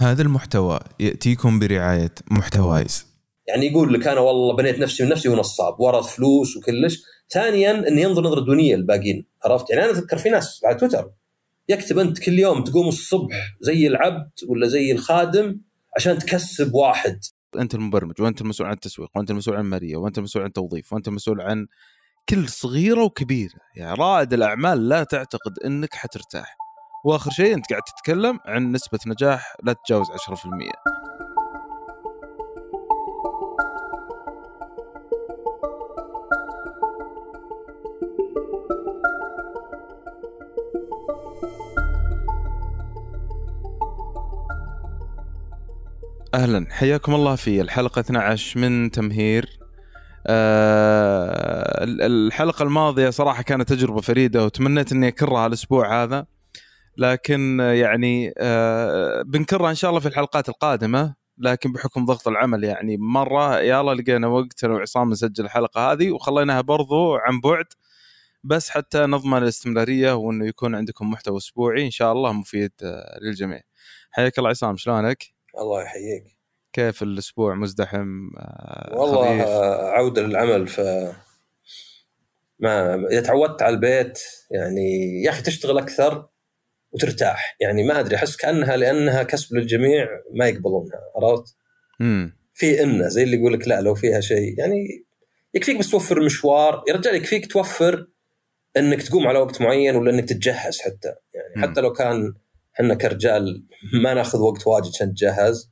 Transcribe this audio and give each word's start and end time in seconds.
هذا 0.00 0.22
المحتوى 0.22 0.80
يأتيكم 1.00 1.58
برعاية 1.58 2.14
محتوايز. 2.30 3.06
يعني 3.48 3.66
يقول 3.66 3.94
لك 3.94 4.06
أنا 4.06 4.20
والله 4.20 4.56
بنيت 4.56 4.78
نفسي 4.78 5.02
من 5.02 5.08
نفسي 5.08 5.28
ونصاب 5.28 5.80
ورث 5.80 6.06
فلوس 6.06 6.56
وكلش. 6.56 7.02
ثانيا 7.30 7.88
انه 7.88 8.00
ينظر 8.00 8.22
نظرة 8.22 8.40
دونية 8.40 8.76
للباقيين 8.76 9.26
عرفت؟ 9.44 9.70
يعني 9.70 9.84
أنا 9.84 9.90
اتذكر 9.90 10.18
في 10.18 10.28
ناس 10.28 10.60
على 10.64 10.74
تويتر 10.74 11.10
يكتب 11.68 11.98
أنت 11.98 12.18
كل 12.18 12.38
يوم 12.38 12.64
تقوم 12.64 12.88
الصبح 12.88 13.56
زي 13.60 13.86
العبد 13.86 14.30
ولا 14.48 14.68
زي 14.68 14.92
الخادم 14.92 15.60
عشان 15.96 16.18
تكسب 16.18 16.74
واحد. 16.74 17.20
أنت 17.58 17.74
المبرمج 17.74 18.20
وأنت 18.20 18.40
المسؤول 18.40 18.68
عن 18.68 18.74
التسويق 18.74 19.10
وأنت 19.16 19.30
المسؤول 19.30 19.56
عن 19.56 19.64
المالية 19.64 19.96
وأنت 19.96 20.18
المسؤول 20.18 20.42
عن 20.42 20.48
التوظيف 20.48 20.92
وأنت 20.92 21.08
المسؤول 21.08 21.40
عن 21.40 21.66
كل 22.28 22.48
صغيرة 22.48 23.04
وكبيرة. 23.04 23.60
يعني 23.76 23.94
رائد 23.98 24.32
الأعمال 24.32 24.88
لا 24.88 25.04
تعتقد 25.04 25.58
إنك 25.64 25.94
حترتاح. 25.94 26.56
وآخر 27.04 27.30
شيء 27.30 27.54
أنت 27.54 27.70
قاعد 27.70 27.82
تتكلم 27.82 28.40
عن 28.46 28.72
نسبة 28.72 28.98
نجاح 29.06 29.56
لا 29.62 29.72
تتجاوز 29.72 30.06
10% 30.10 30.98
أهلا. 46.34 46.66
حياكم 46.70 47.14
الله 47.14 47.36
في 47.36 47.60
الحلقة 47.60 48.00
12 48.00 48.60
من 48.60 48.90
تمهير. 48.90 49.58
أه 50.26 51.84
الحلقة 51.84 52.62
الماضية 52.62 53.10
صراحة 53.10 53.42
كانت 53.42 53.68
تجربة 53.68 54.00
فريدة 54.00 54.44
وتمنيت 54.44 54.92
إني 54.92 55.08
أكررها 55.08 55.46
الأسبوع 55.46 56.02
هذا. 56.02 56.26
لكن 56.98 57.60
يعني 57.60 58.34
أه 58.38 59.22
بنكرها 59.22 59.70
إن 59.70 59.74
شاء 59.74 59.90
الله 59.90 60.00
في 60.00 60.08
الحلقات 60.08 60.48
القادمة 60.48 61.14
لكن 61.38 61.72
بحكم 61.72 62.04
ضغط 62.04 62.28
العمل 62.28 62.64
يعني 62.64 62.96
مرة 62.96 63.60
يلا 63.60 63.94
لقينا 63.94 64.26
وقت 64.26 64.64
أنا 64.64 64.74
وعصام 64.74 65.10
نسجل 65.10 65.44
الحلقة 65.44 65.92
هذه 65.92 66.10
وخليناها 66.10 66.60
برضو 66.60 67.14
عن 67.14 67.40
بعد 67.40 67.66
بس 68.44 68.70
حتى 68.70 68.98
نضمن 68.98 69.38
الاستمرارية 69.38 70.12
وإنه 70.12 70.46
يكون 70.46 70.74
عندكم 70.74 71.10
محتوى 71.10 71.36
أسبوعي 71.36 71.86
إن 71.86 71.90
شاء 71.90 72.12
الله 72.12 72.32
مفيد 72.32 72.72
للجميع. 73.22 73.60
حياك 74.10 74.38
الله 74.38 74.50
عصام 74.50 74.76
شلونك؟ 74.76 75.24
الله 75.58 75.82
يحييك 75.82 76.24
كيف 76.72 77.02
الأسبوع 77.02 77.54
مزدحم 77.54 78.28
والله 78.92 79.42
خبيف. 79.42 79.48
عودة 79.94 80.22
للعمل 80.22 80.68
ف 80.68 80.80
ما 82.58 82.94
اذا 82.94 83.20
تعودت 83.20 83.62
على 83.62 83.74
البيت 83.74 84.18
يعني 84.50 85.22
يا 85.22 85.30
أخي 85.30 85.42
تشتغل 85.42 85.78
أكثر 85.78 86.28
وترتاح. 86.90 87.56
يعني 87.60 87.84
ما 87.84 88.00
أدري 88.00 88.16
أحس 88.16 88.36
كأنها 88.36 88.76
لأنها 88.76 89.22
كسب 89.22 89.56
للجميع 89.56 90.08
ما 90.34 90.48
يقبلونها 90.48 91.00
عرفت؟ 91.16 91.56
في 92.54 92.82
انه 92.82 93.08
زي 93.08 93.22
اللي 93.22 93.36
يقول 93.36 93.52
لك 93.52 93.68
لا 93.68 93.80
لو 93.80 93.94
فيها 93.94 94.20
شيء. 94.20 94.58
يعني 94.58 95.04
يكفيك 95.54 95.78
بس 95.78 95.90
توفر 95.90 96.20
مشوار. 96.20 96.84
يا 96.88 96.94
رجال 96.94 97.14
يكفيك 97.14 97.52
توفر 97.52 98.06
إنك 98.76 99.02
تقوم 99.02 99.26
على 99.26 99.38
وقت 99.38 99.60
معين 99.60 99.96
ولا 99.96 100.10
إنك 100.10 100.24
تتجهز 100.24 100.80
حتى. 100.80 101.14
يعني 101.34 101.54
م. 101.56 101.62
حتى 101.62 101.80
لو 101.80 101.92
كان 101.92 102.34
إحنا 102.74 102.94
كرجال 102.94 103.66
ما 104.02 104.14
ناخذ 104.14 104.38
وقت 104.38 104.66
واجد 104.66 104.88
عشان 104.88 105.08
نتجهز 105.08 105.70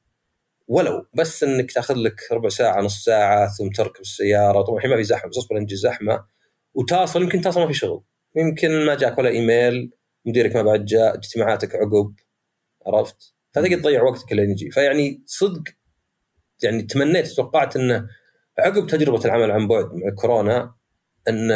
ولو 0.68 1.06
بس 1.14 1.42
إنك 1.42 1.72
تاخذ 1.72 1.94
لك 1.94 2.20
ربع 2.32 2.48
ساعة 2.48 2.80
نص 2.80 3.04
ساعة 3.04 3.48
ثم 3.58 3.68
تركب 3.68 4.00
السيارة. 4.00 4.62
طبعا 4.62 4.76
الحين 4.76 4.90
ما 4.90 4.96
في 4.96 5.04
زحمة 5.04 5.30
بس 5.30 5.38
أصبر 5.38 5.66
زحمة 5.68 6.24
وتصل 6.74 7.22
يمكن 7.22 7.40
تصل 7.40 7.60
ما 7.60 7.66
في 7.66 7.74
شغل. 7.74 8.02
يمكن 8.36 8.86
ما 8.86 8.94
جاك 8.94 9.18
ولا 9.18 9.28
إيميل. 9.28 9.90
مديرك 10.26 10.56
ما 10.56 10.62
بعد 10.62 10.84
جاء 10.84 11.14
اجتماعاتك 11.14 11.74
عقب 11.74 12.14
عرفت؟ 12.86 13.34
فتقعد 13.52 13.80
تضيع 13.80 14.02
وقتك 14.02 14.32
لين 14.32 14.50
يجي. 14.50 14.70
فيعني 14.70 15.22
صدق 15.26 15.62
يعني 16.62 16.82
تمنيت 16.82 17.26
توقعت 17.26 17.76
انه 17.76 18.08
عقب 18.58 18.86
تجربة 18.86 19.24
العمل 19.24 19.50
عن 19.50 19.68
بعد 19.68 19.84
مع 19.84 20.10
كورونا 20.14 20.74
إن 21.28 21.48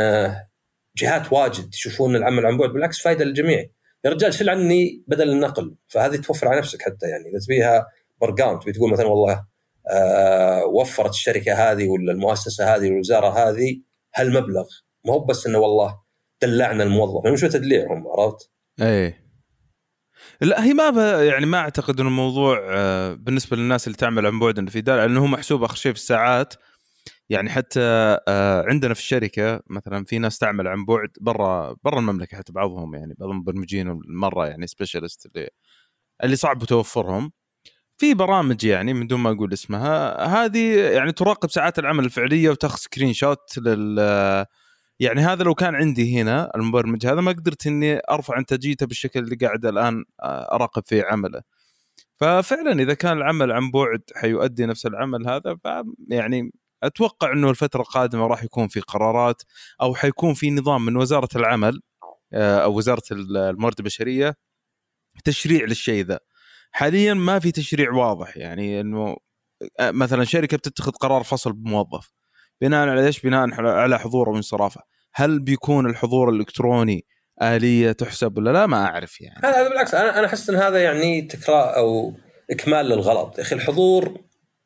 جهات 0.97 1.33
واجد 1.33 1.75
يشوفون 1.75 2.17
العمل 2.17 2.47
عن 2.47 2.57
بعد 2.57 2.71
بالعكس 2.71 3.03
فائده 3.03 3.25
للجميع. 3.25 3.67
يا 4.05 4.11
رجال 4.11 4.35
شيل 4.35 4.51
عني 4.51 5.05
بدل 5.07 5.31
النقل. 5.31 5.77
فهذه 5.89 6.17
توفر 6.17 6.49
على 6.49 6.59
نفسك 6.59 6.83
حتى 6.83 7.07
يعني. 7.07 7.31
إذا 7.31 7.39
تبيها 7.39 7.87
برقام 8.21 8.59
تبي 8.59 8.73
تقول 8.73 8.93
مثلا 8.93 9.07
والله 9.07 9.47
آه 9.91 10.65
وفرت 10.65 11.11
الشركة 11.11 11.55
هذه 11.55 11.89
ولا 11.89 12.13
المؤسسة 12.13 12.75
هذه 12.77 12.89
والوزارة 12.91 13.29
هذه 13.29 13.81
هالمبلغ. 14.15 14.69
ما 15.05 15.13
هو 15.13 15.19
بس 15.25 15.47
إنه 15.47 15.59
والله 15.59 16.01
دلعنا 16.43 16.83
الموظف. 16.83 17.25
يعني 17.25 17.37
شو 17.37 17.49
تدليعهم؟ 17.49 18.09
عرفت؟ 18.09 18.51
إيه. 18.79 19.21
لا 20.41 20.65
هي 20.65 20.75
ما 20.75 20.89
يعني 21.25 21.47
ما 21.47 21.59
أعتقد 21.59 22.01
إنه 22.01 22.09
الموضوع 22.09 22.59
آه 22.71 23.15
بالنسبة 23.15 23.57
للناس 23.57 23.87
اللي 23.87 23.97
تعمل 23.97 24.27
عن 24.27 24.39
بعد 24.39 24.59
انه 24.59 24.71
في 24.71 24.81
دلع 24.81 24.97
لأنه 25.05 25.21
هو 25.21 25.27
محسوب 25.27 25.63
آخر 25.65 25.77
شيء 25.77 25.93
في 25.93 25.99
الساعات. 25.99 26.55
يعني 27.31 27.51
حتى 27.51 27.81
آه 28.29 28.65
عندنا 28.69 28.95
في 28.95 29.01
الشركة 29.01 29.63
مثلا 29.71 30.05
في 30.05 30.19
ناس 30.19 30.39
تعمل 30.39 30.69
عن 30.69 30.85
بعد 30.85 31.09
برا 31.21 31.77
برا 31.85 31.99
المملكة 32.01 32.37
حتى 32.39 32.53
بعضهم 32.53 32.95
يعني 32.95 33.15
بعض 33.19 33.31
المبرمجين 33.31 34.01
مرة 34.09 34.47
يعني 34.49 34.67
specialist 34.67 35.27
اللي 35.27 35.51
اللي 36.25 36.37
صعب 36.37 36.65
توفرهم. 36.65 37.33
في 37.99 38.15
برامج 38.15 38.65
يعني 38.65 38.95
من 38.95 39.07
دون 39.07 39.21
ما 39.21 39.31
أقول 39.33 39.53
اسمها 39.53 40.27
هذه 40.27 40.77
يعني 40.93 41.13
تراقب 41.13 41.51
ساعات 41.51 41.79
العمل 41.79 42.05
الفعلية 42.05 42.51
وتاخذ 42.51 42.77
screenshot 42.79 43.59
لل 43.59 44.01
يعني 45.01 45.21
هذا 45.21 45.45
لو 45.45 45.55
كان 45.55 45.75
عندي 45.75 46.21
هنا 46.21 46.51
المبرمج 46.57 47.07
هذا 47.07 47.21
ما 47.21 47.33
قدرت 47.33 47.67
إني 47.67 48.01
أرفع 48.11 48.39
انتاجيته 48.39 48.87
بالشكل 48.87 49.21
اللي 49.21 49.37
قاعد 49.37 49.67
الآن 49.67 50.05
أراقب 50.23 50.83
فيه 50.87 51.05
عمله. 51.05 51.43
ففعلا 52.17 52.83
إذا 52.83 52.95
كان 52.95 53.17
العمل 53.17 53.53
عن 53.53 53.71
بعد 53.71 54.03
حيؤدي 54.17 54.67
نفس 54.67 54.87
العمل 54.87 55.29
هذا 55.29 55.59
يعني 56.11 56.53
أتوقع 56.83 57.33
إنه 57.33 57.51
الفترة 57.51 57.81
القادمة 57.81 58.27
راح 58.27 58.45
يكون 58.45 58.69
في 58.69 58.81
قرارات 58.81 59.43
أو 59.83 59.95
حيكون 59.95 60.35
في 60.35 60.51
نظام 60.51 60.85
من 60.85 60.97
وزارة 60.97 61.29
العمل 61.37 61.81
أو 62.35 62.77
وزارة 62.77 63.03
الموارد 63.13 63.79
البشرية 63.79 64.37
تشريع 65.25 65.65
للشيء 65.65 66.05
ذا. 66.05 66.21
حاليا 66.73 67.15
ما 67.15 67.39
في 67.39 67.53
تشريع 67.53 67.93
واضح 67.93 68.37
يعني 68.37 68.81
إنه 68.81 69.17
مثلا 69.81 70.25
شركة 70.25 70.57
بتتخذ 70.57 70.93
قرار 70.93 71.23
فصل 71.23 71.53
بموظف 71.53 72.20
بناء 72.61 72.89
على 72.89 73.07
إيش؟ 73.07 73.21
بناء 73.21 73.61
على 73.61 73.99
حضوره 73.99 74.31
وانصرافه، 74.31 74.81
هل 75.15 75.41
بيكون 75.41 75.91
الحضور 75.91 76.29
الإلكتروني 76.29 77.07
آلية 77.43 77.93
تحسب 77.93 78.39
ولا 78.39 78.51
لا؟ 78.51 78.67
ما 78.67 78.85
أعرف 78.85 79.21
يعني. 79.21 79.41
هذا 79.45 79.69
بالعكس 79.69 79.95
أنا 79.95 80.19
أنا 80.19 80.27
أحس 80.27 80.51
إن 80.51 80.57
هذا 80.57 80.83
يعني 80.83 81.23
تكرار 81.23 81.77
أو 81.77 82.15
إكمال 82.51 82.87
للغلط، 82.87 83.39
يا 83.39 83.43
أخي 83.43 83.55
الحضور 83.55 84.21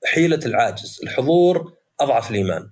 حيلة 0.06 0.40
العاجز، 0.46 1.00
الحضور 1.02 1.72
أضعف 2.00 2.30
الإيمان. 2.30 2.70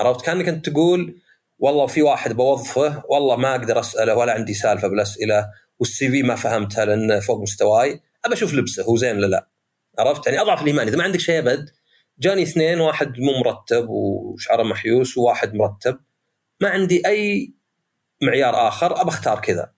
عرفت؟ 0.00 0.24
كأنك 0.26 0.48
أنت 0.48 0.68
تقول 0.68 1.20
والله 1.58 1.86
في 1.86 2.02
واحد 2.02 2.32
بوظفه 2.32 3.02
والله 3.08 3.36
ما 3.36 3.50
أقدر 3.54 3.80
أسأله 3.80 4.14
ولا 4.14 4.32
عندي 4.32 4.54
سالفة 4.54 4.88
بالأسئلة 4.88 5.46
والسي 5.78 6.10
في 6.10 6.22
ما 6.22 6.34
فهمتها 6.34 6.84
لأنه 6.84 7.20
فوق 7.20 7.42
مستواي، 7.42 8.00
أبى 8.24 8.34
أشوف 8.34 8.54
لبسه 8.54 8.82
هو 8.82 8.96
زين 8.96 9.16
ولا 9.16 9.26
لا 9.26 9.48
عرفت 9.98 10.26
يعني 10.26 10.40
أضعف 10.40 10.62
الإيمان 10.62 10.86
إذا 10.86 10.96
ما 10.96 11.04
عندك 11.04 11.20
شيء 11.20 11.38
أبد 11.38 11.70
جاني 12.20 12.42
اثنين 12.42 12.80
واحد 12.80 13.18
مو 13.18 13.40
مرتب 13.44 13.88
وشعره 13.88 14.62
محيوس 14.62 15.18
وواحد 15.18 15.54
مرتب. 15.54 16.00
ما 16.60 16.68
عندي 16.68 17.06
أي 17.06 17.54
معيار 18.22 18.68
آخر 18.68 19.00
أبى 19.00 19.08
أختار 19.08 19.40
كذا. 19.40 19.72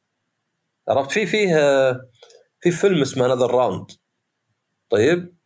عرفت؟ 0.88 1.10
في 1.10 1.26
فيه 1.26 1.54
في 2.60 2.70
فيلم 2.70 3.00
اسمه 3.00 3.26
Another 3.26 3.50
Round 3.50 3.86
طيب؟ 4.90 5.36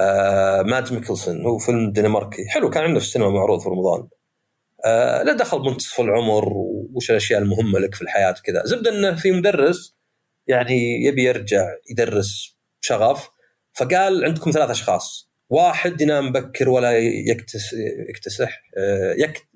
آه 0.00 0.62
مادس 0.62 0.92
ميكلسن 0.92 1.46
هو 1.46 1.58
فيلم 1.58 1.92
دنماركي. 1.92 2.48
حلو 2.48 2.70
كان 2.70 2.84
عنده 2.84 3.00
في 3.00 3.06
السينما 3.06 3.30
معروض 3.30 3.60
في 3.60 3.68
رمضان. 3.68 4.08
آه 4.84 5.22
لا 5.22 5.32
دخل 5.32 5.58
منتصف 5.58 6.00
العمر 6.00 6.48
وش 6.94 7.10
الأشياء 7.10 7.42
المهمة 7.42 7.78
لك 7.78 7.94
في 7.94 8.02
الحياة 8.02 8.34
كذا. 8.44 8.62
زبده 8.64 8.90
إنه 8.90 9.16
في 9.16 9.32
مدرس 9.32 9.96
يعني 10.46 11.04
يبي 11.04 11.24
يرجع 11.24 11.66
يدرس 11.90 12.56
شغف 12.80 13.28
فقال 13.74 14.24
عندكم 14.24 14.50
ثلاث 14.50 14.70
أشخاص. 14.70 15.33
واحد 15.50 16.00
ينام 16.00 16.32
بكر 16.32 16.68
ولا 16.68 16.98
يكتس 16.98 17.72
يكتسح 18.08 18.62
آه، 18.78 19.14
يك 19.18 19.48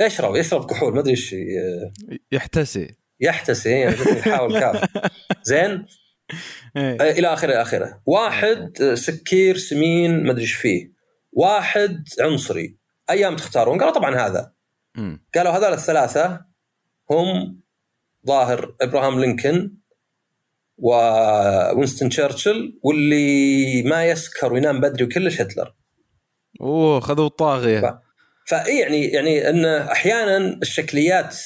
يشرب 0.00 0.36
يشرب 0.36 0.70
كحول 0.70 0.94
ما 0.94 1.00
أدري 1.00 1.10
إيش 1.10 1.34
آه، 1.34 1.90
يحتسي. 2.32 2.94
يحتسي 3.20 3.70
يعني 3.70 3.96
يحاول 4.18 4.60
كاف. 4.60 4.84
زين؟ 5.42 5.86
إيه. 6.76 6.96
آه، 7.00 7.10
إلى 7.10 7.32
آخره 7.32 7.52
إلى 7.52 7.62
آخره. 7.62 8.02
واحد 8.06 8.92
سكير 8.94 9.56
سمين 9.56 10.22
ما 10.22 10.30
أدري 10.30 10.42
إيش 10.42 10.54
فيه. 10.54 10.92
واحد 11.32 12.04
عنصري. 12.20 12.78
أيام 13.10 13.36
تختارون؟ 13.36 13.78
قالوا 13.78 13.94
طبعا 13.94 14.16
هذا. 14.16 14.52
قالوا 15.34 15.52
هذول 15.52 15.72
الثلاثة 15.72 16.40
هم 17.10 17.60
ظاهر 18.26 18.76
إبراهام 18.80 19.20
لينكولن 19.20 19.77
ووينستون 20.78 22.08
تشرشل 22.08 22.78
واللي 22.82 23.82
ما 23.82 24.04
يسكر 24.04 24.52
وينام 24.52 24.80
بدري 24.80 25.04
وكلش 25.04 25.40
هتلر. 25.40 25.74
أوه 26.60 27.00
خذوا 27.00 27.26
الطاغية. 27.26 27.80
ف... 27.80 27.94
فاي 28.50 28.78
يعني 28.78 29.06
يعني 29.06 29.50
إن 29.50 29.64
أحيانا 29.64 30.58
الشكليات 30.62 31.36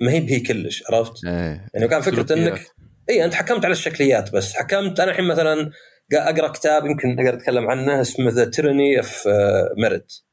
ما 0.00 0.12
هي 0.12 0.20
بهي 0.20 0.40
كلش 0.40 0.84
عرفت؟ 0.90 1.24
إيه. 1.24 1.68
يعني 1.74 1.88
كان 1.88 2.00
فكرة 2.00 2.32
انك 2.32 2.66
اي 3.10 3.24
أنت 3.24 3.34
حكمت 3.34 3.64
على 3.64 3.72
الشكليات 3.72 4.32
بس. 4.32 4.52
حكمت 4.52 5.00
أنا 5.00 5.10
الحين 5.10 5.24
مثلا 5.24 5.70
أقرأ 6.12 6.48
كتاب 6.48 6.86
يمكن 6.86 7.18
أقدر 7.18 7.34
أتكلم 7.34 7.70
عنه 7.70 8.00
اسمه 8.00 8.30
The 8.30 8.44
Tyranny 8.44 8.98
of 8.98 9.28
Merit 9.76 10.24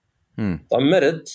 طبعا 0.72 0.84
merit 0.84 1.30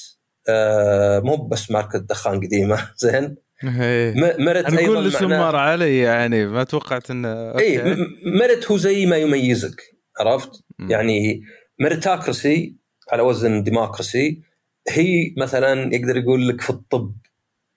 آه، 0.48 1.20
مو 1.20 1.36
بس 1.36 1.70
ماركة 1.70 1.98
دخان 1.98 2.40
قديمة 2.40 2.90
زين؟ 2.96 3.36
merit 3.64 4.74
أيضا 4.74 4.86
كل 4.86 5.08
اسم 5.08 5.28
مر 5.28 5.56
علي 5.56 5.98
يعني 5.98 6.46
ما 6.46 6.64
توقعت 6.64 7.10
انه 7.10 7.58
اي 7.58 7.96
merit 8.24 8.70
هو 8.70 8.76
زي 8.76 9.06
ما 9.06 9.16
يميزك 9.16 9.82
عرفت؟ 10.20 10.50
م. 10.78 10.90
يعني 10.90 11.42
meritocracy 11.80 12.76
على 13.12 13.22
وزن 13.22 13.62
democracy 13.62 14.42
هي 14.88 15.34
مثلا 15.38 15.94
يقدر 15.94 16.16
يقول 16.16 16.48
لك 16.48 16.60
في 16.60 16.70
الطب 16.70 17.16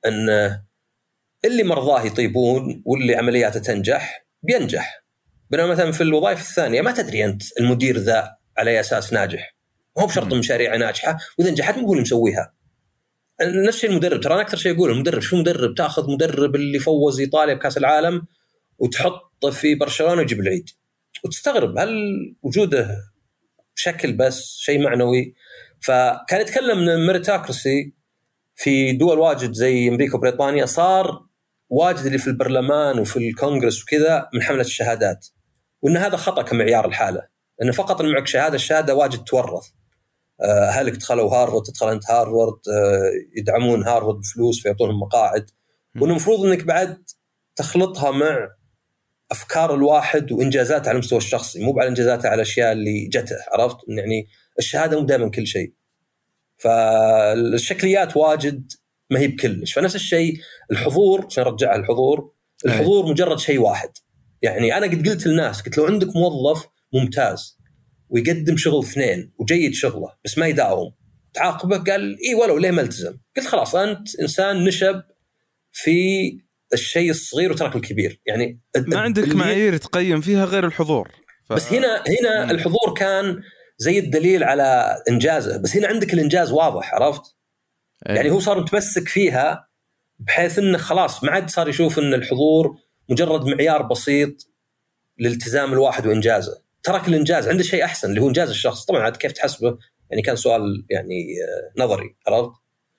إن 0.05 0.29
اللي 1.45 1.63
مرضاه 1.63 2.05
يطيبون 2.05 2.83
واللي 2.85 3.15
عملياته 3.15 3.59
تنجح 3.59 4.25
بينجح. 4.43 5.03
بينما 5.49 5.67
مثلا 5.67 5.91
في 5.91 6.01
الوظائف 6.01 6.41
الثانية 6.41 6.81
ما 6.81 6.91
تدري 6.91 7.25
أنت 7.25 7.43
المدير 7.59 7.97
ذا 7.97 8.37
على 8.57 8.71
اي 8.71 8.79
أساس 8.79 9.13
ناجح. 9.13 9.55
مو 9.97 10.05
بشرط 10.05 10.33
مشاريع 10.33 10.75
ناجحة 10.75 11.17
وإذا 11.39 11.51
نجحت 11.51 11.77
مو 11.77 11.87
هو 11.87 11.91
اللي 11.91 12.01
مسويها 12.01 12.53
نفس 13.45 13.75
الشيء 13.75 13.89
المدرب 13.89 14.21
ترى 14.21 14.33
أنا 14.33 14.41
أكثر 14.41 14.57
شيء 14.57 14.75
أقول 14.75 14.91
المدرب 14.91 15.21
شو 15.21 15.37
مدرب؟ 15.37 15.75
تأخذ 15.75 16.11
مدرب 16.11 16.55
اللي 16.55 16.79
فوز 16.79 17.19
إيطاليا 17.19 17.53
بكأس 17.53 17.77
العالم 17.77 18.21
وتحطه 18.77 19.49
في 19.51 19.75
برشلونة 19.75 20.21
ويجيب 20.21 20.39
العيد. 20.39 20.69
وتستغرب 21.23 21.77
هل 21.77 21.89
وجوده 22.41 22.97
شكل 23.75 24.13
بس 24.13 24.57
شيء 24.59 24.83
معنوي؟ 24.83 25.33
فكان 25.81 26.41
يتكلم 26.41 26.79
إن 26.79 26.89
ال 26.89 26.98
meritocracy 26.98 27.93
في 28.55 28.91
دول 28.91 29.19
واجد 29.19 29.51
زي 29.51 29.89
أمريكا 29.89 30.17
وبريطانيا 30.17 30.65
صار 30.65 31.25
واجد 31.69 32.05
اللي 32.05 32.17
في 32.17 32.27
البرلمان 32.27 32.99
وفي 32.99 33.17
الكونغرس 33.17 33.83
وكذا 33.83 34.29
من 34.33 34.41
حملة 34.41 34.61
الشهادات. 34.61 35.27
وإن 35.81 35.97
هذا 35.97 36.17
خطأ 36.17 36.41
كمعيار 36.41 36.87
الحالة 36.87 37.27
انه 37.61 37.71
فقط 37.71 38.01
معك 38.01 38.27
شهادة 38.27 38.55
الشهادة 38.55 38.95
واجد 38.95 39.23
تورث. 39.23 39.63
أهلك 40.43 40.93
دخلوا 40.93 41.35
هارفرد 41.35 41.63
تدخل 41.63 41.89
انت 41.89 42.11
هارفرد 42.11 42.59
آه، 42.73 43.11
يدعمون 43.37 43.83
هارفرد 43.83 44.15
بفلوس 44.15 44.61
فيعطونهم 44.61 44.99
مقاعد. 44.99 45.45
والمفروض 46.01 46.45
إنك 46.45 46.63
بعد 46.63 47.03
تخلطها 47.55 48.11
مع 48.11 48.49
أفكار 49.31 49.75
الواحد 49.75 50.31
وإنجازاته 50.31 50.89
على 50.89 50.95
المستوى 50.95 51.17
الشخصي 51.17 51.63
مو 51.65 51.79
على 51.79 51.89
إنجازاته 51.89 52.27
على 52.27 52.35
الأشياء 52.35 52.71
اللي 52.71 53.07
جته 53.07 53.35
عرفت؟ 53.51 53.77
يعني 53.87 54.27
الشهادة 54.59 54.99
مو 54.99 55.05
دائما 55.05 55.29
كل 55.29 55.47
شيء. 55.47 55.73
فالشكليات 56.57 58.17
واجد 58.17 58.71
ما 59.09 59.19
هي 59.19 59.27
بكلش. 59.27 59.73
فنفس 59.73 59.95
الشيء 59.95 60.37
الحضور 60.71 61.25
عشان 61.25 61.43
أرجع 61.43 61.75
الحضور 61.75 62.33
الحضور 62.65 63.05
مجرد 63.05 63.39
شيء 63.39 63.59
واحد. 63.59 63.89
يعني 64.41 64.77
أنا 64.77 64.85
قد 64.85 65.09
قلت 65.09 65.27
للناس 65.27 65.61
قلت 65.61 65.77
لو 65.77 65.85
عندك 65.85 66.15
موظف 66.15 66.67
ممتاز 66.93 67.62
ويقدم 68.13 68.57
شغل 68.57 68.83
اثنين 68.83 69.33
وجيد 69.37 69.73
شغله 69.73 70.13
بس 70.25 70.37
ما 70.37 70.47
يداوم. 70.47 70.91
تعاقبه 71.33 71.77
قال 71.77 72.17
إي 72.27 72.35
ولو 72.35 72.57
ليه 72.57 72.71
ما 72.71 72.81
التزم. 72.81 73.17
قلت 73.37 73.47
خلاص 73.47 73.75
أنت 73.75 74.19
إنسان 74.19 74.63
نشب 74.63 75.01
في 75.71 76.29
الشيء 76.73 77.09
الصغير 77.09 77.51
وترك 77.51 77.75
الكبير. 77.75 78.21
يعني 78.25 78.59
ما 78.77 78.99
عندك 78.99 79.35
معايير 79.35 79.77
تقيم 79.77 80.21
فيها 80.21 80.45
غير 80.45 80.65
الحضور. 80.65 81.11
ف... 81.49 81.53
بس 81.53 81.73
هنا 81.73 82.03
هنا 82.07 82.51
الحضور 82.51 82.93
كان 82.97 83.41
زي 83.77 83.99
الدليل 83.99 84.43
على 84.43 84.97
إنجازه. 85.09 85.57
بس 85.57 85.77
هنا 85.77 85.87
عندك 85.87 86.13
الإنجاز 86.13 86.51
واضح 86.51 86.93
عرفت؟ 86.93 87.21
أيه. 88.09 88.15
يعني 88.15 88.31
هو 88.31 88.39
صار 88.39 88.61
متمسك 88.61 89.07
فيها 89.07 89.67
بحيث 90.19 90.59
إنه 90.59 90.77
خلاص 90.77 91.23
ما 91.23 91.31
عاد 91.31 91.49
صار 91.49 91.69
يشوف 91.69 91.99
إن 91.99 92.13
الحضور 92.13 92.77
مجرد 93.09 93.45
معيار 93.45 93.81
بسيط 93.81 94.49
لالتزام 95.17 95.73
الواحد 95.73 96.07
وإنجازه. 96.07 96.62
ترك 96.83 97.07
الإنجاز 97.07 97.47
عنده 97.47 97.63
شيء 97.63 97.83
أحسن 97.83 98.09
اللي 98.09 98.21
هو 98.21 98.27
إنجاز 98.27 98.49
الشخص. 98.49 98.85
طبعا 98.85 99.01
عاد 99.01 99.17
كيف 99.17 99.31
تحسبه؟ 99.31 99.77
يعني 100.09 100.21
كان 100.21 100.35
سؤال 100.35 100.85
يعني 100.89 101.25
آه، 101.77 101.83
نظري 101.83 102.15
عرفت؟ 102.27 102.51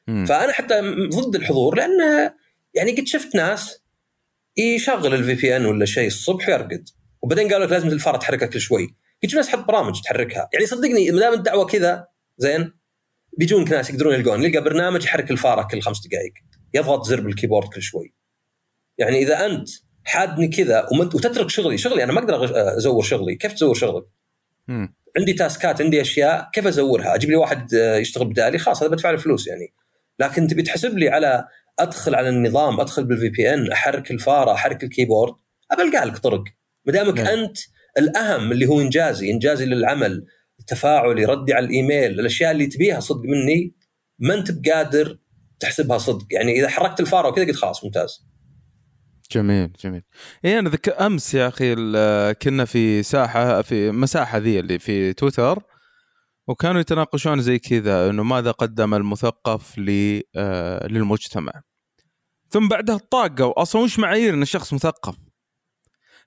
فأنا 0.06 0.52
حتى 0.52 0.80
ضد 1.14 1.34
الحضور 1.34 1.76
لأنه 1.76 2.34
يعني 2.74 2.92
قد 2.92 3.06
شفت 3.06 3.34
ناس 3.34 3.82
يشغل 4.56 5.14
الفي 5.14 5.34
بي 5.34 5.56
ان 5.56 5.66
ولا 5.66 5.84
شيء 5.84 6.06
الصبح 6.06 6.48
ويرقد. 6.48 6.88
وبعدين 7.22 7.52
قالوا 7.52 7.66
لك 7.66 7.72
لازم 7.72 7.88
الفاره 7.88 8.16
تحركها 8.16 8.46
كل 8.46 8.60
شوي. 8.60 8.94
قلت 9.22 9.34
ناس 9.34 9.48
حط 9.48 9.66
برامج 9.66 10.00
تحركها. 10.00 10.48
يعني 10.52 10.66
صدقني 10.66 11.10
ما 11.10 11.20
دام 11.20 11.32
الدعوة 11.32 11.66
كذا 11.66 12.06
زين 12.38 12.72
بيجونك 13.38 13.72
ناس 13.72 13.90
يقدرون 13.90 14.14
يلقون. 14.14 14.42
يلقى 14.42 14.64
برنامج 14.64 15.04
يحرك 15.04 15.30
الفارة 15.30 15.68
كل 15.70 15.80
خمس 15.80 16.06
دقائق 16.06 16.32
يضغط 16.74 17.06
زر 17.06 17.20
بالكيبورد 17.20 17.68
كل 17.68 17.82
شوي. 17.82 18.14
يعني 18.98 19.18
إذا 19.18 19.46
أنت 19.46 19.68
حادني 20.04 20.48
كذا 20.48 20.88
وتترك 21.00 21.50
شغلي. 21.50 21.78
شغلي 21.78 22.04
أنا 22.04 22.12
ما 22.12 22.20
أقدر 22.20 22.50
أزور 22.76 23.02
شغلي. 23.02 23.34
كيف 23.34 23.52
تزور 23.52 23.74
شغلك؟ 23.74 24.04
مم. 24.68 24.94
عندي 25.18 25.32
تاسكات 25.32 25.82
عندي 25.82 26.00
أشياء 26.00 26.50
كيف 26.52 26.66
أزورها؟ 26.66 27.14
أجيب 27.14 27.30
لي 27.30 27.36
واحد 27.36 27.74
آه، 27.74 27.96
يشتغل 27.96 28.26
بدالي 28.26 28.58
خلاص 28.58 28.82
هذا 28.82 28.90
بدفع 28.90 29.10
له 29.10 29.16
فلوس 29.16 29.46
يعني. 29.46 29.74
لكن 30.18 30.46
تبي 30.46 30.62
تحسب 30.62 30.98
لي 30.98 31.08
على 31.08 31.44
أدخل 31.78 32.14
على 32.14 32.28
النظام 32.28 32.80
أدخل 32.80 33.04
بال 33.04 33.28
VPN 33.28 33.72
أحرك 33.72 34.10
الفارة 34.10 34.52
أحرك 34.52 34.84
الكيبورد 34.84 35.34
ابى 35.70 35.82
لك 35.82 36.18
طرق. 36.18 36.44
ما 36.84 36.92
دامك 36.92 37.20
أنت 37.20 37.58
الأهم 37.98 38.52
اللي 38.52 38.66
هو 38.66 38.80
إنجازي 38.80 39.30
إنجازي 39.30 39.66
للعمل 39.66 40.26
تفاعلي 40.66 41.24
ردي 41.24 41.54
على 41.54 41.66
الإيميل 41.66 42.20
الأشياء 42.20 42.50
اللي 42.50 42.66
تبيها 42.66 43.00
صدق 43.00 43.22
مني 43.24 43.74
ما 44.18 44.34
أنت 44.34 44.50
بقادر 44.50 45.18
تحسبها 45.60 45.98
صدق. 45.98 46.26
يعني 46.30 46.52
إذا 46.52 46.68
حركت 46.68 47.00
الفارة 47.00 47.28
وكذا 47.28 47.44
قلت 47.44 47.56
خلاص 47.56 47.84
ممتاز. 47.84 48.26
جميل 49.30 49.72
جميل. 49.84 50.02
اي 50.44 50.58
أنا 50.58 50.70
ذك 50.70 50.88
أمس 50.88 51.34
يا 51.34 51.48
أخي 51.48 51.74
كنا 52.34 52.64
في 52.64 53.02
ساحة 53.02 53.62
في 53.62 53.90
مساحة 53.90 54.38
ذي 54.38 54.60
اللي 54.60 54.78
في 54.78 55.12
تويتر 55.12 55.62
وكانوا 56.46 56.80
يتناقشون 56.80 57.40
زي 57.40 57.58
كذا 57.58 58.10
إنه 58.10 58.22
ماذا 58.22 58.50
قدم 58.50 58.94
المثقف 58.94 59.74
آه، 60.36 60.86
للمجتمع. 60.86 61.52
ثم 62.50 62.68
بعدها 62.68 62.96
طاقوا. 63.10 63.62
أصلا 63.62 63.82
وش 63.82 63.98
معايير 63.98 64.34
إن 64.34 64.42
الشخص 64.42 64.74
مثقف؟ 64.74 65.16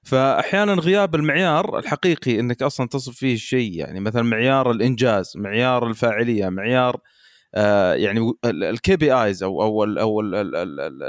فاحيانا 0.04 0.74
غياب 0.74 1.16
المعيار 1.16 1.80
الحقيقي 1.80 2.40
إنك 2.40 2.64
أصلا 2.64 2.88
تصف 2.88 3.16
فيه 3.16 3.34
الشيء 3.34 3.72
يعني 3.74 4.00
مثلا 4.00 4.22
معيار 4.22 4.72
الإنجاز 4.72 5.34
معيار 5.36 5.88
الفاعلية 5.88 6.50
معيار 6.50 6.96
آه 6.96 7.02
يعني 7.96 8.34
ال 8.46 8.96
KPIs 8.96 9.44
أو 9.44 9.64
أو 9.64 9.84
أو 9.84 10.22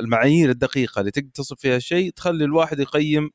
المعايير 0.01 0.51
الدقيقة 0.51 1.01
اللي 1.01 1.11
تقدر 1.11 1.29
تصف 1.35 1.57
فيها 1.61 1.77
الشيء 1.77 2.11
تخلي 2.11 2.45
الواحد 2.45 2.81
يقيم 2.81 3.31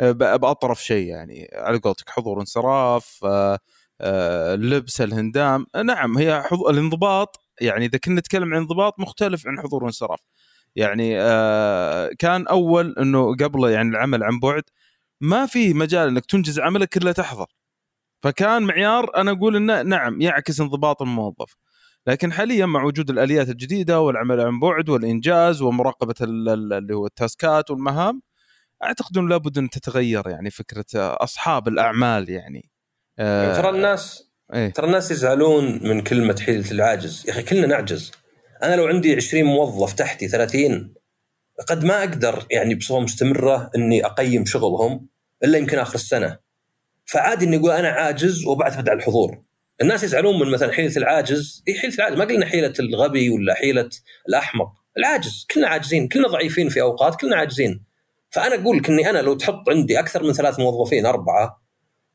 آه، 0.00 0.12
بأطرف 0.12 0.84
شيء 0.84 1.06
يعني. 1.08 1.50
على 1.54 1.78
قولتك 1.78 2.10
حضور 2.10 2.40
انصراف 2.40 3.20
آه 3.24 3.58
آه 4.00 4.54
لبس 4.56 5.00
الهندام. 5.00 5.66
نعم 5.84 6.18
هي 6.18 6.44
الانضباط 6.70 7.40
يعني 7.60 7.86
إذا 7.86 7.98
كنا 7.98 8.20
نتكلم 8.20 8.54
عن 8.54 8.60
انضباط 8.60 9.00
مختلف 9.00 9.46
عن 9.48 9.60
حضور 9.60 9.84
وانصراف 9.84 10.20
يعني 10.76 11.20
آه 11.20 12.10
كان 12.18 12.46
أول 12.46 12.94
إنه 12.98 13.36
قبل 13.36 13.70
يعني 13.70 13.90
العمل 13.90 14.22
عن 14.24 14.40
بعد 14.40 14.62
ما 15.22 15.46
في 15.46 15.74
مجال 15.74 16.08
إنك 16.08 16.26
تنجز 16.26 16.60
عملك 16.60 16.96
إلا 16.96 17.12
تحضر. 17.12 17.46
فكان 18.24 18.62
معيار 18.62 19.16
أنا 19.16 19.30
أقول 19.32 19.56
إنه 19.56 19.82
نعم 19.82 20.20
يعكس 20.22 20.60
انضباط 20.60 21.02
الموظف. 21.02 21.56
لكن 22.06 22.32
حاليا 22.32 22.66
مع 22.66 22.84
وجود 22.84 23.10
الآليات 23.10 23.48
الجديدة 23.48 24.00
والعمل 24.00 24.40
عن 24.40 24.60
بعد 24.60 24.88
والإنجاز 24.88 25.62
ومراقبة 25.62 26.14
اللي 26.20 26.94
هو 26.94 27.06
التاسكات 27.06 27.70
والمهام 27.70 28.22
أعتقد 28.84 29.18
إنه 29.18 29.28
لابد 29.28 29.58
إن 29.58 29.70
تتغير 29.70 30.28
يعني 30.28 30.50
فكرة 30.50 30.84
أصحاب 30.94 31.68
الأعمال 31.68 32.30
يعني. 32.30 32.70
آه 33.18 33.56
ترى 33.56 33.70
الناس 33.70 34.30
إيه؟ 34.54 34.72
ترى 34.72 34.86
الناس 34.86 35.10
يزعلون 35.10 35.88
من 35.88 36.00
كلمة 36.00 36.36
حيلة 36.46 36.70
العاجز. 36.70 37.24
يا 37.26 37.32
أخي 37.32 37.42
كلنا 37.42 37.66
نعجز. 37.66 38.12
أنا 38.62 38.76
لو 38.76 38.86
عندي 38.86 39.16
20 39.16 39.44
موظف 39.44 39.92
تحتي 39.92 40.28
30 40.28 40.94
قد 41.68 41.84
ما 41.84 41.98
أقدر 41.98 42.46
يعني 42.50 42.74
بصفة 42.74 43.00
مستمرة 43.00 43.70
إني 43.76 44.06
أقيم 44.06 44.44
شغلهم 44.44 45.08
إلا 45.44 45.58
يمكن 45.58 45.78
آخر 45.78 45.94
السنة. 45.94 46.38
فعادي 47.04 47.44
إني 47.44 47.56
أقول 47.56 47.70
أنا 47.70 47.88
عاجز 47.88 48.46
وبعتمد 48.46 48.88
على 48.88 48.98
الحضور. 48.98 49.42
الناس 49.82 50.02
يزعلون 50.02 50.38
من 50.38 50.50
مثلا 50.50 50.72
حيلة 50.72 50.96
العاجز 50.96 51.62
اي 51.68 51.74
حيلة 51.74 51.94
العاجز؟ 51.94 52.18
ما 52.18 52.24
قلنا 52.24 52.46
حيلة 52.46 52.72
الغبي 52.80 53.30
ولا 53.30 53.54
حيلة 53.54 53.88
الأحمق. 54.28 54.72
العاجز 54.98 55.46
كلنا 55.54 55.68
عاجزين 55.68 56.08
كلنا 56.08 56.28
ضعيفين 56.28 56.68
في 56.68 56.80
أوقات 56.80 57.20
كلنا 57.20 57.36
عاجزين. 57.36 57.84
فأنا 58.30 58.54
أقول 58.54 58.76
لك 58.76 58.88
إني 58.88 59.10
أنا 59.10 59.18
لو 59.18 59.34
تحط 59.34 59.68
عندي 59.68 59.98
أكثر 59.98 60.22
من 60.22 60.32
ثلاث 60.32 60.60
موظفين 60.60 61.06
أربعة 61.06 61.62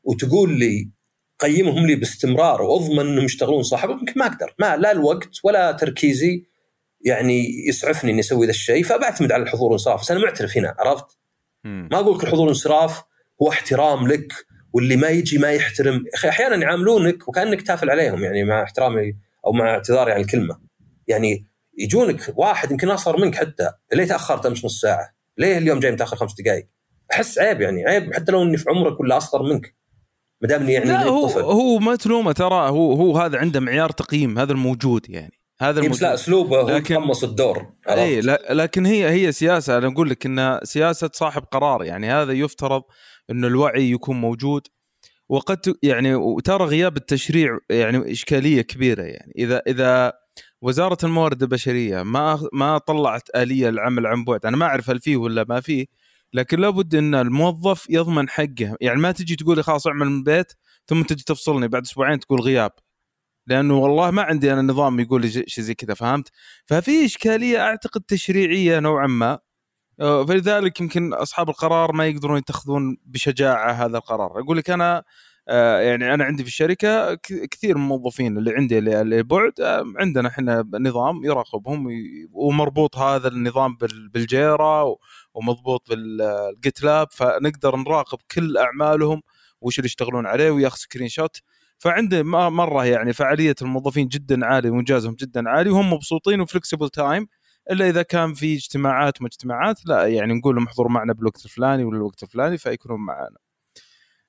وتقول 0.04 0.58
لي 0.58 0.90
قيمهم 1.38 1.86
لي 1.86 1.94
باستمرار 1.94 2.62
وأضمن 2.62 3.00
إنهم 3.00 3.24
يشتغلون 3.24 3.62
صح 3.62 3.84
يمكن 3.84 4.12
ما 4.16 4.26
أقدر. 4.26 4.54
ما 4.58 4.76
لا 4.76 4.92
الوقت 4.92 5.30
ولا 5.44 5.72
تركيزي 5.72 6.44
يعني 7.00 7.68
يسعفني 7.68 8.10
إني 8.10 8.20
أسوي 8.20 8.46
ذا 8.46 8.50
الشيء 8.50 8.84
فبعتمد 8.84 9.32
على 9.32 9.42
الحضور 9.42 9.64
والانصراف. 9.64 10.00
بس 10.00 10.10
أنا 10.10 10.20
معترف 10.20 10.56
هنا 10.56 10.74
عرفت؟ 10.78 11.18
ما 11.64 11.98
أقول 11.98 12.16
لك 12.16 12.24
الحضور 12.24 12.40
والانصراف 12.40 13.02
هو 13.42 13.48
احترام 13.48 14.08
لك 14.08 14.32
واللي 14.72 14.96
ما 14.96 15.08
يجي 15.08 15.38
ما 15.38 15.52
يحترم. 15.52 16.04
أخي 16.14 16.28
أحيانا 16.28 16.56
يعاملونك 16.56 17.28
وكأنك 17.28 17.62
تافل 17.62 17.90
عليهم 17.90 18.24
يعني 18.24 18.44
مع 18.44 18.62
احترامي 18.62 19.16
أو 19.46 19.52
مع 19.52 19.70
اعتذاري 19.70 20.12
عن 20.12 20.20
الكلمة. 20.20 20.58
يعني 21.08 21.46
يجونك 21.78 22.32
واحد 22.36 22.70
يمكن 22.70 22.88
أصغر 22.90 23.20
منك 23.20 23.34
حتى. 23.34 23.70
ليه 23.92 24.04
تأخرت 24.04 24.46
أمس 24.46 24.64
نص 24.64 24.80
ساعة؟ 24.80 25.14
ليه 25.38 25.58
اليوم 25.58 25.80
جاي 25.80 25.92
متأخر 25.92 26.16
خمس 26.16 26.34
دقائق؟ 26.40 26.68
أحس 27.12 27.38
عيب 27.38 27.60
يعني. 27.60 27.86
عيب 27.86 28.14
حتى 28.14 28.32
لو 28.32 28.42
إني 28.42 28.56
في 28.56 28.64
عمرك 28.70 29.00
ولا 29.00 29.16
أصغر 29.16 29.42
منك. 29.42 29.74
ما 30.42 30.48
دام 30.48 30.68
يعني 30.68 30.84
لا 30.84 31.04
هو 31.04 31.26
طفل. 31.26 31.40
هو 31.40 31.78
ما 31.78 31.96
تلومه 31.96 32.32
ترى. 32.32 32.68
هو 32.68 32.92
هو 32.92 33.18
هذا 33.18 33.38
عنده 33.38 33.60
معيار 33.60 33.90
تقييم. 33.90 34.38
هذا 34.38 34.52
الموجود 34.52 35.10
يعني. 35.10 35.32
هذا 35.60 35.82
إيه، 35.82 35.88
بس 35.88 36.02
لا 36.02 36.08
الموجود. 36.08 36.20
أسلوبه 36.20 36.60
هو 36.60 36.68
لكن- 36.68 36.94
تقمص 36.94 37.24
الدور؟ 37.24 37.66
اي 37.88 38.20
لكن 38.50 38.86
هي 38.86 39.10
هي 39.10 39.32
سياسة. 39.32 39.78
أنا 39.78 39.86
أقول 39.86 40.10
لك 40.10 40.26
انها 40.26 40.60
سياسة 40.64 41.10
صاحب 41.12 41.42
قرار 41.42 41.84
يعني. 41.84 42.10
هذا 42.12 42.32
يفترض 42.32 42.82
إنه 43.30 43.46
الوعي 43.46 43.90
يكون 43.90 44.20
موجود. 44.20 44.66
وقد 45.28 45.76
يعني 45.82 46.14
وترى 46.14 46.64
غياب 46.64 46.96
التشريع 46.96 47.58
يعني 47.70 48.12
إشكالية 48.12 48.62
كبيرة 48.62 49.02
يعني. 49.02 49.32
إذا 49.38 49.62
إذا 49.66 50.12
وزارة 50.62 50.98
الموارد 51.04 51.42
البشرية 51.42 52.02
ما 52.02 52.48
ما 52.52 52.78
طلعت 52.78 53.28
آلية 53.36 53.70
للعمل 53.70 54.06
عن 54.06 54.24
بعد 54.24 54.46
أنا 54.46 54.56
ما 54.56 54.66
أعرف 54.66 54.90
هل 54.90 55.00
فيه 55.00 55.16
ولا 55.16 55.46
ما 55.48 55.60
فيه 55.60 55.86
لكن 56.34 56.60
لابد 56.60 56.94
إن 56.94 57.14
الموظف 57.14 57.86
يضمن 57.90 58.28
حقه. 58.28 58.76
يعني 58.80 59.00
ما 59.00 59.12
تجي 59.12 59.36
تقول 59.36 59.56
لي 59.56 59.62
خلاص 59.62 59.86
أعمل 59.86 60.06
من 60.06 60.18
البيت 60.18 60.52
ثم 60.88 61.02
تجي 61.02 61.24
تفصلني 61.24 61.68
بعد 61.68 61.82
أسبوعين 61.82 62.20
تقول 62.20 62.40
غياب. 62.40 62.72
لأنه 63.46 63.78
والله 63.78 64.10
ما 64.10 64.22
عندي 64.22 64.52
أنا 64.52 64.62
نظام 64.62 65.00
يقول 65.00 65.22
لي 65.22 65.30
شيء 65.30 65.64
زي 65.64 65.74
كذا 65.74 65.94
فهمت؟ 65.94 66.30
ففي 66.66 67.04
إشكالية 67.04 67.58
أعتقد 67.60 68.02
تشريعية 68.02 68.78
نوعا 68.80 69.06
ما. 69.06 69.38
فلذلك 69.98 70.80
يمكن 70.80 71.14
أصحاب 71.14 71.48
القرار 71.48 71.92
ما 71.92 72.06
يقدرون 72.06 72.38
يتخذون 72.38 72.96
بشجاعة 73.06 73.72
هذا 73.72 73.96
القرار. 73.98 74.40
أقول 74.40 74.56
لك 74.56 74.70
أنا 74.70 75.04
آه، 75.50 75.80
يعني 75.80 76.14
أنا 76.14 76.24
عندي 76.24 76.42
في 76.42 76.48
الشركة 76.48 77.14
كثير 77.50 77.76
من 77.78 77.82
الموظفين 77.82 78.38
اللي 78.38 78.54
عندي 78.54 78.78
اللي 78.78 79.00
اللي 79.00 79.22
بعد 79.22 79.52
آه، 79.60 79.84
عندنا 79.96 80.28
إحنا 80.28 80.64
نظام 80.74 81.24
يراقبهم 81.24 81.88
ومربوط 82.32 82.96
هذا 82.98 83.28
النظام 83.28 83.76
بال- 83.76 84.08
بالجيرا 84.08 84.82
و- 84.82 84.98
ومضبوط 85.34 85.88
بالجيت 85.90 86.82
لاب 86.82 87.08
فنقدر 87.12 87.76
نراقب 87.76 88.18
كل 88.34 88.56
أعمالهم 88.56 89.22
وش 89.60 89.78
اللي 89.78 89.86
يشتغلون 89.86 90.26
عليه 90.26 90.50
وياخذ 90.50 90.76
screenshot 90.78 91.36
فعنده 91.78 92.22
مرة 92.50 92.84
يعني 92.84 93.12
فعالية 93.12 93.54
الموظفين 93.62 94.08
جدا 94.08 94.46
عاليه 94.46 94.70
وإنجازهم 94.70 95.14
جدا 95.14 95.48
عالي 95.50 95.70
وهم 95.70 95.92
مبسوطين 95.92 96.40
و 96.40 96.45
flexible 96.45 96.88
time 96.88 97.26
إلا 97.70 97.88
إذا 97.88 98.02
كان 98.02 98.34
في 98.34 98.54
اجتماعات 98.54 99.20
وما 99.20 99.28
اجتماعات 99.28 99.86
لا 99.86 100.06
يعني 100.06 100.34
نقول 100.34 100.56
لهم 100.56 100.66
احضروا 100.66 100.90
معنا 100.90 101.12
بالوقت 101.12 101.44
الفلاني 101.44 101.84
ولا 101.84 101.96
الوقت 101.96 102.22
الفلاني 102.22 102.58
فيكونون 102.58 103.00
معنا. 103.00 103.36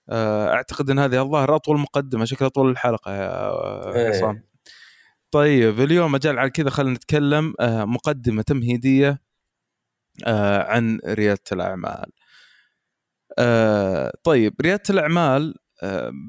آه، 0.10 0.54
أعتقد 0.54 0.90
إن 0.90 1.00
هذه 1.00 1.22
الظاهر 1.22 1.56
أطول 1.56 1.80
مقدمة 1.80 2.26
شكلها 2.26 2.50
طول 2.50 2.70
الحلقة 2.70 3.14
يا 3.14 3.96
إيه. 3.96 4.10
عصام. 4.10 4.44
طيب 5.32 5.80
اليوم 5.80 6.12
مجال 6.12 6.40
على 6.40 6.50
كذا 6.50 6.70
خلينا 6.70 6.94
نتكلم 6.96 7.54
آه، 7.60 7.86
مقدمة 7.86 8.42
تمهيدية 8.42 9.22
آه، 10.28 10.64
عن 10.64 11.00
ريادة 11.06 11.44
الأعمال. 11.52 12.12
آه، 13.40 14.14
طيب 14.24 14.56
ريادة 14.62 14.84
الأعمال 14.90 15.56
آه، 15.56 15.69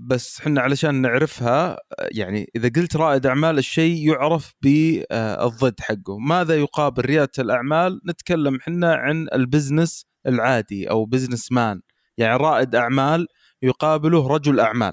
بس 0.06 0.40
إحنا 0.40 0.60
علشان 0.60 0.94
نعرفها 0.94 1.72
آه، 1.72 1.76
يعني 2.10 2.50
إذا 2.56 2.70
قلت 2.76 2.96
رائد 2.96 3.26
أعمال 3.26 3.58
الشيء 3.58 4.08
يعرف 4.08 4.54
بالضد 4.62 5.80
حقه، 5.80 6.18
ماذا 6.18 6.54
يقابل 6.54 7.02
ريادة 7.02 7.32
الأعمال؟ 7.38 8.00
نتكلم 8.08 8.56
إحنا 8.56 8.94
عن 8.94 9.26
ال 9.34 9.42
business 9.42 10.06
العادي 10.26 10.90
أو 10.90 11.04
businessman، 11.04 11.80
يعني 12.18 12.36
رائد 12.36 12.74
أعمال 12.74 13.26
يقابله 13.62 14.28
رجل 14.28 14.60
أعمال. 14.60 14.92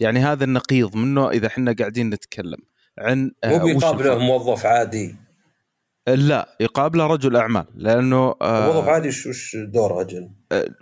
يعني 0.00 0.20
هذا 0.20 0.44
النقيض 0.44 0.96
منه 0.96 1.30
إذا 1.30 1.46
إحنا 1.46 1.74
قاعدين 1.78 2.10
نتكلم 2.10 2.58
عن 2.98 3.30
آه، 3.44 3.58
مو 3.58 3.64
بيقابله. 3.64 4.18
موظف 4.18 4.66
عادي 4.66 5.27
لا 6.14 6.56
يقابله 6.60 7.06
رجل 7.06 7.36
أعمال 7.36 7.64
لأنه 7.74 8.34
آه، 8.42 8.66
موظف 8.66 8.88
عادي 8.88 9.08
وش 9.08 9.56
دوره 9.56 10.00
أجل؟ 10.00 10.30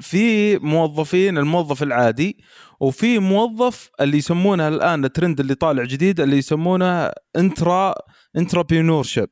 في 0.00 0.56
موظفين 0.59 1.38
الموظف 1.38 1.83
العادي 1.83 2.38
وفي 2.80 3.18
موظف 3.18 3.90
اللي 4.00 4.18
يسمونه 4.18 4.68
الآن 4.68 5.04
الترند 5.04 5.40
اللي 5.40 5.54
طالع 5.54 5.85
جديد 5.85 6.21
اللي 6.21 6.37
يسمونه 6.38 7.11
intra 7.37 7.95
entrepreneurship 8.37 9.28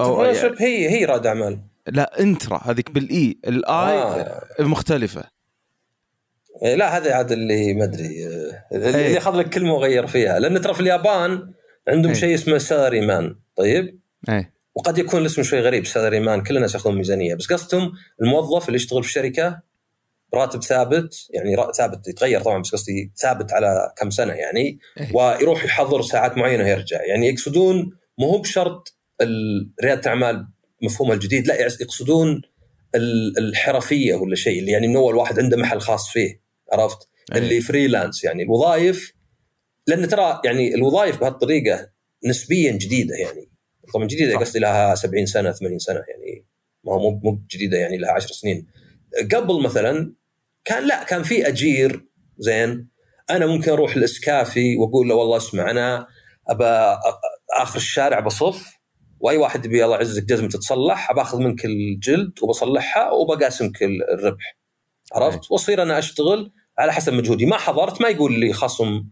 أو 0.00 0.24
يعني 0.24 0.56
هي 0.60 0.90
هي 0.90 1.04
رائد 1.04 1.26
أعمال 1.26 1.60
لا 1.88 2.20
intra 2.20 2.60
هذيك 2.64 2.90
بال 2.90 3.22
E 3.22 3.38
ال 3.48 3.75
I 3.75 4.02
آه. 4.02 4.42
مختلفة 4.60 5.24
إيه، 6.64 6.74
لا 6.74 6.96
هذا 6.96 7.14
عاد 7.14 7.32
اللي 7.32 7.74
ما 7.74 7.84
أدري 7.84 8.26
آه، 8.26 8.76
اللي 8.76 8.98
إيه. 8.98 9.18
اخذ 9.18 9.36
لك 9.36 9.48
كلمة 9.48 9.74
وغير 9.74 10.06
فيها 10.06 10.38
لأن 10.38 10.60
ترى 10.60 10.74
في 10.74 10.80
اليابان 10.80 11.52
عندهم 11.88 12.12
إيه. 12.12 12.20
شيء 12.20 12.34
اسمه 12.34 12.58
salaryman 12.58 13.36
طيب 13.56 14.00
اي 14.28 14.52
وقد 14.74 14.98
يكون 14.98 15.20
الاسم 15.20 15.42
شوي 15.42 15.60
غريب 15.60 15.86
salaryman 15.86 16.42
كل 16.42 16.56
الناس 16.56 16.74
ياخذون 16.74 16.96
ميزانية 16.96 17.34
بس 17.34 17.52
قصدهم 17.52 17.92
الموظف 18.22 18.66
اللي 18.66 18.76
يشتغل 18.76 19.04
في 19.04 19.12
شركه 19.12 19.60
براتب 20.32 20.62
ثابت 20.62 21.14
يعني 21.30 21.56
ثابت 21.76 22.08
يتغير 22.08 22.40
طبعا 22.40 22.62
بس 22.62 22.72
قصدي 22.72 23.12
ثابت 23.16 23.52
على 23.52 23.92
كم 23.98 24.10
سنة 24.10 24.32
يعني 24.32 24.78
إيه. 25.00 25.14
ويروح 25.14 25.64
يحضر 25.64 26.02
ساعات 26.02 26.36
معينة 26.38 26.64
ويرجع 26.64 27.04
يعني 27.04 27.28
يقصدون 27.28 27.90
مو 28.18 28.26
هو 28.30 28.38
بشرط 28.38 28.96
ريادة 29.82 30.00
الأعمال 30.00 30.48
مفهومها 30.82 31.14
الجديد 31.14 31.46
لا 31.46 31.60
يقصدون 31.60 32.42
ال- 32.94 33.38
الحرفية 33.38 34.14
ولا 34.14 34.34
شيء 34.36 34.58
اللي 34.60 34.72
يعني 34.72 34.88
من 34.88 34.96
اول 34.96 35.16
واحد 35.16 35.38
عنده 35.40 35.56
محل 35.56 35.80
خاص 35.80 36.08
فيه 36.10 36.40
عرفت؟ 36.72 37.08
أي. 37.34 37.38
اللي 37.38 37.60
freelance 37.60 38.24
يعني 38.24 38.42
الوظائف 38.42 39.12
لأن 39.86 40.08
ترى 40.08 40.40
يعني 40.44 40.74
الوظائف 40.74 41.20
بهالطريقة 41.20 41.88
نسبيا 42.26 42.72
جديدة 42.72 43.14
يعني 43.16 43.51
طبعا 43.94 44.06
جديدة. 44.06 44.38
قصدي 44.38 44.58
لها 44.58 44.94
70 44.94 45.26
سنة 45.26 45.52
80 45.52 45.78
سنة 45.78 46.02
يعني 46.08 46.44
ما 46.84 46.92
هو 46.92 46.98
مو 46.98 47.20
مو 47.24 47.42
جديدة 47.50 47.78
يعني 47.78 47.96
لها 47.98 48.10
10 48.12 48.32
سنين. 48.32 48.66
قبل 49.34 49.62
مثلا 49.62 50.14
كان 50.64 50.86
لا 50.86 51.04
كان 51.04 51.22
في 51.22 51.48
أجير 51.48 52.06
زين 52.38 52.88
أنا 53.30 53.46
ممكن 53.46 53.72
أروح 53.72 53.96
الإسكافي 53.96 54.76
وأقول 54.76 55.08
له 55.08 55.14
والله 55.14 55.36
اسمع 55.36 55.70
أنا 55.70 56.06
أبى 56.48 56.96
آخر 57.56 57.76
الشارع 57.76 58.20
بصف 58.20 58.72
وأي 59.20 59.36
واحد 59.36 59.64
يبي 59.66 59.84
الله 59.84 59.96
يعزك 59.96 60.24
جزمة 60.24 60.48
تتصلح 60.48 61.12
باخذ 61.12 61.38
منك 61.38 61.64
الجلد 61.64 62.32
وبصلحها 62.42 63.10
وبقاسمك 63.10 63.82
ال- 63.82 64.10
الربح. 64.10 64.56
عرفت؟ 65.12 65.50
وأصير 65.50 65.82
أنا 65.82 65.98
أشتغل 65.98 66.52
على 66.78 66.92
حسب 66.92 67.12
مجهودي. 67.12 67.46
ما 67.46 67.56
حضرت 67.56 68.00
ما 68.02 68.08
يقول 68.08 68.40
لي 68.40 68.52
خصم 68.52 69.04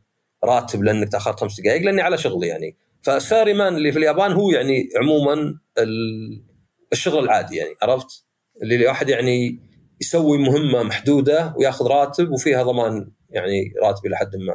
راتب 0.45 0.83
لأنك 0.83 1.13
تأخرت 1.13 1.41
خمس 1.41 1.61
دقائق 1.61 1.83
لأني 1.83 2.03
على 2.03 2.19
شغلي 2.19 2.47
يعني. 2.47 2.77
فساري 3.03 3.55
مان 3.55 3.77
اللي 3.77 3.93
في 3.93 3.99
اليابان 3.99 4.33
هو 4.33 4.51
يعني 4.51 4.89
عموما 4.97 5.33
ال- 5.79 6.45
الشغل 6.93 7.25
العادي 7.25 7.57
يعني 7.57 7.71
عرفت؟ 7.83 8.25
اللي 8.63 8.77
الواحد 8.77 9.09
يعني 9.09 9.61
يسوي 10.01 10.39
مهمة 10.39 10.83
محدودة 10.83 11.55
وياخذ 11.57 11.87
راتب 11.87 12.31
وفيها 12.31 12.63
ضمان 12.63 13.11
يعني 13.31 13.73
راتب 13.83 14.07
إلى 14.07 14.17
حد 14.17 14.37
ما. 14.37 14.55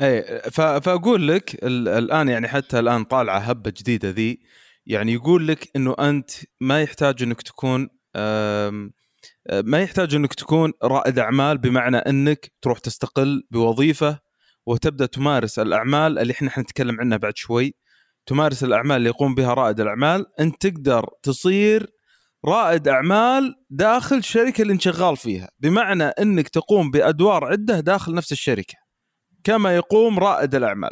اي 0.00 0.40
فأقول 0.80 1.28
لك 1.28 1.64
ال- 1.64 1.88
الآن 1.88 2.28
يعني 2.28 2.48
حتى 2.48 2.78
الآن 2.78 3.04
طالعة 3.04 3.38
هبة 3.38 3.72
جديدة 3.76 4.10
ذي 4.10 4.40
يعني 4.86 5.12
يقول 5.12 5.48
لك 5.48 5.68
إنه 5.76 5.94
أنت 6.00 6.30
ما 6.60 6.82
يحتاج 6.82 7.22
إنك 7.22 7.42
تكون 7.42 7.88
آه، 8.16 8.90
ما 9.52 9.80
يحتاج 9.80 10.14
إنك 10.14 10.34
تكون 10.34 10.72
رائد 10.82 11.18
أعمال 11.18 11.58
بمعنى 11.58 11.96
إنك 11.96 12.52
تروح 12.62 12.78
تستقل 12.78 13.42
بوظيفة 13.50 14.18
وتبدأ 14.68 15.06
تمارس 15.06 15.58
الأعمال 15.58 16.18
اللي 16.18 16.32
إحنا 16.32 16.50
حنتكلم 16.50 17.00
عنها 17.00 17.18
بعد 17.18 17.36
شوي. 17.36 17.74
تمارس 18.26 18.64
الأعمال 18.64 18.96
اللي 18.96 19.08
يقوم 19.08 19.34
بها 19.34 19.54
رائد 19.54 19.80
الأعمال. 19.80 20.26
أنت 20.40 20.66
تقدر 20.66 21.06
تصير 21.22 21.86
رائد 22.44 22.88
أعمال 22.88 23.54
داخل 23.70 24.16
الشركة 24.16 24.62
اللي 24.62 24.72
أنت 24.72 24.80
شغال 24.80 25.16
فيها. 25.16 25.48
بمعنى 25.58 26.04
إنك 26.04 26.48
تقوم 26.48 26.90
بأدوار 26.90 27.44
عدة 27.44 27.80
داخل 27.80 28.14
نفس 28.14 28.32
الشركة. 28.32 28.74
كما 29.44 29.76
يقوم 29.76 30.18
رائد 30.18 30.54
الأعمال. 30.54 30.90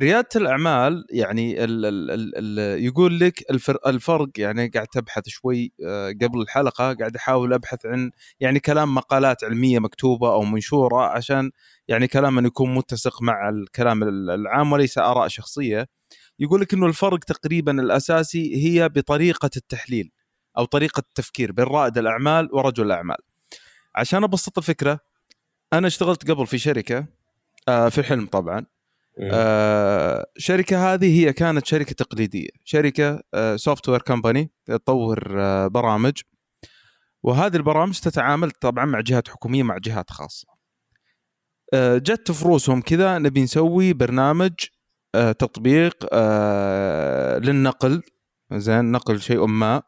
ريادة 0.00 0.28
الأعمال 0.36 1.06
يعني 1.10 1.64
ال 1.64 1.86
ال 1.86 2.10
ال 2.10 2.58
ال 2.58 2.84
يقول 2.84 3.20
لك 3.20 3.50
الفر 3.50 3.78
الفرق 3.86 4.28
يعني 4.38 4.68
قاعد 4.68 4.86
ابحث 4.96 5.28
شوي 5.28 5.72
آه، 5.86 6.08
قبل 6.08 6.40
الحلقة 6.40 6.92
قاعد 6.94 7.16
أحاول 7.16 7.52
أبحث 7.52 7.86
عن 7.86 8.10
يعني 8.40 8.60
كلام 8.60 8.94
مقالات 8.94 9.44
علمية 9.44 9.78
مكتوبة 9.78 10.32
أو 10.32 10.42
منشورة 10.42 11.02
عشان 11.06 11.50
يعني 11.88 12.08
كلام 12.08 12.46
يكون 12.46 12.74
متسق 12.74 13.22
مع 13.22 13.48
الكلام 13.48 14.02
ال- 14.02 14.30
العام 14.30 14.72
وليس 14.72 14.98
آراء 14.98 15.28
شخصية. 15.28 15.88
يقول 16.38 16.60
لك 16.60 16.74
إنه 16.74 16.86
الفرق 16.86 17.18
تقريبا 17.18 17.72
الأساسي 17.82 18.54
هي 18.66 18.88
بطريقة 18.88 19.50
التحليل 19.56 20.10
أو 20.58 20.64
طريقة 20.64 21.00
التفكير 21.00 21.52
بين 21.52 21.64
رائد 21.64 21.98
الأعمال 21.98 22.48
ورجل 22.52 22.86
الأعمال. 22.86 23.16
عشان 23.94 24.24
أبسط 24.24 24.58
الفكرة 24.58 25.00
أنا 25.72 25.86
اشتغلت 25.86 26.30
قبل 26.30 26.46
في 26.46 26.58
شركة 26.58 27.06
آه، 27.68 27.88
في 27.88 27.98
الحلم 27.98 28.26
طبعا. 28.26 28.66
آه، 29.20 30.26
شركة 30.38 30.94
هذه 30.94 31.20
هي 31.20 31.32
كانت 31.32 31.66
شركة 31.66 31.92
تقليدية. 31.92 32.48
شركة 32.64 33.22
سوفت 33.56 33.88
وير 33.88 34.02
كمباني 34.02 34.50
تطور 34.66 35.40
آه، 35.40 35.66
برامج. 35.66 36.20
وهذه 37.22 37.56
البرامج 37.56 37.98
تتعامل 38.00 38.50
طبعا 38.50 38.84
مع 38.84 39.00
جهات 39.00 39.28
حكومية 39.28 39.62
مع 39.62 39.78
جهات 39.78 40.10
خاصة. 40.10 40.48
آه، 41.74 41.98
جت 41.98 42.32
في 42.32 42.44
روسهم 42.44 42.80
كذا 42.80 43.18
نبي 43.18 43.42
نسوي 43.42 43.92
برنامج 43.92 44.52
آه، 45.14 45.32
تطبيق 45.32 46.06
آه، 46.12 47.38
للنقل. 47.38 48.02
زين 48.52 48.92
نقل 48.92 49.20
شيء 49.20 49.46
ما. 49.46 49.82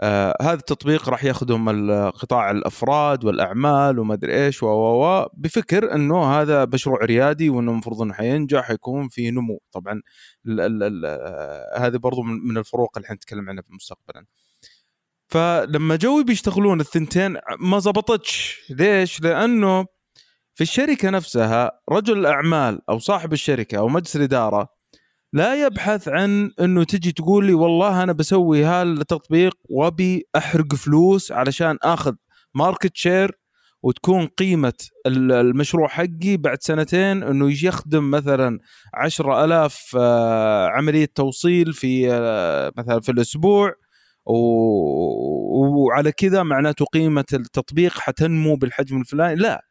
آه 0.00 0.36
هذا 0.42 0.54
التطبيق 0.54 1.08
راح 1.08 1.24
يخدم 1.24 1.90
قطاع 2.10 2.50
الأفراد 2.50 3.24
والأعمال 3.24 3.98
وما 3.98 4.14
أدري 4.14 4.44
إيش 4.44 4.62
و 4.62 5.26
بفكر 5.34 5.94
إنه 5.94 6.24
هذا 6.40 6.64
مشروع 6.64 6.98
ريادي 7.04 7.50
وإنه 7.50 7.72
المفروض 7.72 8.02
إنه 8.02 8.14
حينجح 8.14 8.70
يكون 8.70 9.08
في 9.08 9.30
نمو. 9.30 9.60
طبعا 9.72 10.02
آه، 10.60 11.78
هذه 11.78 11.96
برضو 11.96 12.22
من 12.22 12.58
الفروق 12.58 12.98
اللي 12.98 13.08
حنتكلم 13.08 13.48
عنها 13.48 13.64
مستقبلا. 13.70 14.26
فلما 15.28 15.96
جو 15.96 16.22
بيشتغلون 16.24 16.80
الثنتين 16.80 17.36
ما 17.60 17.78
زبطتش. 17.78 18.60
ليش؟ 18.70 19.20
لأنه 19.20 19.86
في 20.54 20.60
الشركة 20.62 21.10
نفسها 21.10 21.80
رجل 21.90 22.18
الأعمال 22.18 22.80
أو 22.88 22.98
صاحب 22.98 23.32
الشركة 23.32 23.78
أو 23.78 23.88
مجلس 23.88 24.16
الإدارة 24.16 24.77
لا 25.32 25.66
يبحث 25.66 26.08
عن 26.08 26.50
إنه 26.60 26.84
تجي 26.84 27.12
تقول 27.12 27.46
لي 27.46 27.54
والله 27.54 28.02
أنا 28.02 28.12
بسوي 28.12 28.64
هالتطبيق 28.64 29.54
وأبي 29.70 30.26
أحرق 30.36 30.74
فلوس 30.74 31.32
علشان 31.32 31.78
آخذ 31.82 32.14
market 32.54 32.90
share 32.96 33.38
وتكون 33.82 34.26
قيمة 34.26 34.72
المشروع 35.06 35.88
حقي 35.88 36.36
بعد 36.36 36.62
سنتين 36.62 37.22
إنه 37.22 37.64
يخدم 37.64 38.10
مثلا 38.10 38.58
عشرة 38.94 39.44
ألاف 39.44 39.96
آه، 39.98 40.68
عملية 40.68 41.08
توصيل 41.14 41.72
في 41.72 42.12
آه، 42.12 42.72
مثلا 42.76 43.00
في 43.00 43.12
الأسبوع 43.12 43.74
وعلى 44.26 46.12
كذا 46.12 46.42
معناته 46.42 46.84
قيمة 46.84 47.24
التطبيق 47.32 47.92
حتنمو 47.98 48.56
بالحجم 48.56 49.00
الفلاني. 49.00 49.34
لا. 49.34 49.64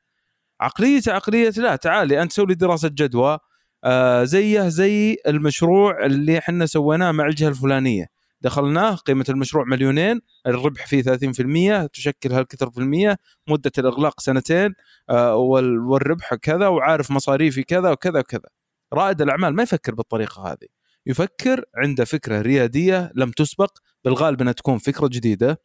عقليته 0.61 1.13
عقلية 1.13 1.49
لا. 1.57 1.75
تعالي 1.75 2.21
أنت 2.21 2.31
سوي 2.31 2.55
دراسة 2.55 2.87
جدوى 2.89 3.39
آه 3.87 4.23
زيه 4.23 4.67
زي 4.67 5.17
المشروع 5.27 6.05
اللي 6.05 6.37
إحنا 6.37 6.65
سويناه 6.65 7.11
مع 7.11 7.25
الجهة 7.27 7.47
الفلانية. 7.49 8.05
دخلناه 8.41 8.95
قيمة 8.95 9.25
المشروع 9.29 9.65
مليونين 9.65 10.21
الربح 10.47 10.87
فيه 10.87 11.01
30% 11.03 11.87
تشكل 11.93 12.31
هالكثر 12.31 12.71
في 12.71 12.77
المية 12.77 13.17
مدة 13.49 13.71
الإغلاق 13.77 14.19
سنتين 14.19 14.73
آه 15.09 15.35
والربح 15.35 16.33
كذا 16.35 16.67
وعارف 16.67 17.11
مصاريفي 17.11 17.63
كذا 17.63 17.91
وكذا 17.91 18.19
وكذا. 18.19 18.49
رائد 18.93 19.21
الأعمال 19.21 19.55
ما 19.55 19.63
يفكر 19.63 19.95
بالطريقة 19.95 20.51
هذه. 20.51 20.67
يفكر 21.05 21.63
عنده 21.75 22.05
فكرة 22.05 22.41
ريادية 22.41 23.11
لم 23.15 23.31
تسبق 23.31 23.77
بالغالب 24.05 24.41
إنها 24.41 24.53
تكون 24.53 24.77
فكرة 24.77 25.07
جديدة. 25.07 25.61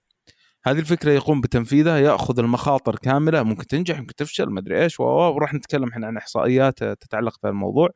هذه 0.66 0.78
الفكرة 0.78 1.10
يقوم 1.12 1.40
بتنفيذها 1.40 1.98
يأخذ 1.98 2.38
المخاطر 2.38 2.96
كاملة 2.96 3.42
ممكن 3.42 3.66
تنجح 3.66 3.98
ممكن 4.00 4.14
تفشل 4.14 4.50
ما 4.50 4.60
أدري 4.60 4.82
إيش 4.82 5.00
وراح 5.00 5.54
نتكلم 5.54 5.88
إحنا 5.88 6.06
عن 6.06 6.16
إحصائيات 6.16 6.84
تتعلق 6.84 7.36
بهالموضوع. 7.42 7.88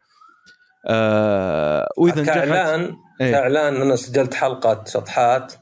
آه 0.87 1.89
وإذا 1.99 2.25
كاعلان 2.25 2.97
إيه؟ 3.21 3.31
كاعلان 3.31 3.77
أنا 3.77 3.97
سجلت 3.97 4.35
حلقة 4.35 4.85
شطحات 4.85 5.53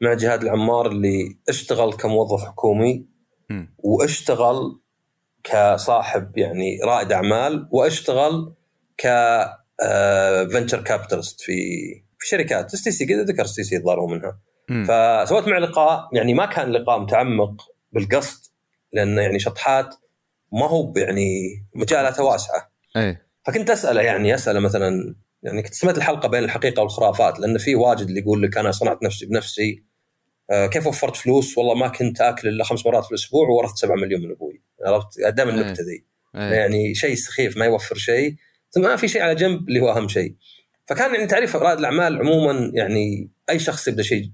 مع 0.00 0.14
جهاد 0.14 0.42
العمار 0.42 0.86
اللي 0.86 1.38
اشتغل 1.48 1.92
كموظف 1.92 2.44
حكومي 2.44 3.06
م. 3.50 3.66
واشتغل 3.78 4.80
كصاحب 5.44 6.38
يعني 6.38 6.78
رائد 6.84 7.12
أعمال 7.12 7.68
واشتغل 7.72 8.54
ك 8.98 9.06
venture 10.52 10.78
آه، 10.78 10.82
capitalist 10.82 11.40
في 11.40 11.54
في 12.18 12.28
شركات. 12.28 12.74
اس 12.74 12.84
تي 12.84 12.90
سي 12.90 13.04
ذكر 13.04 13.42
اس 13.42 13.54
تي 13.54 13.62
سي 13.62 13.76
الظاهر 13.76 14.06
منها. 14.06 14.38
فسويت 14.68 15.48
معه 15.48 15.58
لقاء 15.58 16.08
يعني 16.12 16.34
ما 16.34 16.46
كان 16.46 16.72
لقاء 16.72 16.98
متعمق 16.98 17.70
بالقصد 17.92 18.52
لأن 18.92 19.18
يعني 19.18 19.38
شطحات 19.38 19.94
ما 20.52 20.66
هو 20.66 20.92
يعني 20.96 21.28
مجالاته 21.74 22.24
واسعة. 22.24 22.72
إيه. 22.96 23.31
فكنت 23.44 23.70
أسأله 23.70 24.02
يعني 24.02 24.34
أسأله 24.34 24.60
مثلا 24.60 25.14
يعني 25.42 25.62
كنت 25.62 25.74
سمعت 25.74 25.98
الحلقة 25.98 26.28
بين 26.28 26.44
الحقيقة 26.44 26.82
والخرافات 26.82 27.40
لأن 27.40 27.58
في 27.58 27.74
واجد 27.74 28.06
اللي 28.06 28.20
يقول 28.20 28.42
لك 28.42 28.58
أنا 28.58 28.70
صنعت 28.70 29.02
نفسي 29.02 29.26
بنفسي 29.26 29.84
آه 30.50 30.66
كيف 30.66 30.86
وفرت 30.86 31.16
فلوس؟ 31.16 31.58
والله 31.58 31.74
ما 31.74 31.88
كنت 31.88 32.20
آكل 32.20 32.48
إلا 32.48 32.64
خمس 32.64 32.86
مرات 32.86 33.04
في 33.04 33.10
الأسبوع 33.10 33.48
وورثت 33.48 33.76
7 33.76 33.96
مليون 33.96 34.22
من 34.22 34.30
أبوي. 34.30 34.62
عرفت؟ 34.86 35.20
دائما 35.20 35.50
النكته 35.52 35.82
ذي 35.82 36.04
يعني 36.34 36.94
شيء 36.94 37.14
سخيف 37.14 37.56
ما 37.56 37.64
يوفر 37.64 37.94
شيء. 37.94 38.34
ثم 38.70 38.82
ما 38.82 38.96
في 38.96 39.08
شيء 39.08 39.22
على 39.22 39.34
جنب 39.34 39.68
اللي 39.68 39.80
هو 39.80 39.90
أهم 39.90 40.08
شيء. 40.08 40.34
فكان 40.86 41.14
يعني 41.14 41.26
تعريف 41.26 41.56
رائد 41.56 41.78
الأعمال 41.78 42.18
عموما 42.18 42.70
يعني 42.74 43.30
أي 43.50 43.58
شخص 43.58 43.88
يبدأ 43.88 44.02
شيء 44.02 44.30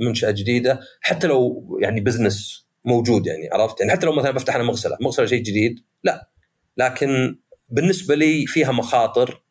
منشأة 0.00 0.30
جديدة 0.30 0.80
حتى 1.00 1.26
لو 1.26 1.78
يعني 1.82 2.00
business 2.00 2.66
موجود 2.84 3.26
يعني 3.26 3.48
عرفت؟ 3.52 3.80
يعني 3.80 3.92
حتى 3.92 4.06
لو 4.06 4.12
مثلا 4.12 4.30
بفتح 4.30 4.54
أنا 4.54 4.64
مغسلة 4.64 4.96
مغسلة 5.00 5.26
شيء 5.26 5.42
جديد 5.42 5.84
لا. 6.04 6.30
لكن 6.76 7.38
بالنسبة 7.68 8.14
لي 8.14 8.46
فيها 8.46 8.72
مخاطر 8.72 9.42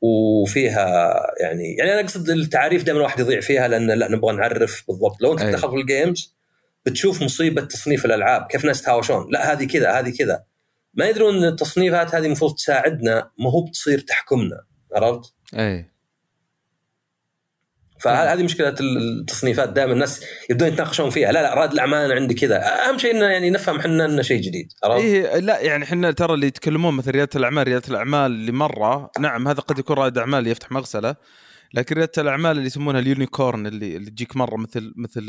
وفيها 0.00 1.12
يعني 1.40 1.74
يعني 1.74 1.92
أنا 1.92 2.00
أقصد 2.00 2.30
التعاريف 2.30 2.82
دائما 2.82 2.98
الواحد 3.00 3.20
يضيع 3.20 3.40
فيها 3.40 3.68
لأن 3.68 3.90
لا 3.90 4.10
نبغى 4.10 4.36
نعرف 4.36 4.84
بالضبط. 4.88 5.22
لو 5.22 5.32
أنت 5.32 5.42
تدخل 5.42 5.70
في 5.70 5.76
الجيمز 5.76 6.36
بتشوف 6.86 7.22
مصيبة 7.22 7.62
تصنيف 7.62 8.04
الألعاب 8.04 8.46
كيف 8.46 8.64
ناس 8.64 8.82
تهاوشون؟ 8.82 9.26
لا 9.30 9.52
هذه 9.52 9.64
كذا 9.64 9.90
هذه 9.90 10.16
كذا. 10.18 10.42
ما 10.94 11.08
يدرون 11.08 11.36
إن 11.36 11.44
التصنيفات 11.44 12.14
هذه 12.14 12.26
المفروض 12.26 12.54
تساعدنا 12.54 13.30
ما 13.38 13.50
هو 13.50 13.64
بتصير 13.64 13.98
تحكمنا. 13.98 14.64
عرفت؟ 14.94 15.34
اي 15.54 15.90
فهذه 18.00 18.42
مشكلة 18.42 18.74
التصنيفات 18.80 19.68
دائما 19.68 19.92
الناس 19.92 20.24
يبدون 20.50 20.68
يتناقشون 20.68 21.10
فيها. 21.10 21.32
لا 21.32 21.42
لا 21.42 21.54
رائد 21.54 21.72
الأعمال 21.72 21.98
أنا 21.98 22.14
عندي 22.14 22.34
كذا. 22.34 22.88
أهم 22.88 22.98
شيء 22.98 23.10
إنه 23.10 23.26
يعني 23.26 23.50
نفهم 23.50 23.76
إحنا 23.76 24.04
إنه 24.04 24.22
شيء 24.22 24.40
جديد؟ 24.40 24.72
إيه 24.84 25.38
لا 25.38 25.60
يعني 25.60 25.84
إحنا 25.84 26.10
ترى 26.10 26.34
اللي 26.34 26.46
يتكلمون 26.46 26.94
مثل 26.94 27.10
ريادة 27.10 27.30
الأعمال 27.36 27.66
ريادة 27.68 27.88
الأعمال 27.88 28.30
اللي 28.30 28.52
مرة 28.52 29.10
نعم 29.18 29.48
هذا 29.48 29.60
قد 29.60 29.78
يكون 29.78 29.96
رائد 29.96 30.18
أعمال 30.18 30.46
يفتح 30.46 30.72
مغسلة 30.72 31.16
لكن 31.74 31.94
ريادة 31.94 32.12
الأعمال 32.18 32.50
اللي 32.50 32.66
يسمونها 32.66 33.00
ال 33.00 33.08
unicorn 33.08 33.66
اللي 33.66 33.96
اللي 33.96 34.10
تجيك 34.10 34.36
مرة 34.36 34.56
مثل 34.56 34.92
مثل 34.96 35.24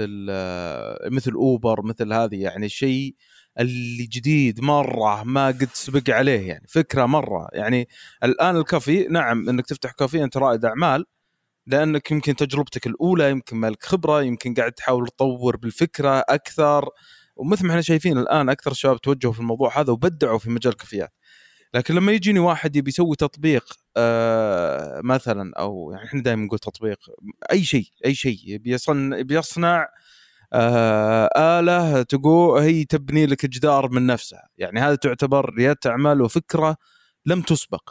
مثل 1.12 1.32
أوبر 1.32 1.82
مثل 1.82 2.14
هذه 2.14 2.36
يعني 2.36 2.70
شيء 2.70 3.16
اللي 3.60 4.06
جديد 4.06 4.62
مرة 4.62 5.24
ما 5.24 5.48
قد 5.48 5.70
سبق 5.74 6.10
عليه 6.10 6.48
يعني 6.48 6.66
فكرة 6.70 7.06
مرة. 7.06 7.48
يعني 7.54 7.88
الآن 8.24 8.58
الكافي 8.58 9.08
نعم 9.10 9.50
إنك 9.50 9.66
تفتح 9.66 9.92
كافي 9.92 10.24
أنت 10.24 10.38
رائد 10.38 10.66
أعمال 10.66 11.06
لأنك 11.70 12.12
يمكن 12.12 12.36
تجربتك 12.36 12.88
الأولى 12.88 13.32
يمكن 13.32 13.58
مالك 13.58 13.84
خبرة 13.86 14.22
يمكن 14.24 14.54
قاعد 14.54 14.72
تحاول 14.72 15.08
تطور 15.08 15.58
بالفكرة 15.58 16.20
أكثر. 16.30 16.90
ومثل 17.36 17.64
ما 17.66 17.70
إحنا 17.72 17.82
شايفين 17.82 18.18
الآن 18.18 18.50
أكثر 18.50 18.72
الشباب 18.72 19.02
توجهوا 19.02 19.34
في 19.34 19.40
الموضوع 19.40 19.80
هذا 19.82 19.92
وبدعوا 19.94 20.40
في 20.40 20.50
مجال 20.50 20.74
الكافيات 20.74 21.14
لكن 21.74 21.96
لما 21.96 22.12
يجيني 22.12 22.40
واحد 22.40 22.76
يبي 22.76 22.90
يسوي 22.90 23.16
تطبيق 23.16 23.66
آه 23.98 25.02
مثلا 25.04 25.54
أو 25.60 25.92
يعني 25.92 26.06
إحنا 26.08 26.22
دائما 26.24 26.46
نقول 26.46 26.60
تطبيق 26.60 27.00
أي 27.52 27.64
شيء 27.64 27.86
أي 28.06 28.16
شيء 28.16 28.58
بيصنع 28.58 29.22
بيصنع 29.22 29.88
آه 30.54 31.30
آلة 31.38 32.02
تقول 32.04 32.62
هي 32.62 32.84
تبني 32.86 33.26
لك 33.26 33.46
جدار 33.46 33.90
من 33.92 34.06
نفسها. 34.08 34.50
يعني 34.58 34.80
هذا 34.80 34.96
تعتبر 34.96 35.54
ريادة 35.56 35.80
أعمال 35.88 36.22
وفكرة 36.22 36.78
لم 37.26 37.42
تسبق. 37.42 37.90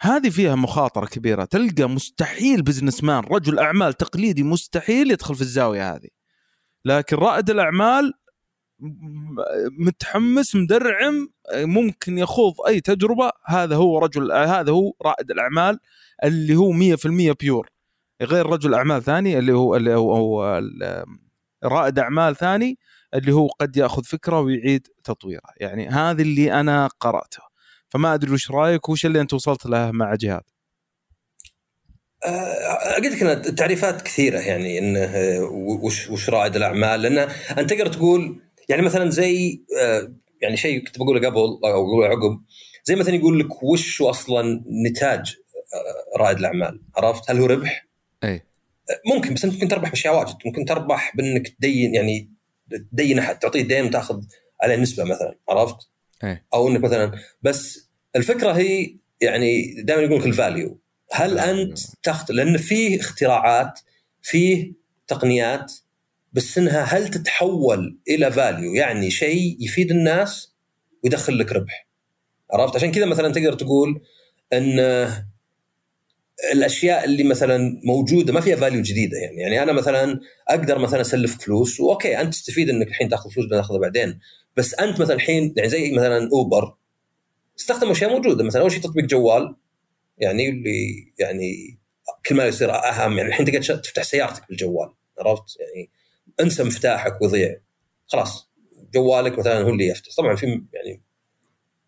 هذه 0.00 0.28
فيها 0.30 0.54
مخاطرة 0.54 1.06
كبيرة. 1.06 1.44
تلقى 1.44 1.88
مستحيل 1.88 2.62
بزنس 2.62 3.04
مان 3.04 3.24
رجل 3.24 3.58
أعمال 3.58 3.92
تقليدي 3.92 4.42
مستحيل 4.42 5.10
يدخل 5.10 5.34
في 5.34 5.40
الزاوية 5.40 5.94
هذه. 5.94 6.08
لكن 6.84 7.16
رائد 7.16 7.50
الأعمال 7.50 8.12
متحمس 9.78 10.56
مدرعم 10.56 11.28
ممكن 11.54 12.18
يخوض 12.18 12.54
أي 12.68 12.80
تجربة. 12.80 13.30
هذا 13.46 13.76
هو 13.76 13.98
رجل 13.98 14.32
هذا 14.32 14.72
هو 14.72 14.92
رائد 15.02 15.30
الأعمال 15.30 15.78
اللي 16.24 16.56
هو 16.56 16.72
100% 16.72 17.32
بيور 17.40 17.68
غير 18.22 18.46
رجل 18.46 18.74
أعمال 18.74 19.02
ثاني 19.02 19.38
اللي 19.38 19.52
هو 19.52 19.76
اللي 19.76 19.94
هو, 19.94 20.14
هو 20.16 20.62
رائد 21.64 21.98
أعمال 21.98 22.36
ثاني 22.36 22.78
اللي 23.14 23.32
هو 23.32 23.46
قد 23.46 23.76
يأخذ 23.76 24.04
فكرة 24.04 24.40
ويعيد 24.40 24.86
تطويرها 25.04 25.52
يعني 25.56 25.88
هذا 25.88 26.22
اللي 26.22 26.60
أنا 26.60 26.86
قراته 27.00 27.47
فما 27.88 28.14
أدري 28.14 28.32
وش 28.32 28.50
رأيك 28.50 28.88
وش 28.88 29.06
اللي 29.06 29.20
أنت 29.20 29.32
وصلت 29.32 29.66
له 29.66 29.90
مع 29.90 30.14
جهاد؟ 30.14 30.42
أه، 32.26 32.94
قلت 32.96 33.22
لك 33.22 33.22
التعريفات 33.22 34.02
كثيرة 34.02 34.38
يعني 34.38 34.78
انه 34.78 35.42
وش 35.82 36.10
وش 36.10 36.30
رائد 36.30 36.56
الأعمال. 36.56 37.02
لأنه 37.02 37.22
أنت 37.58 37.70
تقدر 37.70 37.86
تقول 37.86 38.40
يعني 38.68 38.82
مثلا 38.82 39.10
زي 39.10 39.62
أه، 39.80 40.12
يعني 40.42 40.56
شيء 40.56 40.86
كنت 40.86 40.98
بقوله 40.98 41.28
قبل 41.28 41.38
أو 41.38 41.58
اقوله 41.64 42.08
عقب 42.08 42.40
زي 42.84 42.96
مثلا 42.96 43.14
يقول 43.14 43.40
لك 43.40 43.62
وش 43.62 44.02
أصلا 44.02 44.64
نتاج 44.86 45.36
رائد 46.16 46.38
الأعمال 46.38 46.80
عرفت؟ 46.96 47.30
هل 47.30 47.38
هو 47.38 47.46
ربح؟ 47.46 47.86
أي. 48.24 48.42
ممكن 49.06 49.34
بس 49.34 49.44
أنت 49.44 49.54
ممكن 49.54 49.68
تربح 49.68 49.90
بأشياء 49.90 50.18
واجد. 50.18 50.36
ممكن 50.46 50.64
تربح 50.64 51.16
بأنك 51.16 51.48
تدين 51.48 51.94
يعني 51.94 52.32
تدين 52.92 53.18
أحد 53.18 53.38
تعطيه 53.38 53.62
دين 53.62 53.90
تاخذ 53.90 54.22
عليه 54.62 54.76
نسبة 54.76 55.04
مثلا 55.04 55.38
عرفت؟ 55.48 55.76
أي. 56.24 56.44
أو 56.54 56.68
إنك 56.68 56.80
مثلا 56.80 57.12
بس 57.42 57.88
الفكرة 58.16 58.52
هي 58.52 58.96
يعني 59.20 59.82
دائما 59.82 60.02
يقول 60.02 60.20
لك 60.20 60.26
ال 60.26 60.35
value 60.35 60.80
هل 61.12 61.38
أنت 61.38 61.78
تخت... 62.02 62.30
لأن 62.30 62.56
في 62.56 63.00
اختراعات 63.00 63.80
فيه 64.22 64.72
تقنيات 65.06 65.72
بس 66.32 66.58
إنها 66.58 66.82
هل 66.82 67.08
تتحول 67.08 67.98
إلى 68.08 68.32
value 68.32 68.74
يعني 68.74 69.10
شيء 69.10 69.56
يفيد 69.60 69.90
الناس 69.90 70.54
ويدخل 71.04 71.38
لك 71.38 71.52
ربح. 71.52 71.88
عرفت؟ 72.52 72.76
عشان 72.76 72.92
كذا 72.92 73.06
مثلا 73.06 73.32
تقدر 73.32 73.52
تقول 73.52 74.00
إن 74.52 74.80
الأشياء 76.52 77.04
اللي 77.04 77.24
مثلا 77.24 77.80
موجودة 77.84 78.32
ما 78.32 78.40
فيها 78.40 78.56
value 78.56 78.82
جديدة 78.82 79.18
يعني. 79.18 79.40
يعني 79.40 79.62
أنا 79.62 79.72
مثلا 79.72 80.20
أقدر 80.48 80.78
مثلا 80.78 81.00
أسلف 81.00 81.38
فلوس 81.38 81.80
و 81.80 81.88
okay 81.88 82.20
أنت 82.20 82.32
تستفيد 82.34 82.70
إنك 82.70 82.88
الحين 82.88 83.08
تأخذ 83.08 83.30
فلوس 83.30 83.46
بناخذها 83.46 83.78
بعدين. 83.78 84.20
بس 84.56 84.74
أنت 84.74 85.00
مثلا 85.00 85.16
الحين 85.16 85.54
يعني 85.56 85.68
زي 85.68 85.92
مثلا 85.92 86.28
أوبر 86.32 86.74
استخدم 87.58 87.90
أشياء 87.90 88.10
موجودة. 88.10 88.44
مثلا 88.44 88.62
أول 88.62 88.72
شيء 88.72 88.80
تطبيق 88.80 89.04
جوال 89.04 89.56
يعني 90.18 90.48
اللي 90.48 91.12
يعني 91.18 91.78
كل 92.26 92.34
ما 92.34 92.46
يصير 92.46 92.74
أهم 92.74 93.18
يعني 93.18 93.28
الحين 93.28 93.46
تقدر 93.46 93.76
تفتح 93.76 94.02
سيارتك 94.02 94.48
بالجوال 94.48 94.92
عرفت؟ 95.18 95.60
يعني 95.60 95.90
انسى 96.40 96.64
مفتاحك 96.64 97.22
ويضيع. 97.22 97.60
خلاص 98.06 98.50
جوالك 98.94 99.38
مثلا 99.38 99.62
هو 99.62 99.68
اللي 99.68 99.86
يفتح. 99.86 100.16
طبعا 100.16 100.36
في 100.36 100.46
يعني 100.46 101.02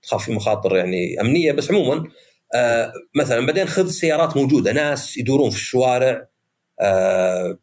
تخاف 0.02 0.24
في 0.24 0.32
مخاطر 0.32 0.76
يعني 0.76 1.20
أمنية 1.20 1.52
بس 1.52 1.70
عموما 1.70 2.10
آه 2.54 2.92
مثلا 3.14 3.46
بعدين 3.46 3.68
خذ 3.68 3.88
سيارات 3.88 4.36
موجودة. 4.36 4.72
ناس 4.72 5.16
يدورون 5.16 5.50
في 5.50 5.56
الشوارع 5.56 6.26
آه 6.80 7.58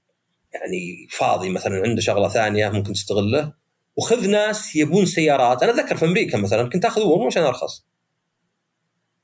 يعني 0.54 1.08
فاضي 1.12 1.50
مثلا 1.50 1.82
عنده 1.84 2.02
شغلة 2.02 2.30
ثانية 2.30 2.70
ممكن 2.70 2.94
تستغله. 2.94 3.54
وخذ 3.96 4.30
ناس 4.30 4.76
يبون 4.76 5.06
سيارات. 5.06 5.64
أنا 5.64 5.72
أتذكر 5.72 5.98
في 5.98 6.06
أمريكا 6.06 6.38
مثلا 6.38 6.70
كنت 6.70 6.86
آخذ 6.86 7.02
اوبر 7.02 7.26
عشان 7.26 7.44
أرخص. 7.44 7.86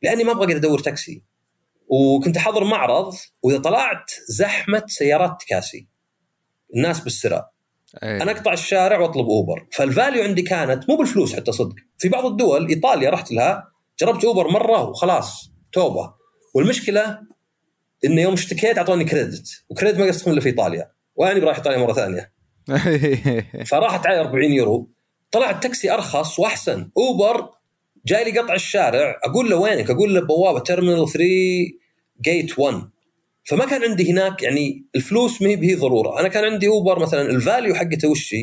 لأني 0.02 0.24
ما 0.24 0.32
أبغى 0.32 0.56
أدور 0.56 0.80
تاكسي. 0.80 1.24
وكنت 1.88 2.38
أحضر 2.38 2.64
معرض 2.64 3.16
وإذا 3.44 3.58
طلعت 3.58 4.12
زحمة 4.30 4.84
سيارات 4.88 5.42
تكاسي. 5.42 5.88
الناس 6.76 7.00
بالسرعة. 7.00 7.54
أيه. 8.04 8.22
أنا 8.22 8.32
أقطع 8.32 8.54
الشارع 8.54 9.00
وأطلب 9.00 9.26
اوبر 9.26 9.68
فال 9.72 9.87
value 9.87 10.24
عندي 10.24 10.42
كانت 10.42 10.90
مو 10.90 10.96
بالفلوس 10.96 11.36
حتى 11.36 11.52
صدق. 11.52 11.76
في 11.98 12.10
بعض 12.10 12.26
الدول 12.26 12.68
إيطاليا 12.68 13.10
رحت 13.10 13.32
لها 13.32 13.72
جربت 14.02 14.24
اوبر 14.24 14.48
مرة 14.48 14.90
وخلاص. 14.90 15.53
توبة 15.74 16.14
والمشكلة 16.54 17.20
إنه 18.06 18.22
يوم 18.22 18.34
اشتكيت 18.34 18.78
أعطوني 18.78 19.06
credit 19.06 19.64
و 19.70 19.74
credit 19.74 20.00
ما 20.00 20.06
يستخدم 20.06 20.32
إلا 20.32 20.42
في 20.42 20.48
إيطاليا 20.50 20.92
وأنا 21.16 21.40
برايح 21.40 21.58
إيطاليا 21.58 21.78
مرة 21.78 21.94
ثانية 21.94 22.34
فراحت 23.72 24.08
علي 24.08 24.20
40 24.20 24.52
يورو 24.52 24.90
طلع 25.32 25.50
التاكسي 25.50 25.92
أرخص 25.92 26.40
وأحسن 26.40 26.90
أوبر 26.98 27.50
جاي 28.06 28.24
لي 28.24 28.40
قطع 28.40 28.54
الشارع 28.54 29.20
أقول 29.24 29.50
له 29.50 29.56
وينك؟ 29.56 29.90
أقول 29.90 30.16
له 30.16 30.22
بوابة 30.22 30.60
terminal 30.60 31.10
3 31.10 31.26
gate 32.22 32.60
1 32.60 32.90
فما 33.44 33.66
كان 33.66 33.84
عندي 33.84 34.12
هناك 34.12 34.44
يعني 34.44 34.86
الفلوس 34.96 35.42
ما 35.42 35.50
هي 35.50 35.76
ضرورة، 35.76 36.20
أنا 36.20 36.28
كان 36.28 36.44
عندي 36.44 36.68
أوبر 36.68 37.00
مثلا 37.00 37.22
ال 37.22 37.31
value 37.31 37.76
حقته 37.76 38.08
وش؟ 38.08 38.36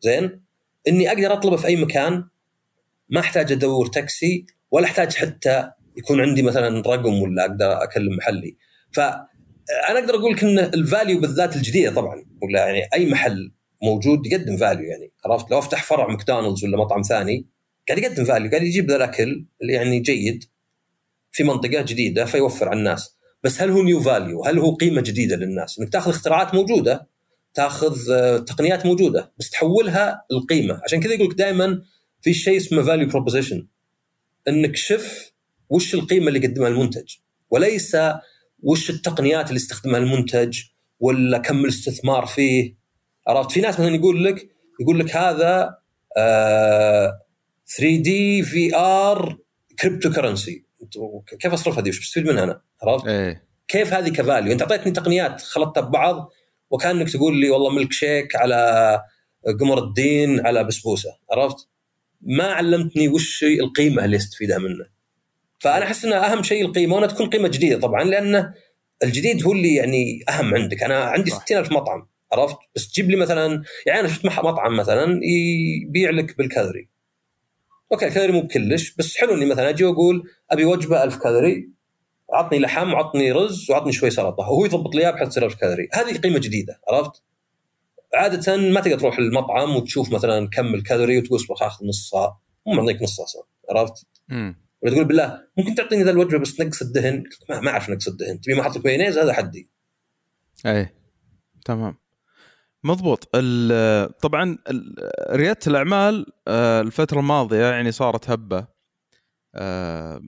زين؟ 0.00 0.42
إني 0.88 1.08
أقدر 1.08 1.32
أطلبه 1.32 1.56
في 1.56 1.66
أي 1.66 1.76
مكان 1.76 2.24
ما 3.08 3.20
أحتاج 3.20 3.52
أدور 3.52 3.86
تاكسي 3.86 4.46
ولا 4.70 4.86
أحتاج 4.86 5.14
حتى 5.14 5.70
يكون 5.98 6.20
عندي 6.20 6.42
مثلا 6.42 6.82
رقم 6.86 7.22
ولا 7.22 7.42
أقدر 7.42 7.82
أكلم 7.82 8.16
محلي. 8.16 8.56
ف 8.92 9.00
أنا 9.88 9.98
أقدر 9.98 10.14
أقول 10.14 10.32
لك 10.32 10.44
إن 10.44 10.58
ال 10.58 10.68
value 10.68 11.20
بالذات 11.20 11.56
الجديدة 11.56 11.94
طبعا 11.94 12.24
ولا 12.42 12.66
يعني 12.66 12.88
أي 12.94 13.10
محل 13.10 13.52
موجود 13.82 14.26
يقدم 14.26 14.56
value 14.56 14.84
يعني. 14.84 15.12
عرفت؟ 15.26 15.50
لو 15.50 15.58
أفتح 15.58 15.82
فرع 15.82 16.08
ماكدونالدز 16.08 16.64
ولا 16.64 16.76
مطعم 16.76 17.02
ثاني 17.02 17.46
قاعد 17.88 17.98
يقدم 17.98 18.24
value 18.24 18.50
قاعد 18.50 18.62
يجيب 18.62 18.90
ذا 18.90 18.96
الأكل 18.96 19.46
اللي 19.62 19.72
يعني 19.72 20.00
جيد 20.00 20.44
في 21.32 21.44
منطقة 21.44 21.82
جديدة 21.82 22.24
فيوفر 22.24 22.68
على 22.68 22.78
الناس. 22.78 23.18
بس 23.42 23.62
هل 23.62 23.70
هو 23.70 23.82
new 23.82 24.00
value 24.00 24.44
هل 24.44 24.58
هو 24.58 24.74
قيمة 24.74 25.00
جديدة 25.00 25.36
للناس؟ 25.36 25.78
إنك 25.78 25.88
تأخذ 25.88 26.10
اختراعات 26.10 26.54
موجودة 26.54 27.08
تأخذ 27.54 28.10
آه، 28.12 28.38
تقنيات 28.38 28.86
موجودة 28.86 29.32
بس 29.38 29.50
تحولها 29.50 30.24
القيمة. 30.32 30.80
عشان 30.84 31.00
كذا 31.00 31.14
يقول 31.14 31.28
لك 31.28 31.34
دائما 31.34 31.82
في 32.20 32.34
شيء 32.34 32.56
اسمه 32.56 32.82
value 32.82 33.08
proposition 33.08 33.66
إنك 34.48 34.76
شف 34.76 35.27
وش 35.70 35.94
القيمة 35.94 36.28
اللي 36.28 36.38
يقدمها 36.38 36.68
المنتج؟ 36.68 37.14
وليس 37.50 37.96
وش 38.62 38.90
التقنيات 38.90 39.48
اللي 39.48 39.56
استخدمها 39.56 39.98
المنتج 39.98 40.58
ولا 41.00 41.38
كم 41.38 41.64
الاستثمار 41.64 42.26
فيه؟ 42.26 42.74
عرفت؟ 43.26 43.50
في 43.52 43.60
ناس 43.60 43.74
مثلا 43.80 43.94
يقول 43.94 44.24
لك 44.24 44.48
يقول 44.80 44.98
لك 44.98 45.16
هذا 45.16 45.78
آه 46.16 47.20
3 47.78 47.96
D 48.02 48.42
VR 48.42 49.38
cryptocurrency 49.80 50.64
كيف 51.40 51.52
أصرف 51.52 51.78
هذه؟ 51.78 51.88
وش 51.88 52.00
بستفيد 52.00 52.26
منها 52.26 52.44
أنا؟ 52.44 52.60
عرفت؟ 52.82 53.06
إيه. 53.06 53.48
كيف 53.68 53.92
هذه 53.92 54.08
ك 54.08 54.14
value؟ 54.14 54.52
أنت 54.52 54.62
أعطيتني 54.62 54.92
تقنيات 54.92 55.40
خلطتها 55.42 55.80
ببعض 55.80 56.30
وكأنك 56.70 57.10
تقول 57.12 57.40
لي 57.40 57.50
والله 57.50 57.70
ملك 57.70 57.92
شيك 57.92 58.36
على 58.36 59.00
قمر 59.60 59.78
الدين 59.78 60.46
على 60.46 60.64
بسبوسة. 60.64 61.10
عرفت؟ 61.32 61.68
ما 62.20 62.44
علمتني 62.44 63.08
وش 63.08 63.44
القيمة 63.44 64.04
اللي 64.04 64.16
استفيدها 64.16 64.58
منه. 64.58 64.84
فأنا 65.58 65.84
أحس 65.84 66.04
ان 66.04 66.12
أهم 66.12 66.42
شيء 66.42 66.64
القيمة 66.64 66.94
وانها 66.94 67.08
تكون 67.08 67.30
قيمة 67.30 67.48
جديدة 67.48 67.80
طبعا 67.80 68.04
لأنه 68.04 68.54
الجديد 69.02 69.44
هو 69.44 69.52
اللي 69.52 69.74
يعني 69.74 70.20
أهم 70.28 70.54
عندك. 70.54 70.82
أنا 70.82 71.00
عندي 71.04 71.30
60000 71.30 71.72
مطعم 71.72 72.08
عرفت؟ 72.32 72.56
بس 72.74 72.92
تجيب 72.92 73.10
لي 73.10 73.16
مثلا 73.16 73.62
يعني 73.86 74.00
أنا 74.00 74.08
شفت 74.08 74.24
مطعم 74.24 74.76
مثلا 74.76 75.20
يبيع 75.22 76.10
لك 76.10 76.38
بال 76.38 76.48
calorie. 76.48 76.88
Okay 77.92 78.10
calorie 78.10 78.32
مو 78.32 78.40
بكلش 78.40 78.94
بس 78.94 79.16
حلو 79.16 79.34
إني 79.34 79.46
مثلا 79.46 79.68
أجي 79.68 79.84
وأقول 79.84 80.30
أبي 80.50 80.64
وجبة 80.64 81.04
1000 81.04 81.16
كالوري 81.16 81.70
عطني 82.32 82.58
لحم 82.58 82.92
وعطني 82.92 83.32
رز 83.32 83.70
وعطني 83.70 83.92
شوي 83.92 84.10
سلطة 84.10 84.40
وهو 84.40 84.64
يضبط 84.64 84.94
لي 84.94 85.02
اياها 85.02 85.10
بحيث 85.10 85.28
تصير 85.28 85.44
1000 85.44 85.54
كالوري. 85.54 85.88
هذه 85.92 86.18
قيمة 86.18 86.38
جديدة 86.38 86.80
عرفت؟ 86.88 87.22
عادة 88.14 88.56
ما 88.56 88.80
تقدر 88.80 88.98
تروح 88.98 89.18
المطعم 89.18 89.76
وتشوف 89.76 90.12
مثلا 90.12 90.48
كم 90.48 90.74
الكالوري 90.74 91.18
وتقول 91.18 91.40
اصبر 91.40 91.54
أخذ 91.66 91.86
نصها 91.86 92.40
مو 92.66 92.72
معطيك 92.74 93.02
نصها 93.02 93.24
أصلا 93.24 93.42
عرفت؟ 93.70 94.06
ولا 94.82 94.92
تقول 94.92 95.04
بالله 95.04 95.42
ممكن 95.58 95.74
تعطيني 95.74 96.02
ذا 96.02 96.10
الوجبه 96.10 96.38
بس 96.38 96.60
نقص 96.60 96.82
الدهن؟ 96.82 97.24
ما, 97.50 97.60
ما 97.60 97.70
أعرف 97.70 97.90
نقص 97.90 98.08
الدهن. 98.08 98.40
تبي 98.40 98.54
ما 98.54 98.60
أحط 98.60 98.76
لك 98.76 98.86
مايونيز؟ 98.86 99.18
هذا 99.18 99.32
حدي. 99.32 99.70
اي 100.66 100.88
تمام. 101.64 101.98
مضبوط. 102.84 103.24
طبعا 104.22 104.58
ريادة 105.30 105.60
الأعمال 105.66 106.26
آه، 106.48 106.80
الفترة 106.80 107.20
الماضية 107.20 107.66
يعني 107.66 107.92
صارت 107.92 108.30
هبة. 108.30 108.66
آه، 109.54 110.20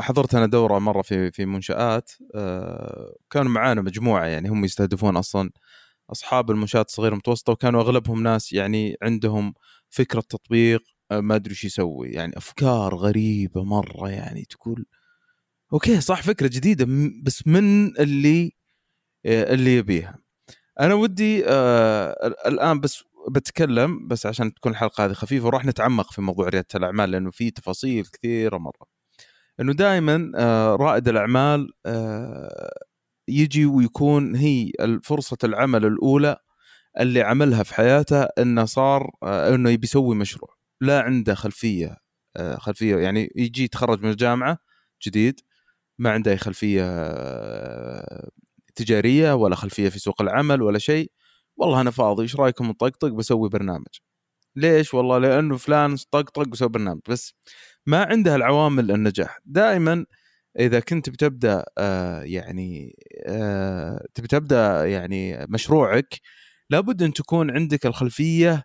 حضرت 0.00 0.34
أنا 0.34 0.46
دورة 0.46 0.78
مرة 0.78 1.02
في 1.02 1.30
في 1.30 1.46
منشآت. 1.46 2.10
آه، 2.34 3.16
كانوا 3.30 3.52
معانا 3.52 3.82
مجموعة 3.82 4.24
يعني 4.26 4.48
هم 4.48 4.64
يستهدفون 4.64 5.16
أصلا 5.16 5.50
أصحاب 6.12 6.50
المنشآت 6.50 6.88
الصغيرة 6.88 7.12
المتوسطة 7.12 7.52
وكانوا 7.52 7.82
أغلبهم 7.82 8.22
ناس 8.22 8.52
يعني 8.52 8.96
عندهم 9.02 9.54
فكرة 9.90 10.20
تطبيق 10.20 10.82
ما 11.20 11.34
أدري 11.34 11.50
إيش 11.50 11.64
يسوي 11.64 12.08
يعني 12.08 12.36
أفكار 12.36 12.94
غريبة 12.94 13.64
مرة 13.64 14.10
يعني 14.10 14.44
تقول 14.44 14.86
أوكي 15.72 16.00
صح 16.00 16.22
فكرة 16.22 16.46
جديدة 16.48 16.86
بس 17.22 17.46
من 17.46 17.96
اللي 18.00 18.52
اللي 19.26 19.76
يبيها. 19.76 20.18
أنا 20.80 20.94
ودي 20.94 21.44
آه 21.48 22.34
الآن 22.46 22.80
بس 22.80 23.04
بتكلم 23.30 24.08
بس 24.08 24.26
عشان 24.26 24.54
تكون 24.54 24.72
الحلقة 24.72 25.04
هذه 25.04 25.12
خفيفة 25.12 25.46
وراح 25.46 25.64
نتعمق 25.66 26.12
في 26.12 26.22
موضوع 26.22 26.48
ريادة 26.48 26.68
الأعمال 26.74 27.10
لأنه 27.10 27.30
في 27.30 27.50
تفاصيل 27.50 28.06
كثيرة 28.06 28.58
مرة. 28.58 28.86
إنه 29.60 29.72
دائما 29.72 30.32
آه 30.36 30.76
رائد 30.76 31.08
الأعمال 31.08 31.70
آه 31.86 32.72
يجي 33.28 33.66
ويكون 33.66 34.36
هي 34.36 34.72
فرصة 35.04 35.36
العمل 35.44 35.86
الأولى 35.86 36.36
اللي 37.00 37.22
عملها 37.22 37.62
في 37.62 37.74
حياته 37.74 38.22
إنه 38.22 38.64
صار 38.64 39.10
آه 39.22 39.54
إنه 39.54 39.70
يبي 39.70 39.84
يسوي 39.86 40.16
مشروع. 40.16 40.61
لا 40.82 41.00
عنده 41.02 41.34
خلفية 41.34 41.96
آه 42.36 42.56
خلفية 42.58 42.96
يعني 42.96 43.32
يجي 43.36 43.64
يتخرج 43.64 44.02
من 44.04 44.10
الجامعة 44.10 44.58
جديد 45.06 45.40
ما 45.98 46.10
عنده 46.12 46.30
أي 46.32 46.38
خلفية 46.38 46.82
آه 46.86 48.30
تجارية 48.76 49.34
ولا 49.34 49.56
خلفية 49.56 49.88
في 49.88 49.98
سوق 49.98 50.22
العمل 50.22 50.62
ولا 50.62 50.78
شيء. 50.78 51.12
والله 51.56 51.80
أنا 51.80 51.90
فاضي 51.90 52.22
إيش 52.22 52.36
رأيكم 52.36 52.66
نطقطق 52.68 53.08
بسوي 53.08 53.48
برنامج؟ 53.50 53.86
ليش؟ 54.56 54.94
والله 54.94 55.18
لأنه 55.18 55.56
فلان 55.56 55.96
طقطق 56.12 56.48
وسوي 56.52 56.68
برنامج. 56.68 57.00
بس 57.10 57.34
ما 57.86 58.04
عنده 58.04 58.36
العوامل 58.36 58.90
النجاح. 58.92 59.38
دائما 59.46 60.06
إذا 60.60 60.80
كنت 60.80 61.10
بتبدأ 61.10 61.64
آه 61.78 62.22
يعني 62.22 62.96
تبي 64.14 64.28
تبدأ 64.28 64.86
يعني 64.86 65.46
مشروعك 65.50 66.20
لابد 66.70 67.02
أن 67.02 67.12
تكون 67.12 67.50
عندك 67.50 67.86
الخلفية 67.86 68.64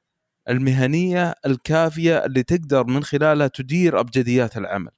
المهنية 0.50 1.36
الكافية 1.46 2.26
اللي 2.26 2.44
تقدر 2.44 2.84
من 2.88 3.04
خلالها 3.04 3.48
تدير 3.48 4.00
أبجديات 4.00 4.58
العمل. 4.58 4.92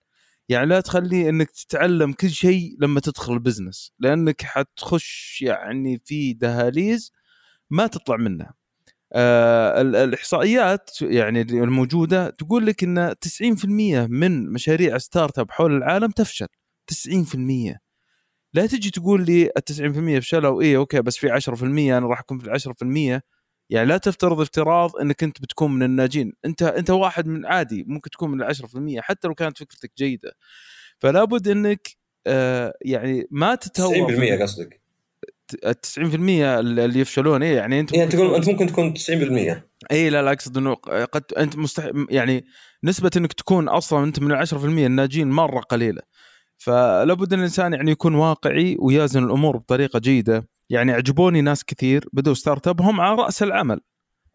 يعني 0.49 0.65
لا 0.65 0.81
تخلي 0.81 1.29
إنك 1.29 1.51
تتعلم 1.51 2.13
كل 2.13 2.29
شيء 2.29 2.75
لما 2.79 2.99
تدخل 2.99 3.33
البزنس 3.33 3.91
لأنك 3.99 4.41
حتخش 4.41 5.41
يعني 5.41 6.01
في 6.05 6.33
دهاليز 6.33 7.11
ما 7.69 7.87
تطلع 7.87 8.17
منها. 8.17 8.53
آه 9.13 9.81
الإحصائيات 9.81 10.89
يعني 11.01 11.41
الموجودة 11.41 12.29
تقول 12.29 12.65
لك 12.65 12.83
إن 12.83 13.15
90% 13.25 13.65
من 14.09 14.53
مشاريع 14.53 14.97
startup 14.97 15.51
حول 15.51 15.77
العالم 15.77 16.11
تفشل. 16.11 16.47
90% 16.87 17.77
لا 18.53 18.65
تجي 18.65 18.91
تقول 18.91 19.25
لي 19.25 19.45
ال 19.57 19.63
90% 20.19 20.19
فشلوا. 20.19 20.61
إيه 20.61 20.77
okay 20.77 21.01
بس 21.01 21.17
في 21.17 21.29
10% 21.29 21.63
أنا 21.97 22.07
راح 22.07 22.19
أكون 22.19 22.39
في 22.39 22.45
ال 22.47 22.51
10% 23.19 23.21
يعني 23.69 23.87
لا 23.87 23.97
تفترض 23.97 24.41
افتراض 24.41 24.95
إنك 24.95 25.23
أنت 25.23 25.41
بتكون 25.41 25.71
من 25.71 25.83
الناجين. 25.83 26.33
أنت 26.45 26.63
أنت 26.63 26.89
واحد 26.89 27.27
من 27.27 27.45
عادي 27.45 27.85
ممكن 27.87 28.09
تكون 28.09 28.31
من 28.31 28.43
10% 28.43 29.01
حتى 29.01 29.27
لو 29.27 29.35
كانت 29.35 29.57
فكرتك 29.57 29.91
جيدة. 29.97 30.31
فلا 30.99 31.23
بد 31.23 31.47
إنك 31.47 31.97
آه 32.27 32.73
يعني 32.81 33.27
ما 33.31 33.55
تتهور. 33.55 34.15
90% 34.15 34.41
قصدك. 34.41 34.81
ال 35.65 35.81
90% 35.81 36.59
اللي 36.59 36.99
يفشلون. 36.99 37.43
اي 37.43 37.53
يعني 37.53 37.79
أنت 37.79 37.93
يعني 37.93 38.11
تقول 38.11 38.35
أنت 38.35 38.49
ممكن 38.49 38.67
تكون 38.67 38.93
90% 38.93 39.67
اي 39.91 40.09
لا 40.09 40.21
لا 40.21 40.31
أقصد 40.31 40.57
إنه 40.57 40.73
قد 41.05 41.23
أنت 41.37 41.57
مستحيل 41.57 42.07
يعني 42.09 42.45
نسبة 42.83 43.11
إنك 43.17 43.33
تكون 43.33 43.67
أصلا 43.67 44.03
أنت 44.03 44.19
من 44.19 44.31
10% 44.31 44.53
الناجين 44.63 45.29
مرة 45.29 45.59
قليلة. 45.59 46.01
فلابد 46.57 47.33
إن 47.33 47.39
الإنسان 47.39 47.73
يعني 47.73 47.91
يكون 47.91 48.15
واقعي 48.15 48.77
ويازن 48.79 49.23
الأمور 49.23 49.57
بطريقة 49.57 49.99
جيدة. 49.99 50.49
يعني 50.69 50.91
عجبوني 50.91 51.41
ناس 51.41 51.63
كثير 51.65 52.09
بدوا 52.13 52.33
startup 52.33 52.81
هم 52.81 53.01
على 53.01 53.15
رأس 53.21 53.43
العمل. 53.43 53.81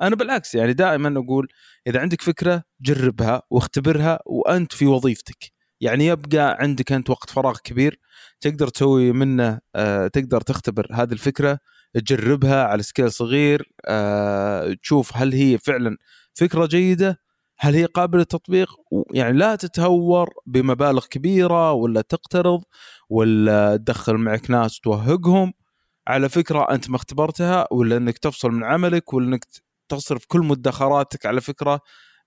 أنا 0.02 0.16
بالعكس 0.16 0.54
يعني 0.54 0.72
دائما 0.72 1.18
أقول 1.20 1.48
إذا 1.86 2.00
عندك 2.00 2.22
فكرة 2.22 2.62
جربها 2.80 3.42
واختبرها 3.50 4.18
وأنت 4.26 4.72
في 4.72 4.86
وظيفتك. 4.86 5.52
يعني 5.80 6.06
يبقى 6.06 6.56
عندك 6.60 6.92
أنت 6.92 7.10
وقت 7.10 7.30
فراغ 7.30 7.58
كبير 7.64 7.98
تقدر 8.40 8.68
تسوي 8.68 9.12
منه 9.12 9.60
آه 9.76 10.06
تقدر 10.08 10.40
تختبر 10.40 10.88
هذه 10.92 11.12
الفكرة 11.12 11.58
تجربها 11.94 12.64
على 12.64 12.82
scale 12.82 13.12
صغير 13.12 13.72
آه 13.86 14.72
تشوف 14.82 15.16
هل 15.16 15.32
هي 15.32 15.58
فعلا 15.58 15.96
فكرة 16.34 16.66
جيدة 16.66 17.20
هل 17.58 17.74
هي 17.74 17.84
قابلة 17.84 18.18
للتطبيق 18.18 18.68
يعني 19.14 19.38
لا 19.38 19.56
تتهور 19.56 20.30
بمبالغ 20.46 21.06
كبيرة 21.06 21.72
ولا 21.72 22.00
تقترض 22.00 22.62
ولا 23.10 23.76
تدخل 23.76 24.14
معك 24.14 24.50
ناس 24.50 24.80
توهقهم. 24.80 25.52
على 26.08 26.28
فكرة 26.28 26.62
أنت 26.70 26.90
ما 26.90 26.96
اختبرتها 26.96 27.68
ولا 27.70 27.96
إنك 27.96 28.18
تفصل 28.18 28.50
من 28.50 28.64
عملك 28.64 29.12
ولا 29.12 29.26
إنك 29.26 29.44
تصرف 29.88 30.24
كل 30.26 30.40
مدخراتك 30.40 31.26
على 31.26 31.40
فكرة 31.40 31.80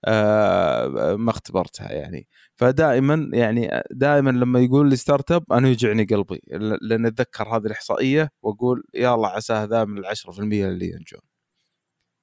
آه، 0.04 1.16
ما 1.16 1.30
اختبرتها 1.30 1.92
يعني 1.92 2.28
فدائما 2.56 3.30
يعني 3.32 3.82
دائما 3.90 4.30
لما 4.30 4.60
يقول 4.60 4.90
لي 4.90 4.96
startup 4.96 5.52
أنا 5.52 5.68
يوجعني 5.68 6.04
قلبي 6.04 6.40
لأن 6.82 7.06
أتذكر 7.06 7.56
هذه 7.56 7.66
الإحصائية 7.66 8.30
وأقول 8.42 8.84
يا 8.94 9.14
الله 9.14 9.28
عساه 9.28 9.64
ذا 9.64 9.84
من 9.84 9.98
ال 9.98 10.06
10% 10.06 10.38
اللي 10.38 10.86
ينجون. 10.86 11.20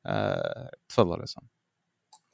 أه 0.05 0.71
تفضل 0.89 1.19
يا 1.19 1.25
سام. 1.25 1.43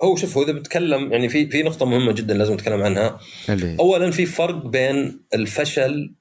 هو 0.04 0.16
شوف 0.16 0.38
هو 0.38 0.44
إذا 0.44 0.52
بتكلم 0.52 1.12
يعني 1.12 1.30
في 1.30 1.50
في 1.50 1.64
نقطة 1.64 1.86
مهمة 1.86 2.12
جدا 2.12 2.34
لازم 2.34 2.54
نتكلم 2.54 2.82
عنها. 2.82 3.20
اللي. 3.50 3.78
اولا 3.80 4.12
في 4.12 4.26
فرق 4.26 4.66
بين 4.66 5.26
الفشل 5.34 6.16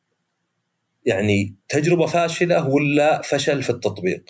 يعني 1.04 1.54
تجربة 1.68 2.06
فاشلة 2.06 2.68
ولا 2.68 3.22
فشل 3.22 3.62
في 3.62 3.70
التطبيق. 3.70 4.24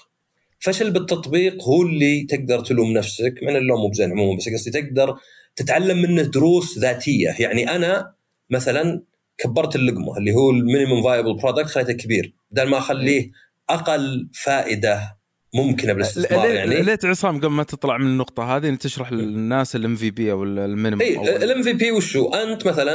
فشل 0.59 0.90
بالتطبيق 0.90 1.62
هو 1.62 1.83
اللي 1.83 2.24
تقدر 2.24 2.61
تلوم 2.61 2.92
نفسك 2.92 3.35
مع 3.42 3.50
إن 3.50 3.56
اللوم 3.56 3.80
مو 3.80 3.88
بزين 3.88 4.11
عموما 4.11 4.38
بس 4.38 4.48
قصدي 4.48 4.70
تقدر 4.70 5.18
تتعلم 5.56 6.02
منه 6.02 6.22
دروس 6.22 6.78
ذاتية. 6.78 7.35
يعني 7.38 7.76
أنا 7.76 8.14
مثلا 8.50 9.02
كبرت 9.38 9.76
اللقمة 9.76 10.18
اللي 10.18 10.33
هو 10.33 10.50
ال 10.50 10.57
minimum 10.57 11.03
viable 11.03 11.37
product 11.37 11.68
خليته 11.68 11.92
كبير. 11.92 12.35
بدل 12.50 12.68
ما 12.68 12.78
أخليه 12.78 13.30
أقل 13.70 14.28
فائدة 14.35 15.20
ممكنة 15.54 15.92
بالاستثمار 15.92 16.50
يعني. 16.50 16.83
ليت 16.83 17.04
عصام 17.04 17.38
قبل 17.38 17.50
ما 17.50 17.62
تطلع 17.62 17.98
من 17.98 18.06
النقطة 18.06 18.56
هذه؟ 18.56 18.74
تشرح 18.74 19.12
للناس 19.12 19.76
ال 19.76 19.96
MVP 19.96 20.33
أو 20.33 20.44
ال 20.44 20.51
minimum 20.51 21.00
اي 21.00 21.37
ال 21.37 21.62
MVP 21.62 21.92
وشو؟ 21.92 22.28
أنت 22.28 22.66
مثلا 22.66 22.94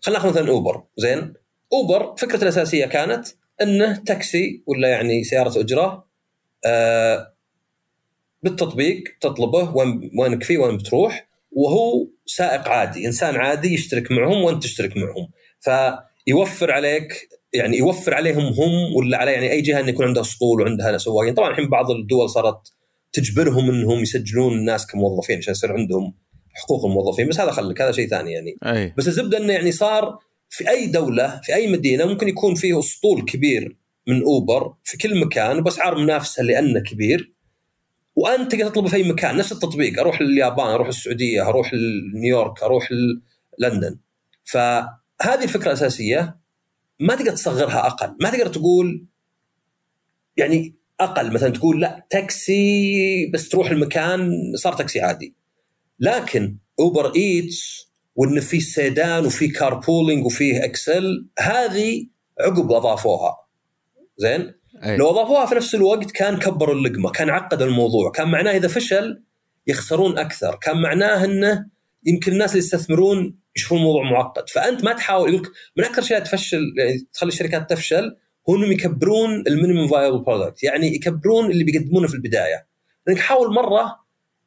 خلينا 0.00 0.20
نأخذ 0.20 0.30
مثلا 0.30 0.48
اوبر 0.48 0.82
زين؟ 0.96 1.32
اوبر 1.72 2.16
فكرته 2.16 2.42
الأساسية 2.42 2.86
كانت 2.86 3.26
إنه 3.62 4.02
تاكسي 4.06 4.62
ولا 4.66 4.88
يعني 4.88 5.24
سيارة 5.24 5.60
اجره 5.60 6.06
آه 6.64 7.32
بالتطبيق 8.42 9.04
تطلبه 9.20 9.76
وين 9.76 10.10
وينك 10.18 10.42
فيه 10.42 10.58
وين 10.58 10.76
بتروح 10.76 11.28
وهو 11.52 12.06
سائق 12.26 12.68
عادي 12.68 13.06
إنسان 13.06 13.36
عادي 13.36 13.74
يشترك 13.74 14.12
معهم 14.12 14.44
وأنت 14.44 14.62
تشترك 14.62 14.92
معهم. 14.96 15.28
فيوفر 15.60 16.72
عليك 16.72 17.28
يعني 17.52 17.76
يوفر 17.76 18.14
عليهم 18.14 18.42
هم 18.42 18.96
ولا 18.96 19.18
على 19.18 19.32
يعني 19.32 19.50
أي 19.50 19.60
جهة 19.60 19.80
إنه 19.80 19.88
يكون 19.88 20.06
عندها 20.06 20.22
اسطول 20.22 20.60
وعندها 20.60 20.98
سواقين. 20.98 21.34
طبعا 21.34 21.50
الحين 21.50 21.68
بعض 21.68 21.90
الدول 21.90 22.30
صارت 22.30 22.72
تجبرهم 23.12 23.70
إنهم 23.70 23.98
يسجلون 23.98 24.52
الناس 24.52 24.86
كموظفين 24.86 25.38
عشان 25.38 25.52
يصير 25.52 25.72
عندهم 25.72 26.14
حقوق 26.54 26.86
الموظفين 26.86 27.28
بس 27.28 27.40
هذا 27.40 27.50
خلك 27.50 27.82
هذا 27.82 27.92
شيء 27.92 28.08
ثاني 28.08 28.32
يعني. 28.32 28.56
أي. 28.66 28.94
بس 28.98 29.08
الزبدة 29.08 29.38
إنه 29.38 29.52
يعني 29.52 29.72
صار 29.72 30.18
في 30.48 30.70
أي 30.70 30.86
دولة 30.86 31.40
في 31.44 31.54
أي 31.54 31.72
مدينة 31.72 32.04
ممكن 32.04 32.28
يكون 32.28 32.54
فيه 32.54 32.78
أسطول 32.78 33.24
كبير 33.24 33.76
من 34.08 34.22
أوبر 34.22 34.74
في 34.84 34.96
كل 34.98 35.20
مكان 35.20 35.60
باسعار 35.60 35.98
منافسة 35.98 36.42
لأنه 36.42 36.80
كبير. 36.80 37.32
وأنت 38.16 38.52
تقدر 38.52 38.68
تطلبه 38.68 38.88
في 38.88 38.96
أي 38.96 39.12
مكان 39.12 39.36
نفس 39.36 39.52
التطبيق 39.52 40.00
أروح 40.00 40.20
اليابان 40.20 40.66
أروح 40.66 40.88
السعوديه 40.88 41.48
أروح 41.48 41.70
نيويورك 42.14 42.62
أروح 42.62 42.88
لندن 43.58 43.98
فهذه 44.44 45.42
الفكرة 45.42 45.66
الأساسية 45.66 46.38
ما 47.00 47.14
تقدر 47.14 47.32
تصغرها 47.32 47.86
أقل. 47.86 48.16
ما 48.20 48.30
تقدر 48.30 48.46
تقول 48.46 49.06
يعني 50.36 50.74
أقل 51.00 51.32
مثلا 51.32 51.50
تقول 51.50 51.80
لا 51.80 52.06
تاكسي 52.10 53.30
بس 53.34 53.48
تروح 53.48 53.70
المكان 53.70 54.32
صار 54.54 54.72
تاكسي 54.72 55.00
عادي. 55.00 55.34
لكن 56.00 56.56
أوبر 56.78 57.14
إيتس 57.14 57.90
وانه 58.16 58.40
في 58.40 58.60
سيدان 58.60 59.26
وفي 59.26 59.48
carpooling 59.48 60.26
وفيه 60.26 60.64
XL 60.64 61.28
هذه 61.38 62.06
عقب 62.40 62.72
أضافوها. 62.72 63.36
زين؟ 64.16 64.54
أي. 64.84 64.96
لو 64.96 65.10
أضافوها 65.10 65.46
في 65.46 65.54
نفس 65.54 65.74
الوقت 65.74 66.10
كان 66.10 66.36
كبروا 66.38 66.74
اللقمة 66.74 67.10
كان 67.10 67.30
عقدوا 67.30 67.66
الموضوع. 67.66 68.10
كان 68.10 68.28
معناه 68.28 68.56
إذا 68.56 68.68
فشل 68.68 69.22
يخسرون 69.66 70.18
أكثر. 70.18 70.54
كان 70.62 70.82
معناه 70.82 71.24
إنه 71.24 71.66
يمكن 72.06 72.32
الناس 72.32 72.50
اللي 72.50 72.58
يستثمرون 72.58 73.38
يشوفون 73.56 73.78
الموضوع 73.78 74.10
معقد. 74.10 74.48
فأنت 74.48 74.84
ما 74.84 74.92
تحاول 74.92 75.34
يقول 75.34 75.52
من 75.76 75.84
أكثر 75.84 76.02
شيء 76.02 76.18
تفشل 76.18 76.74
يعني 76.78 77.06
تخلي 77.12 77.28
الشركات 77.28 77.70
تفشل 77.70 78.16
هو 78.48 78.56
إنهم 78.56 78.72
يكبرون 78.72 79.44
ال 79.46 79.51
minimum 79.51 79.88
viable 79.88 80.18
product 80.18 80.62
يعني 80.62 80.94
يكبرون 80.94 81.50
اللي 81.50 81.64
بيقدمونه 81.64 82.08
في 82.08 82.14
البداية. 82.14 82.66
لأنك 83.06 83.20
حاول 83.20 83.54
مرة 83.54 83.96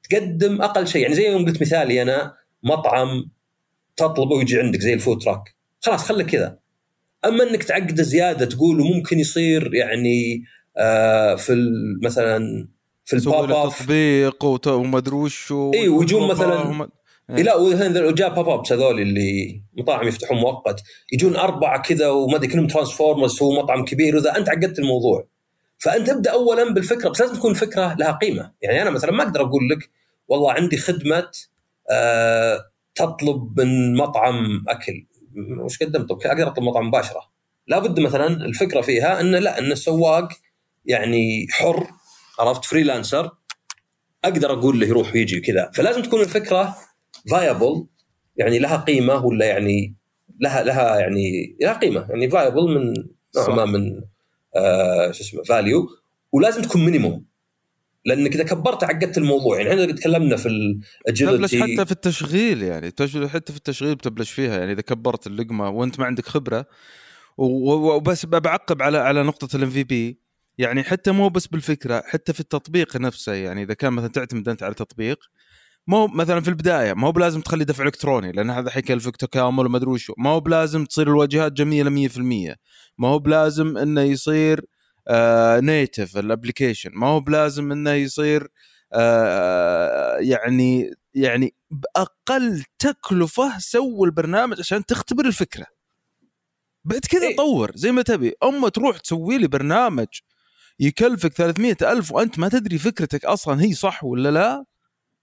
تقدم 0.09 0.61
أقل 0.61 0.87
شيء. 0.87 1.01
يعني 1.01 1.15
زي 1.15 1.29
ما 1.29 1.37
قلت 1.37 1.61
مثالي 1.61 2.01
أنا 2.01 2.33
مطعم 2.63 3.31
تطلبه 3.99 4.35
ويجي 4.35 4.59
عندك 4.59 4.79
زي 4.79 4.93
ال 4.93 4.99
food 4.99 5.21
truck. 5.21 5.55
خلاص 5.81 6.03
خليك 6.03 6.27
كذا. 6.27 6.59
أما 7.25 7.43
إنك 7.43 7.63
تعقده 7.63 8.03
زيادة 8.03 8.45
تقول 8.45 8.77
ممكن 8.77 9.19
يصير 9.19 9.73
يعني 9.73 10.43
آه 10.77 11.35
في 11.35 11.71
مثلا 12.03 12.67
في 13.05 13.15
ال 13.15 13.24
pop 13.24 13.51
up 13.51 13.71
تطبيق 13.71 14.45
وما 14.67 14.97
ادري 14.97 15.15
وش 15.15 15.51
إي 15.51 15.87
ويجون 15.87 16.27
مثلا 16.27 16.89
لا 17.29 17.55
وجاء 17.55 18.35
pop 18.35 18.49
ups 18.49 18.73
هذول 18.73 19.01
اللي 19.01 19.61
مطاعم 19.77 20.07
يفتحون 20.07 20.37
مؤقت 20.37 20.83
يجون 21.13 21.35
أربعة 21.35 21.81
كذا 21.81 22.09
وما 22.09 22.35
أدري 22.35 22.47
كلهم 22.47 22.67
transformers 22.67 23.41
هو 23.41 23.51
مطعم 23.51 23.85
كبير 23.85 24.15
واذا 24.15 24.37
أنت 24.37 24.49
عقدت 24.49 24.79
الموضوع. 24.79 25.27
فأنت 25.77 26.09
ابدأ 26.09 26.31
اولا 26.31 26.73
بالفكرة 26.73 27.09
بس 27.09 27.21
لازم 27.21 27.35
تكون 27.35 27.53
فكرة 27.53 27.95
لها 27.99 28.11
قيمة. 28.11 28.51
يعني 28.61 28.81
أنا 28.81 28.89
مثلا 28.89 29.11
ما 29.11 29.23
أقدر 29.23 29.41
أقول 29.41 29.69
لك 29.69 29.89
والله 30.27 30.51
عندي 30.51 30.77
خدمة 30.77 31.31
آه 31.91 32.65
تطلب 32.95 33.59
من 33.59 33.95
مطعم 33.95 34.65
أكل. 34.67 35.07
وش 35.63 35.83
قدمت؟ 35.83 36.11
أقدر 36.11 36.47
أطلب 36.47 36.63
مطعم 36.63 36.87
مباشرة. 36.87 37.21
لابد 37.67 37.99
مثلا 37.99 38.27
الفكرة 38.27 38.81
فيها 38.81 39.21
انه 39.21 39.39
لا 39.39 39.59
إن 39.59 39.71
السواق 39.71 40.29
يعني 40.85 41.47
حر 41.49 41.87
عرفت؟ 42.39 42.65
freelancer 42.65 43.31
أقدر 44.25 44.53
أقول 44.53 44.79
له 44.79 44.87
يروح 44.87 45.13
ويجي 45.13 45.39
وكذا. 45.39 45.71
فلازم 45.73 46.01
تكون 46.01 46.21
الفكرة 46.21 46.75
viable 47.31 47.85
يعني 48.37 48.59
لها 48.59 48.77
قيمة 48.77 49.25
ولا 49.25 49.45
يعني 49.45 49.95
لها 50.39 50.63
لها 50.63 50.99
يعني 50.99 51.57
لها 51.61 51.73
قيمة. 51.73 52.07
يعني 52.09 52.29
viable 52.29 52.67
من 52.67 52.93
نوع 53.35 53.55
ما 53.55 53.65
من 53.65 54.01
آه 54.55 55.11
شو 55.11 55.23
اسمه 55.23 55.43
value 55.43 55.87
ولازم 56.31 56.61
تكون 56.61 56.85
minimum 56.85 57.25
لانك 58.05 58.35
اذا 58.35 58.43
كبرت 58.43 58.83
عقدت 58.83 59.17
الموضوع. 59.17 59.61
يعني 59.61 59.83
إحنا 59.83 59.95
تكلمنا 59.95 60.35
في 60.35 60.49
ال 61.07 61.14
agility 61.14 61.63
حتى 61.63 61.85
في 61.85 61.91
التشغيل 61.91 62.63
يعني. 62.63 62.87
حتى 63.27 63.51
في 63.51 63.57
التشغيل 63.57 63.95
بتبلش 63.95 64.31
فيها. 64.31 64.59
يعني 64.59 64.71
إذا 64.71 64.81
كبرت 64.81 65.27
اللقمة 65.27 65.69
وأنت 65.69 65.99
ما 65.99 66.05
عندك 66.05 66.25
خبرة 66.25 66.65
وبس 67.37 68.25
بعقب 68.25 68.81
على 68.81 68.97
على 68.97 69.23
نقطة 69.23 69.55
ال 69.55 69.69
MVP 69.69 70.19
يعني 70.57 70.83
حتى 70.83 71.11
مو 71.11 71.29
بس 71.29 71.47
بالفكرة 71.47 72.03
حتى 72.05 72.33
في 72.33 72.39
التطبيق 72.39 72.97
نفسه. 72.97 73.33
يعني 73.33 73.63
إذا 73.63 73.73
كان 73.73 73.93
مثلا 73.93 74.09
تعتمد 74.09 74.49
أنت 74.49 74.63
على 74.63 74.73
تطبيق 74.73 75.19
مو 75.87 76.07
مثلا 76.07 76.41
في 76.41 76.47
البداية 76.47 76.93
ما 76.93 77.07
هو 77.07 77.11
بلازم 77.11 77.41
تخلي 77.41 77.65
دفع 77.65 77.83
إلكتروني 77.83 78.31
لأن 78.31 78.49
هذا 78.49 78.69
حيكلفك 78.69 79.15
تكامل 79.15 79.65
وما 79.65 79.77
أدري 79.77 79.89
وشو 79.89 80.13
ما 80.17 80.29
هو 80.29 80.39
بلازم 80.39 80.85
تصير 80.85 81.07
الواجهات 81.07 81.51
جميلة 81.51 81.89
100% 81.89 82.55
ما 82.97 83.07
هو 83.07 83.19
بلازم 83.19 83.77
إنه 83.77 84.01
يصير 84.01 84.65
native 85.61 86.17
ال 86.17 86.24
application 86.24 86.91
ما 86.93 87.07
هو 87.07 87.19
بلازم 87.19 87.71
إنه 87.71 87.91
يصير 87.91 88.47
آه 88.93 90.17
يعني 90.17 90.93
يعني 91.13 91.53
بأقل 91.71 92.63
تكلفة 92.79 93.59
سوي 93.59 94.05
البرنامج 94.05 94.59
عشان 94.59 94.85
تختبر 94.85 95.25
الفكرة. 95.25 95.65
بعد 96.85 96.99
كذا 96.99 97.27
إيه؟ 97.27 97.35
طور 97.35 97.71
زي 97.75 97.91
ما 97.91 98.01
تبي. 98.01 98.33
أما 98.43 98.69
تروح 98.69 98.97
تسوي 98.97 99.37
لي 99.37 99.47
برنامج 99.47 100.07
يكلفك 100.79 101.33
300 101.33 101.75
ألف 101.81 102.11
وأنت 102.11 102.39
ما 102.39 102.49
تدري 102.49 102.77
فكرتك 102.77 103.25
أصلا 103.25 103.61
هي 103.61 103.73
صح 103.73 104.03
ولا 104.03 104.31
لا 104.31 104.65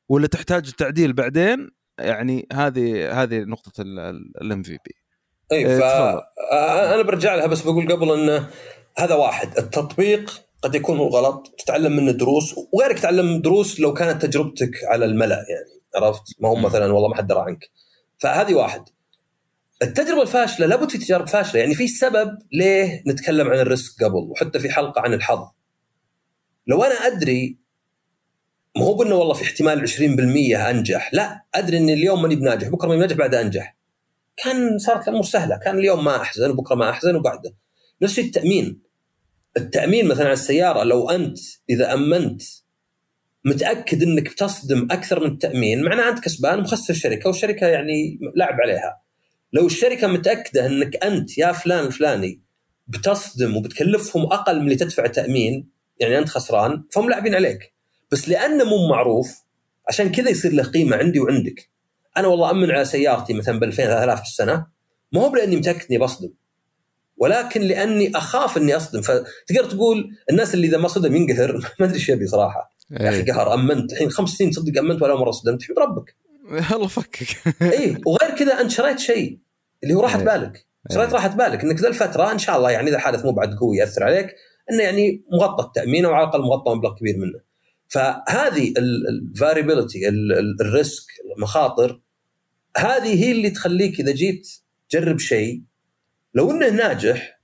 ولا 0.09 0.27
تحتاج 0.27 0.69
التعديل 0.69 1.13
بعدين 1.13 1.71
يعني 1.99 2.47
هذه 2.53 3.23
هذه 3.23 3.39
نقطة 3.39 3.83
الام 3.83 4.63
في 4.63 4.73
بي 4.73 4.95
اي 5.53 5.67
إيه، 5.67 5.79
فانا 5.79 7.03
برجع 7.03 7.35
لها 7.35 7.47
بس 7.47 7.63
بقول 7.63 7.93
قبل 7.93 8.11
إنه 8.11 8.51
هذا 8.99 9.15
واحد. 9.15 9.59
التطبيق 9.59 10.43
قد 10.63 10.75
يكون 10.75 10.99
هو 10.99 11.09
غلط 11.09 11.55
تتعلم 11.59 11.97
منه 11.97 12.13
دروس 12.13 12.55
وغيرك 12.73 12.99
تتعلم 12.99 13.41
دروس 13.43 13.81
لو 13.81 13.95
كانت 13.95 14.27
تجربتك 14.27 14.71
على 14.85 15.05
الملأ 15.05 15.45
يعني 15.49 16.05
عرفت؟ 16.07 16.23
ما 16.41 16.49
هو. 16.49 16.55
مثلا 16.55 16.93
والله 16.93 17.09
ما 17.09 17.17
حد 17.17 17.27
درى 17.27 17.41
عنك. 17.41 17.71
فهذه 18.19 18.55
واحد. 18.55 18.85
التجربة 19.83 20.23
الفاشلة 20.23 20.67
لابد 20.67 20.91
في 20.91 20.99
تجارب 20.99 21.29
فاشلة. 21.29 21.61
يعني 21.61 21.75
في 21.75 21.89
سبب 21.89 22.39
ليه 22.53 23.03
نتكلم 23.07 23.49
عن 23.51 23.59
الريسك 23.59 24.05
قبل 24.05 24.19
وحتى 24.31 24.59
في 24.59 24.71
حلقة 24.71 25.01
عن 25.01 25.15
الحظ. 25.15 25.49
لو 26.67 26.83
أنا 26.83 26.95
أدري 26.95 27.59
ما 28.77 28.85
هو 28.85 28.95
بانه 28.95 29.15
والله 29.15 29.35
في 29.35 29.43
احتمال 29.43 29.81
20% 29.81 30.71
أنجح. 30.71 31.15
لا 31.15 31.45
أدري 31.55 31.79
اني 31.79 31.93
اليوم 31.93 32.23
ماني 32.23 32.37
بناجح 32.37 32.69
بكرة 32.69 32.89
ماني 32.89 32.99
بناجح 32.99 33.17
بعد 33.17 33.35
أنجح. 33.35 33.77
كان 34.37 34.79
صارت 34.79 35.09
الأمور 35.09 35.25
سهله 35.25 35.59
كان 35.65 35.79
اليوم 35.79 36.05
ما 36.05 36.17
أحزن 36.17 36.51
وبكرة 36.51 36.75
ما 36.75 36.91
أحزن 36.91 37.17
وبعده. 37.17 37.55
نفس 38.03 38.19
التأمين. 38.19 38.86
التأمين 39.57 40.09
مثلا 40.09 40.25
على 40.25 40.33
السيارة 40.33 40.83
لو 40.83 41.11
أنت 41.11 41.39
إذا 41.71 41.95
أمنت 41.95 42.43
متأكد 43.45 44.03
إنك 44.03 44.31
بتصدم 44.31 44.89
أكثر 44.91 45.21
من 45.21 45.27
التأمين 45.27 45.83
معناه 45.83 46.09
أنت 46.09 46.19
كسبان 46.19 46.61
مخسر 46.61 46.95
الشركة 46.95 47.29
والشركة 47.29 47.67
يعني 47.67 48.19
لعب 48.37 48.61
عليها. 48.61 49.03
لو 49.53 49.67
الشركة 49.67 50.07
متأكدة 50.07 50.67
إنك 50.67 51.05
أنت 51.05 51.39
يا 51.39 51.53
فلان 51.53 51.87
الفلاني 51.87 52.43
بتصدم 52.89 53.57
وبتكلفهم 53.57 54.23
أقل 54.23 54.57
من 54.57 54.63
اللي 54.65 54.77
تدفع 54.77 55.07
تأمين 55.07 55.69
يعني 55.99 56.19
أنت 56.19 56.29
خسران 56.29 56.85
فهم 56.93 57.11
لاعبين 57.11 57.35
عليك. 57.35 57.75
بس 58.13 58.29
لأنه 58.29 58.65
مو 58.65 58.89
معروف 58.89 59.43
عشان 59.89 60.13
كذا 60.13 60.31
يصير 60.31 60.53
له 60.53 60.63
قيمة 60.63 60.97
عندي 60.97 61.21
وعندك. 61.21 61.71
أنا 62.17 62.29
والله 62.29 62.51
أمن 62.51 62.71
على 62.71 62.85
سيارتي 62.85 63.33
مثلا 63.33 63.59
ب 63.61 63.63
2000 63.63 63.85
3000 63.85 64.21
في 64.21 64.27
السنة 64.27 64.67
ما 65.13 65.21
هو 65.21 65.37
لاني 65.37 65.57
متأكد 65.57 65.87
إني 65.91 65.99
بصدم. 65.99 66.33
ولكن 67.17 67.61
لأني 67.61 68.17
أخاف 68.17 68.57
أني 68.57 68.77
أصدم. 68.77 69.01
فتقدر 69.01 69.65
تقول 69.71 70.11
الناس 70.31 70.55
اللي 70.55 70.67
إذا 70.67 70.79
ما 70.79 70.89
صدم 70.89 71.17
ينقهر؟ 71.17 71.57
ما 71.81 71.87
أدري 71.87 71.95
إيش 71.95 72.09
يبي 72.09 72.27
صراحة. 72.27 72.73
يا 72.91 73.09
أخي 73.09 73.17
إيه. 73.17 73.33
قهر 73.33 73.55
أمنت. 73.55 73.93
الحين 73.93 74.11
خمس 74.11 74.31
سنين 74.31 74.51
تصدق 74.51 74.79
أمنت 74.79 75.03
ولا 75.03 75.15
مرة 75.15 75.31
صدمت. 75.31 75.63
احمد 75.63 75.79
ربك 75.79 76.17
الله 76.77 76.87
فكك 76.87 77.27
اي 77.63 77.97
وغير 78.07 78.37
كذا 78.39 78.61
أنت 78.61 78.71
شريت 78.71 78.99
شيء 78.99 79.39
اللي 79.83 79.95
هو 79.95 80.01
راحه 80.01 80.19
إيه. 80.19 80.25
بالك. 80.25 80.67
شريت 80.93 81.09
إيه. 81.09 81.15
راحه 81.15 81.29
بالك. 81.29 81.65
إنك 81.65 81.81
ذا 81.81 81.89
الفترة 81.89 82.33
إن 82.33 82.39
شاء 82.39 82.57
الله 82.57 82.71
يعني 82.71 82.89
إذا 82.89 82.97
الحادث 82.97 83.25
مو 83.25 83.33
بعد 83.33 83.55
قوي 83.55 83.77
يأثر 83.77 84.05
عليك 84.05 84.35
إنه 84.71 84.83
يعني 84.83 85.25
مغطى 85.33 85.65
التأمين 85.65 86.05
أو 86.05 86.13
على 86.13 86.25
الأقل 86.25 86.41
مغطى 86.41 86.75
مبلغ 86.75 86.95
كبير 86.95 87.17
منه. 87.17 87.47
فهذه 87.89 88.75
ال 88.79 88.89
variability 88.89 90.09
ال 90.61 90.70
risk 90.70 91.07
المخاطر 91.37 92.01
هذه 92.77 93.25
هي 93.25 93.33
اللي 93.33 93.51
تخليك 93.51 94.01
إذا 94.01 94.13
جيت 94.13 94.49
تجرب 94.89 95.19
شيء 95.19 95.63
لو 96.37 96.51
إنه 96.51 96.71
ناجح 96.71 97.41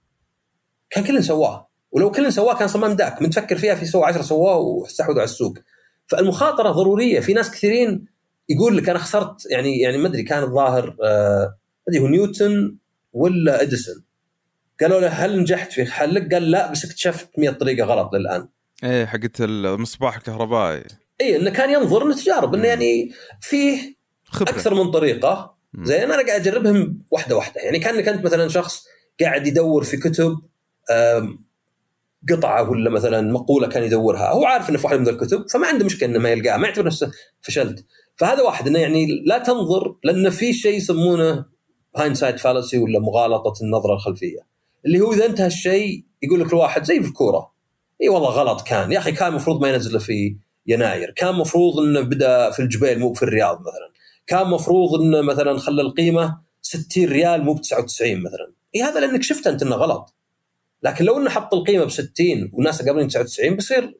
كان 0.91 1.05
كل 1.05 1.25
سواه 1.25 1.69
ولو 1.93 2.11
كل 2.11 2.33
سواه 2.33 2.59
كان 2.59 2.69
صمام 2.69 2.93
داك. 2.93 3.23
من 3.23 3.31
تفكر 3.31 3.59
فيها 3.59 3.75
في 3.75 3.85
سوى 3.85 4.05
10 4.05 4.23
سواه 4.23 4.57
واستحوذوا 4.57 5.21
على 5.21 5.29
السوق. 5.29 5.59
فالمخاطرة 6.07 6.71
ضرورية. 6.71 7.21
في 7.21 7.33
ناس 7.33 7.51
كثيرين 7.51 8.07
يقول 8.49 8.77
لك 8.77 8.89
أنا 8.89 8.99
خسرت 8.99 9.47
يعني 9.51 9.79
يعني 9.79 9.99
ما 9.99 10.09
أدري 10.09 10.23
كان 10.23 10.43
الظاهر 10.43 10.97
آه، 11.05 11.57
ما 11.87 11.89
أدري 11.89 12.03
هو 12.03 12.07
نيوتن 12.09 12.77
ولا 13.13 13.63
إديسون. 13.63 14.05
قالوا 14.81 15.01
له 15.01 15.09
هل 15.09 15.41
نجحت 15.41 15.73
في 15.73 15.87
حلك؟ 15.87 16.35
قال 16.35 16.51
لا 16.51 16.73
بس 16.73 16.85
اكتشفت 16.85 17.29
100 17.39 17.51
طريقة 17.51 17.87
غلط 17.87 18.15
للآن. 18.15 18.49
إيه 18.85 19.07
حقت 19.07 19.41
المصباح 19.41 20.17
الكهربائي. 20.17 20.85
اي 21.21 21.37
إنه 21.37 21.51
كان 21.51 21.71
ينظر 21.71 22.03
إنه 22.03 22.17
تجارب 22.17 22.55
انه. 22.55 22.69
يعني 22.69 23.13
فيه 23.41 23.97
خبرة. 24.25 24.51
أكثر 24.51 24.75
من 24.75 24.91
طريقة. 24.91 25.52
زين 25.81 26.13
أنا 26.13 26.27
قاعد 26.27 26.49
أجربهم 26.49 27.03
واحدة 27.11 27.37
واحدة. 27.37 27.61
يعني 27.61 27.79
كانك 27.79 28.09
انت 28.09 28.25
مثلا 28.25 28.49
شخص 28.49 28.85
قاعد 29.21 29.47
يدور 29.47 29.85
في 29.85 29.97
كتب 29.97 30.39
قطعة 32.31 32.71
ولا 32.71 32.91
مثلا 32.91 33.33
مقولة 33.33 33.69
كان 33.69 33.83
يدورها. 33.83 34.31
هو 34.31 34.45
عارف 34.45 34.71
إنه 34.71 34.79
في 34.79 34.87
واحدة 34.87 35.01
من 35.01 35.09
الكتب 35.09 35.45
فما 35.53 35.67
عنده 35.67 35.85
مشكلة 35.85 36.09
إنه 36.09 36.19
ما 36.19 36.31
يلقاها 36.31 36.57
ما 36.57 36.69
يعتبر 36.69 36.87
نفسه 36.87 37.11
فشلت. 37.41 37.85
فهذا 38.17 38.43
واحد 38.43 38.67
إنه 38.67 38.79
يعني 38.79 39.07
لا 39.27 39.39
تنظر 39.39 39.97
لأن 40.05 40.31
في 40.31 40.53
شيء 40.53 40.77
يسمونه 40.77 41.45
hindsight 41.97 42.37
fallacy 42.37 42.79
ولا 42.79 42.99
مغالطة 42.99 43.53
النظرة 43.63 43.95
الخلفية. 43.95 44.41
اللي 44.87 45.01
هو 45.01 45.13
إذا 45.13 45.27
انتهى 45.27 45.47
الشيء 45.47 46.05
يقول 46.23 46.41
لك 46.41 46.49
الواحد 46.53 46.85
زي 46.85 47.01
في 47.01 47.09
الكورة 47.09 47.53
إي 48.03 48.09
والله 48.09 48.29
غلط 48.29 48.63
كان. 48.67 48.93
يا 48.93 48.99
أخي 48.99 49.13
كان 49.13 49.29
المفروض 49.29 49.61
ما 49.61 49.69
ينزله 49.69 49.99
في 49.99 50.37
يناير. 50.67 51.11
كان 51.17 51.29
المفروض 51.29 51.79
إنه 51.79 52.01
بدأ 52.01 52.51
في 52.51 52.63
الجبيل 52.63 52.99
مو 52.99 53.13
في 53.15 53.23
الرياض 53.23 53.61
مثلا. 53.61 53.93
كان 54.27 54.43
المفروض 54.43 55.01
إنه 55.01 55.21
مثلا 55.21 55.59
خلى 55.59 55.83
القيمة 55.83 56.41
60 56.63 57.05
ريال 57.05 57.45
مو 57.45 57.55
ب 57.55 57.61
99 57.61 58.23
مثلا. 58.23 58.53
إي 58.75 58.83
هذا 58.83 59.01
لأنك 59.01 59.23
شفت 59.23 59.47
أنت 59.47 59.63
إنه 59.63 59.77
غلط. 59.77 60.15
لكن 60.83 61.05
لو 61.05 61.19
إنه 61.19 61.31
حط 61.31 61.55
القيمة 61.55 61.85
ب 61.85 61.91
60 61.91 62.51
والناس 62.53 62.83
قابلين 62.83 63.09
99 63.09 63.57
بيصير 63.57 63.99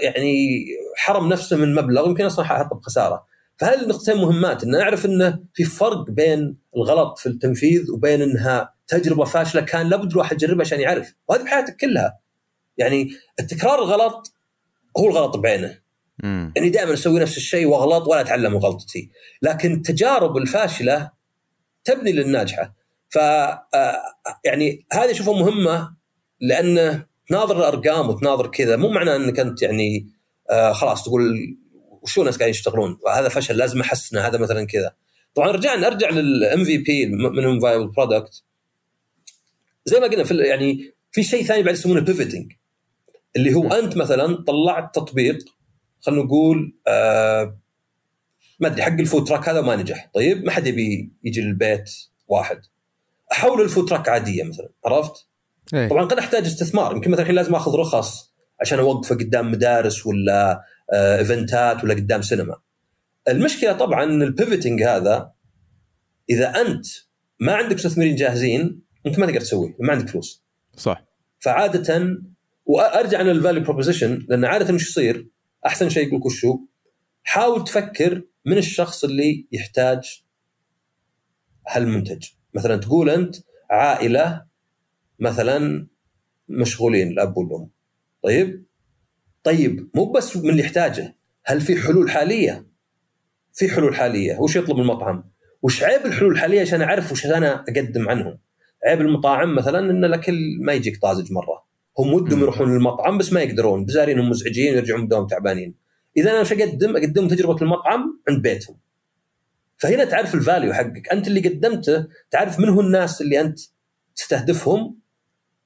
يعني 0.00 0.64
حرم 0.96 1.28
نفسه 1.28 1.56
من 1.56 1.74
مبلغ 1.74 2.06
يمكن 2.06 2.24
أصلا 2.24 2.44
حيحطه 2.44 2.76
بخسارة. 2.76 3.26
فهذه 3.58 3.82
النقطتين 3.82 4.16
مهمات؟ 4.16 4.64
إن 4.64 4.70
نعرف 4.70 5.06
انه 5.06 5.38
في 5.54 5.64
فرق 5.64 6.10
بين 6.10 6.56
الغلط 6.76 7.18
في 7.18 7.26
التنفيذ 7.26 7.90
وبين 7.90 8.22
إنها 8.22 8.74
تجربة 8.86 9.24
فاشلة 9.24 9.60
كان 9.60 9.88
لابد 9.88 10.10
الواحد 10.10 10.42
يجربها 10.42 10.60
عشان 10.60 10.80
يعرف. 10.80 11.14
وهذه 11.28 11.42
بحياتك 11.42 11.76
كلها. 11.76 12.18
يعني 12.78 13.10
التكرار 13.40 13.78
الغلط 13.78 14.34
هو 14.98 15.06
الغلط 15.06 15.36
بعينه. 15.36 15.83
مم. 16.22 16.52
اني 16.56 16.70
دائما 16.70 16.94
أسوي 16.94 17.20
نفس 17.20 17.36
الشيء 17.36 17.66
وأغلط 17.66 18.08
ولا 18.08 18.20
أتعلم 18.20 18.52
من 18.52 18.58
غلطتي. 18.58 19.10
لكن 19.42 19.72
التجارب 19.72 20.36
الفاشلة 20.36 21.10
تبني 21.84 22.12
للناجحة. 22.12 22.74
ف 23.10 23.18
آه، 23.18 24.02
يعني 24.44 24.86
هذه 24.92 25.10
اشوفها 25.10 25.34
مهمة 25.34 25.96
لأنه 26.40 27.06
تناظر 27.28 27.58
الأرقام 27.58 28.08
وتناظر 28.08 28.46
كذا 28.46 28.76
مو 28.76 28.88
معناه 28.88 29.16
إنك 29.16 29.40
أنت 29.40 29.62
يعني 29.62 30.08
آه 30.50 30.72
خلاص 30.72 31.04
تقول 31.04 31.56
وشو 32.02 32.20
الناس 32.20 32.36
قاعدين 32.36 32.54
يشتغلون؟ 32.54 32.98
هذا 33.16 33.28
فشل 33.28 33.56
لازم 33.56 33.80
أحسنه 33.80 34.20
هذا 34.20 34.38
مثلا 34.38 34.66
كذا. 34.66 34.94
طبعا 35.34 35.50
رجعنا 35.50 35.86
ارجع 35.86 36.10
لل 36.10 36.64
MVP 36.64 37.06
minimum 37.06 37.60
viable 37.60 37.88
product 37.88 38.42
زي 39.84 40.00
ما 40.00 40.06
قلنا 40.06 40.24
في 40.24 40.36
يعني 40.36 40.94
في 41.12 41.22
شيء 41.22 41.44
ثاني 41.44 41.62
بعد 41.62 41.74
يسمونه 41.74 42.00
pivoting 42.00 42.52
اللي 43.36 43.54
هو. 43.54 43.68
أنت 43.68 43.96
مثلا 43.96 44.44
طلعت 44.44 44.94
تطبيق 44.94 45.38
خلينا 46.06 46.22
نقول 46.22 46.78
آه 46.88 47.60
ما 48.60 48.68
أدري 48.68 48.82
حق 48.82 48.92
ال 48.92 48.98
food 48.98 49.24
truck 49.24 49.48
هذا 49.48 49.60
ما 49.60 49.76
نجح 49.76 50.10
طيب 50.14 50.44
ما 50.44 50.50
حد 50.50 50.66
يبي 50.66 51.12
يجي 51.24 51.40
للبيت 51.40 51.90
واحد 52.28 52.60
أحول 53.32 53.60
ال 53.60 53.66
food 53.66 53.88
truck 53.88 54.08
عادية 54.08 54.44
مثلا 54.44 54.68
عرفت؟ 54.84 55.12
إيه 55.74 55.88
طبعا 55.88 56.04
قد 56.04 56.18
أحتاج 56.18 56.44
استثمار 56.44 56.96
يمكن 56.96 57.10
مثلا 57.10 57.22
الحين 57.22 57.36
لازم 57.36 57.54
آخذ 57.54 57.74
رخص 57.74 58.34
عشان 58.60 58.78
أوقفه 58.78 59.14
قدام 59.14 59.50
مدارس 59.50 60.06
ولا 60.06 60.64
آه، 60.92 61.18
إيفنتات 61.18 61.84
ولا 61.84 61.94
قدام 61.94 62.22
سينما. 62.22 62.56
المشكلة 63.28 63.72
طبعا 63.72 64.04
ال 64.04 64.13
pivoting 64.13 64.82
هذا 64.82 65.32
إذا 66.30 66.60
أنت 66.60 66.86
ما 67.40 67.54
عندك 67.54 67.74
مستثمرين 67.74 68.16
جاهزين 68.16 68.82
أنت 69.06 69.18
ما 69.18 69.26
تقدر 69.26 69.40
تسويه 69.40 69.76
ما 69.80 69.92
عندك 69.92 70.08
فلوس. 70.08 70.44
صح 70.76 71.04
فعادة 71.40 72.16
وارجع 72.66 73.20
أنا 73.20 73.30
لل 73.30 73.39
value 73.39 73.62
proposition 73.62 74.26
لأن 74.28 74.44
عادة 74.44 74.74
وش 74.74 74.88
يصير؟ 74.88 75.28
أحسن 75.66 75.88
شيء 75.88 76.06
يقول 76.06 76.20
لك 76.20 76.26
وش 76.26 76.44
هو؟ 76.44 76.58
حاول 77.22 77.64
تفكر 77.64 78.22
من 78.44 78.58
الشخص 78.58 79.04
اللي 79.04 79.46
يحتاج 79.52 80.24
هالمنتج، 81.68 82.28
مثلا 82.54 82.76
تقول 82.76 83.10
أنت 83.10 83.36
عائلة 83.70 84.46
مثلا 85.18 85.88
مشغولين 86.48 87.08
الأب 87.08 87.36
والأم. 87.36 87.70
طيب؟ 88.22 88.64
طيب 89.42 89.90
مو 89.94 90.12
بس 90.12 90.36
من 90.36 90.50
اللي 90.50 90.62
يحتاجه، 90.62 91.16
هل 91.44 91.60
في 91.60 91.76
حلول 91.76 92.10
حالية؟ 92.10 92.66
في 93.52 93.68
حلول 93.68 93.96
حالية، 93.96 94.38
وش 94.38 94.56
يطلب 94.56 94.78
المطعم؟ 94.78 95.30
وش 95.62 95.82
عيب 95.82 96.06
الحلول 96.06 96.32
الحالية 96.32 96.60
عشان 96.60 96.82
أعرف 96.82 97.12
وش 97.12 97.26
أنا 97.26 97.60
أقدم 97.60 98.08
عنهم؟ 98.08 98.38
عيب 98.86 99.00
المطاعم 99.00 99.54
مثلا 99.54 99.78
إن 99.78 100.04
الأكل 100.04 100.58
ما 100.60 100.72
يجيك 100.72 101.02
طازج 101.02 101.32
مرة 101.32 101.64
هم 101.98 102.12
ودهم. 102.12 102.40
يروحون 102.40 102.74
للمطعم 102.74 103.18
بس 103.18 103.32
ما 103.32 103.42
يقدرون 103.42 103.84
بزارينهم 103.84 104.30
مزعجين 104.30 104.74
ويرجعون 104.74 105.00
من 105.00 105.08
دوام 105.08 105.26
تعبانين 105.26 105.74
إذا 106.16 106.30
أنا 106.30 106.40
وش 106.40 106.52
اقدم؟ 106.52 106.96
أقدم 106.96 107.28
تجربة 107.28 107.62
المطعم 107.62 108.20
عند 108.28 108.42
بيتهم 108.42 108.76
فهنا 109.78 110.04
تعرف 110.04 110.34
الفاليو 110.34 110.72
حقك 110.72 111.08
أنت 111.12 111.28
اللي 111.28 111.48
قدمته 111.48 112.06
تعرف 112.30 112.60
من 112.60 112.68
هو 112.68 112.80
الناس 112.80 113.20
اللي 113.20 113.40
أنت 113.40 113.60
تستهدفهم 114.16 114.98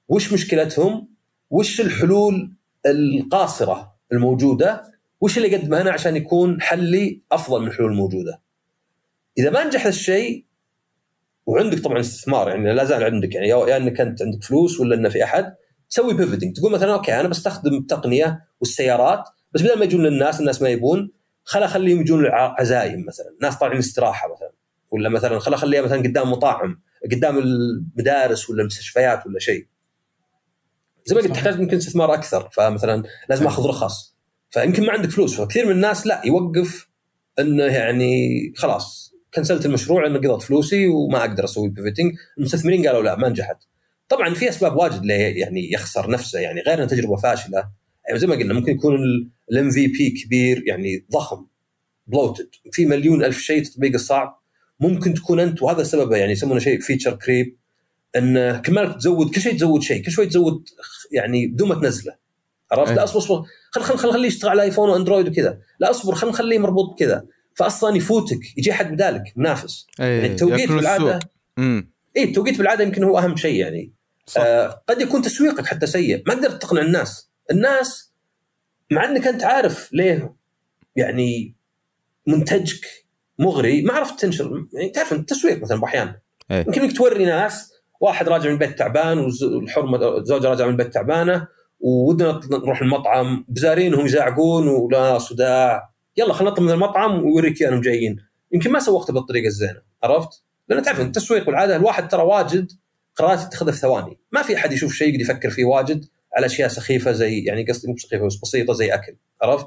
وش 0.09 0.33
مشكلتهم 0.33 1.09
وش 1.51 1.81
الحلول 1.81 2.53
القاصرة 2.87 3.95
الموجودة 4.13 4.85
وش 5.21 5.39
اللي 5.39 5.57
اقدمه 5.57 5.81
أنا 5.81 5.91
عشان 5.91 6.17
يكون 6.17 6.61
حلي 6.61 7.23
أفضل 7.33 7.63
من 7.63 7.69
الحلول 7.69 7.91
الموجودة 7.91 8.41
إذا 9.39 9.51
ما 9.51 9.65
نجح 9.65 9.87
الشيء 9.87 10.45
وعندك 11.47 11.79
طبعا 11.79 12.01
استثمار 12.01 12.49
يعني 12.49 12.73
لا 12.73 12.85
زال 12.85 13.05
عندك 13.05 13.35
يعني 13.35 13.49
يا 13.49 13.77
إنك 13.77 14.01
أنت 14.01 14.23
عندك 14.23 14.45
فلوس 14.45 14.81
ولا 14.81 14.95
إنه 14.95 15.09
في 15.09 15.25
أحد 15.25 15.55
تسوي 15.91 16.15
pivoting 16.15 16.57
تقول 16.57 16.73
مثلا 16.73 16.95
okay 16.95 17.21
أنا 17.21 17.29
بستخدم 17.29 17.75
التقنيه 17.75 18.41
والسيارات 18.61 19.29
بس 19.53 19.63
بدل 19.63 19.79
ما 19.79 19.85
يجون 19.85 20.03
للناس 20.03 20.41
الناس 20.41 20.63
ما 20.63 20.69
يبون 20.69 21.13
خل 21.45 21.63
أخليهم 21.63 22.01
يجون 22.01 22.21
العزايم 22.21 23.07
مثلا 23.07 23.27
ناس 23.43 23.59
طالعين 23.59 23.79
استراحة 23.79 24.33
مثلا. 24.33 24.53
ولا 24.91 25.09
مثلا 25.09 25.39
خل 25.39 25.55
أخليها 25.55 25.83
مثلا 25.83 25.99
قدام 25.99 26.31
مطاعم 26.31 26.83
قدام 27.13 27.39
المدارس 27.39 28.51
ولا 28.51 28.61
المستشفيات 28.61 29.27
ولا 29.27 29.39
شيء. 29.39 29.67
زي 31.05 31.15
ما 31.15 31.21
قلت 31.21 31.33
تحتاج 31.33 31.61
يمكن 31.61 31.77
استثمار 31.77 32.15
أكثر. 32.15 32.49
فمثلا 32.53 33.03
لازم 33.29 33.47
أخذ 33.47 33.67
رخص. 33.67 34.17
فيمكن 34.51 34.87
ما 34.87 34.93
عندك 34.93 35.11
فلوس. 35.11 35.41
فكثير 35.41 35.67
من 35.67 35.73
الناس 35.73 36.07
لا 36.07 36.23
يوقف 36.25 36.89
إنه 37.39 37.65
يعني 37.65 38.39
خلاص 38.57 39.15
كنسلت 39.35 39.67
المشروع 39.67 40.03
لأنه 40.03 40.19
قضت 40.19 40.43
فلوسي 40.43 40.89
وما 40.89 41.21
أقدر 41.21 41.45
أسوي 41.45 41.69
pivoting 41.69 42.13
المستثمرين 42.39 42.87
قالوا 42.87 43.03
لا 43.03 43.17
ما 43.17 43.29
نجحت. 43.29 43.57
طبعا 44.09 44.35
في 44.35 44.49
أسباب 44.49 44.77
واجد 44.77 45.05
ليه 45.05 45.41
يعني 45.41 45.73
يخسر 45.73 46.11
نفسه 46.11 46.39
يعني 46.41 46.61
غير 46.61 46.75
انها 46.75 46.87
تجربة 46.87 47.17
فاشلة. 47.17 47.69
يعني 48.09 48.21
زي 48.21 48.27
ما 48.27 48.35
قلنا 48.35 48.55
ممكن 48.55 48.73
يكون 48.73 48.99
ال 49.53 49.71
MVP 49.71 50.11
كبير 50.11 50.63
يعني 50.67 51.07
ضخم 51.13 51.47
bloated 52.07 52.49
في 52.73 52.87
مليون 52.87 53.25
ألف 53.25 53.39
شيء 53.39 53.63
تطبيق 53.63 53.95
الصعب. 53.95 54.43
ممكن 54.81 55.15
تكون 55.15 55.41
أنت 55.41 55.63
وهذا 55.63 55.83
سببه 55.83 56.17
يعني 56.17 56.33
يسمونه 56.33 56.61
شيء 56.61 56.81
feature 56.81 57.15
creep 57.17 57.57
إن 58.17 58.63
كل 58.63 58.73
ما 58.73 58.93
تزود 58.93 59.35
كل 59.35 59.41
شيء 59.41 59.57
تزود 59.57 59.83
شيء 59.83 60.05
كل 60.05 60.11
شوي 60.11 60.27
تزود 60.27 60.69
يعني 61.13 61.47
بدون 61.47 61.69
ما 61.69 61.75
تنزله. 61.75 62.15
عرفت؟ 62.73 62.93
لا 62.93 63.05
أصبر 63.05 63.19
أصبر. 63.19 63.43
خل 63.71 63.81
خل 63.81 63.97
خل 63.99 64.13
خليه 64.13 64.29
يشتغل 64.29 64.51
على 64.51 64.63
ايفون 64.63 64.91
واندرويد 64.91 65.29
وكذا. 65.29 65.59
لا 65.81 65.91
أصبر 65.91 66.15
خل 66.15 66.29
نخليه 66.29 66.59
مربوط 66.59 66.95
بكذا. 66.95 67.27
فأصلا 67.55 67.97
يفوتك 67.97 68.59
يجي 68.59 68.73
حد 68.73 68.93
بدالك 68.93 69.23
منافس. 69.37 69.87
يعني 69.99 70.27
التوقيت 70.27 70.73
بالعادة 70.73 71.19
اي 72.17 72.25
التوقيت 72.25 72.59
بالعادة 72.59 72.85
يمكن 72.85 73.05
هو 73.05 73.19
أهم 73.19 73.37
شيء 73.37 73.61
يعني. 73.61 73.93
صح. 74.29 74.41
آه 74.41 74.83
قد 74.89 75.01
يكون 75.01 75.23
تسويقك 75.23 75.67
حتى 75.67 75.87
سيء. 75.87 76.23
ما 76.27 76.35
قدرت 76.35 76.63
تقنع 76.63 76.81
الناس. 76.81 77.31
الناس 77.51 78.13
مع 78.91 79.05
إنك 79.05 79.27
أنت 79.27 79.45
عارف 79.45 79.93
ليه 79.93 80.37
يعني 80.97 81.55
منتجك 82.27 82.87
مغري 83.39 83.83
ما 83.83 83.93
عرفت 83.93 84.21
تنشر. 84.21 84.67
يعني 84.73 84.89
تعرف 84.89 85.13
التسويق 85.13 85.63
مثلا 85.63 85.81
باحيان 85.81 86.15
يمكن 86.51 86.83
إنك 86.83 86.97
توري 86.97 87.25
ناس 87.25 87.73
واحد 88.01 88.29
راجع 88.29 88.47
من 88.47 88.53
البيت 88.53 88.79
تعبان 88.79 89.19
والحرمه 89.19 90.19
الزوجه 90.19 90.49
راجعة 90.49 90.67
من 90.67 90.73
البيت 90.73 90.95
تعبانة 90.95 91.47
ودنا 91.81 92.41
نروح 92.51 92.83
المطعم. 92.83 93.45
بزارينهم 93.49 94.07
يزعقون 94.07 94.69
ولا 94.69 95.19
صداع. 95.19 95.91
يلا 96.17 96.33
خلينا 96.33 96.51
نطلب 96.51 96.65
من 96.65 96.73
المطعم 96.73 97.25
ويوريك 97.25 97.63
انهم 97.63 97.81
جايين. 97.81 98.17
يمكن 98.53 98.73
ما 98.73 98.79
سوقته 98.79 99.13
بالطريقة 99.13 99.47
الزينة. 99.47 99.83
عرفت؟ 100.03 100.43
لأن 100.69 100.83
تعرف 100.83 101.01
التسويق 101.01 101.49
والعادة 101.49 101.77
الواحد 101.77 102.09
ترى 102.09 102.23
واجد 102.23 102.73
قرارات 103.19 103.43
يتخذها 103.43 103.73
في 103.73 103.79
ثواني. 103.79 104.19
ما 104.33 104.43
في 104.43 104.57
أحد 104.57 104.73
يشوف 104.73 104.95
شيء 104.95 105.09
يقدر 105.09 105.21
يفكر 105.21 105.51
فيه 105.51 105.65
واجد 105.65 106.05
على 106.37 106.47
أشياء 106.47 106.69
سخيفة 106.69 107.13
زي 107.13 107.39
يعني 107.45 107.65
قصدي 107.65 107.89
مو 107.89 107.97
سخيفة 107.97 108.27
بس 108.27 108.37
بسيطة 108.37 108.73
زي 108.73 108.95
أكل. 108.95 109.17
عرفت؟ 109.43 109.67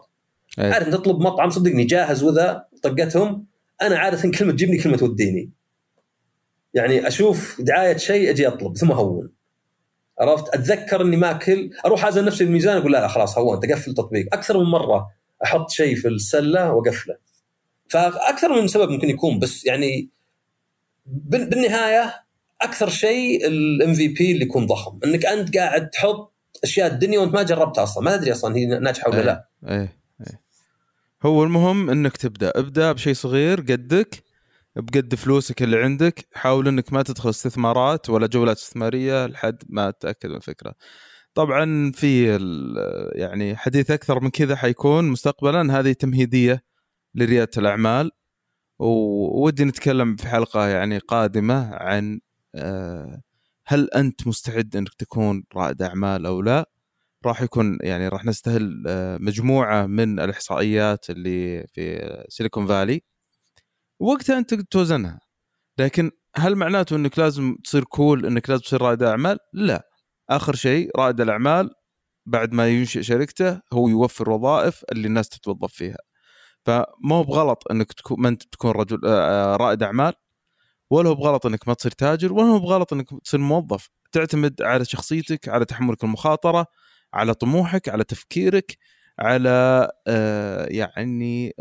أيه. 0.59 0.73
عارف 0.73 0.89
تطلب 0.89 1.19
مطعم 1.19 1.49
صدقني 1.49 1.83
جاهز 1.83 2.23
وذا 2.23 2.65
طقتهم. 2.83 3.45
أنا 3.81 3.97
عاده 3.97 4.31
كلمة 4.31 4.51
تجيبني 4.51 4.77
كلمة 4.77 4.97
توديني. 4.97 5.51
يعني 6.73 7.07
أشوف 7.07 7.61
دعاية 7.61 7.97
شيء 7.97 8.29
أجي 8.29 8.47
أطلب 8.47 8.77
ثم 8.77 8.91
اهون 8.91 9.31
عرفت؟ 10.19 10.55
أتذكر 10.55 11.01
إني 11.01 11.17
ماكل 11.17 11.71
أروح 11.85 12.05
ازن 12.05 12.25
نفسي 12.25 12.43
الميزان 12.43 12.77
أقول 12.77 12.91
لا 12.91 12.97
لا 12.97 13.07
خلاص 13.07 13.37
هونت 13.37 13.65
اقفل 13.65 13.93
تطبيق. 13.93 14.27
أكثر 14.33 14.57
من 14.57 14.65
مرة 14.65 15.07
أحط 15.43 15.69
شيء 15.69 15.95
في 15.95 16.07
السلة 16.07 16.73
وأقفله. 16.73 17.15
فأكثر 17.89 18.61
من 18.61 18.67
سبب 18.67 18.89
ممكن 18.89 19.09
يكون 19.09 19.39
بس 19.39 19.65
يعني 19.65 20.09
بالنهاية 21.05 22.13
أكثر 22.61 22.89
شيء 22.89 23.47
الام 23.47 23.93
في 23.93 24.07
بي 24.07 24.31
اللي 24.31 24.45
يكون 24.45 24.65
ضخم. 24.65 24.99
إنك 25.05 25.25
أنت 25.25 25.57
قاعد 25.57 25.89
تحط 25.89 26.33
أشياء 26.63 26.91
الدنيا 26.91 27.19
وأنت 27.19 27.33
ما 27.33 27.43
جربتها 27.43 27.83
أصلا. 27.83 28.03
ما 28.03 28.17
تدري 28.17 28.31
أصلا 28.31 28.55
هي 28.55 28.65
ناجحة 28.65 29.09
ولا 29.09 29.21
لا. 29.21 29.49
إيه 29.67 29.97
إيه. 30.21 30.41
هو 31.23 31.43
المهم 31.43 31.89
إنك 31.89 32.17
تبدأ. 32.17 32.51
ابدأ 32.55 32.91
بشيء 32.91 33.13
صغير 33.13 33.59
قدك 33.59 34.23
بقد 34.75 35.15
فلوسك 35.15 35.63
اللي 35.63 35.83
عندك. 35.83 36.27
حاول 36.33 36.67
إنك 36.67 36.93
ما 36.93 37.03
تدخل 37.03 37.29
استثمارات 37.29 38.09
ولا 38.09 38.27
جولات 38.27 38.57
استثمارية 38.57 39.25
لحد 39.25 39.63
ما 39.69 39.91
تتاكد 39.91 40.29
من 40.29 40.35
الفكرة. 40.35 40.73
طبعا 41.33 41.91
في 41.91 42.39
يعني 43.15 43.55
حديث 43.55 43.91
أكثر 43.91 44.19
من 44.19 44.29
كذا 44.29 44.55
حيكون 44.55 45.09
مستقبلا. 45.09 45.79
هذه 45.79 45.91
تمهيدية 45.91 46.63
لريادة 47.15 47.51
الأعمال. 47.57 48.11
وودي 48.79 49.63
نتكلم 49.63 50.15
في 50.15 50.27
حلقة 50.27 50.67
يعني 50.67 50.97
قادمة 50.97 51.75
عن 51.75 52.19
هل 53.65 53.89
أنت 53.95 54.27
مستعد 54.27 54.75
إنك 54.75 54.93
تكون 54.93 55.43
رائد 55.55 55.81
أعمال 55.81 56.25
أو 56.25 56.41
لا؟ 56.41 56.65
راح 57.25 57.41
يكون 57.41 57.77
يعني 57.81 58.07
راح 58.07 58.25
نستهل 58.25 58.83
آه، 58.87 59.17
مجموعة 59.17 59.85
من 59.85 60.19
الإحصائيات 60.19 61.09
اللي 61.09 61.67
في 61.67 62.25
سيليكون 62.29 62.67
فالي 62.67 63.01
وقتها 63.99 64.37
أنت 64.37 64.53
توزنها. 64.53 65.19
لكن 65.79 66.11
هل 66.35 66.55
معناته 66.55 66.95
إنك 66.95 67.19
لازم 67.19 67.55
تصير 67.63 67.83
كول 67.83 68.25
إنك 68.25 68.49
لازم 68.49 68.61
تصير 68.61 68.81
رائد 68.81 69.03
أعمال؟ 69.03 69.37
لا. 69.53 69.87
آخر 70.29 70.55
شيء 70.55 70.91
رائد 70.97 71.21
الأعمال 71.21 71.69
بعد 72.25 72.53
ما 72.53 72.67
ينشئ 72.67 73.01
شركته 73.03 73.61
هو 73.73 73.87
يوفر 73.87 74.29
وظائف 74.29 74.83
اللي 74.91 75.07
الناس 75.07 75.29
تتوظف 75.29 75.73
فيها. 75.73 75.97
فما 76.65 77.15
هو 77.15 77.23
بغلط 77.23 77.63
إنك 77.71 77.93
تكون 77.93 78.21
ما 78.21 78.29
أنت 78.29 78.43
تكون 78.43 78.71
رجل 78.71 79.01
آه، 79.05 79.55
رائد 79.55 79.83
أعمال؟ 79.83 80.13
ولا 80.91 81.09
هو 81.09 81.15
بغلط 81.15 81.45
إنك 81.45 81.67
ما 81.67 81.73
تصير 81.73 81.91
تاجر 81.91 82.33
ولا 82.33 82.45
هو 82.45 82.59
بغلط 82.59 82.93
إنك 82.93 83.07
تصير 83.23 83.39
موظف. 83.39 83.89
تعتمد 84.11 84.61
على 84.61 84.85
شخصيتك 84.85 85.49
على 85.49 85.65
تحملك 85.65 86.03
المخاطرة 86.03 86.65
على 87.13 87.33
طموحك 87.33 87.89
على 87.89 88.03
تفكيرك 88.03 88.77
على 89.19 89.89
آه 90.07 90.65
يعني 90.69 91.55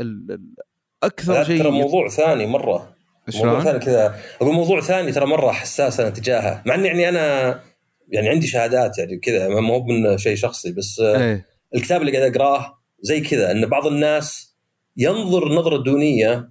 أكثر 1.03 1.45
شيء 1.45 1.62
ترى 1.62 1.70
موضوع 1.70 2.09
ثاني 2.09 2.47
مرة. 2.47 2.97
موضوع 3.35 3.64
ثاني 3.64 3.78
كذا. 3.78 4.20
أقول 4.41 4.55
موضوع 4.55 4.81
ثاني 4.81 5.12
ترى 5.12 5.26
مرة 5.26 5.53
حساس 5.53 6.01
أنا 6.01 6.11
تجاهه. 6.11 6.62
مع 6.66 6.74
إني 6.74 6.87
يعني 6.89 7.09
أنا 7.09 7.61
يعني 8.09 8.28
عندي 8.28 8.47
شهادات 8.47 8.99
يعني 8.99 9.18
كذا 9.18 9.49
ما 9.49 9.68
هو 9.68 9.85
من 9.85 10.18
شيء 10.18 10.37
شخصي 10.37 10.72
بس 10.72 11.01
أيه. 11.01 11.47
الكتاب 11.74 12.01
اللي 12.01 12.18
قاعد 12.18 12.37
أقراه 12.37 12.78
زي 13.01 13.20
كذا 13.20 13.51
إن 13.51 13.66
بعض 13.66 13.87
الناس 13.87 14.57
ينظر 14.97 15.49
نظرة 15.49 15.76
دونية 15.83 16.51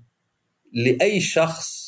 لأي 0.73 1.19
شخص 1.19 1.78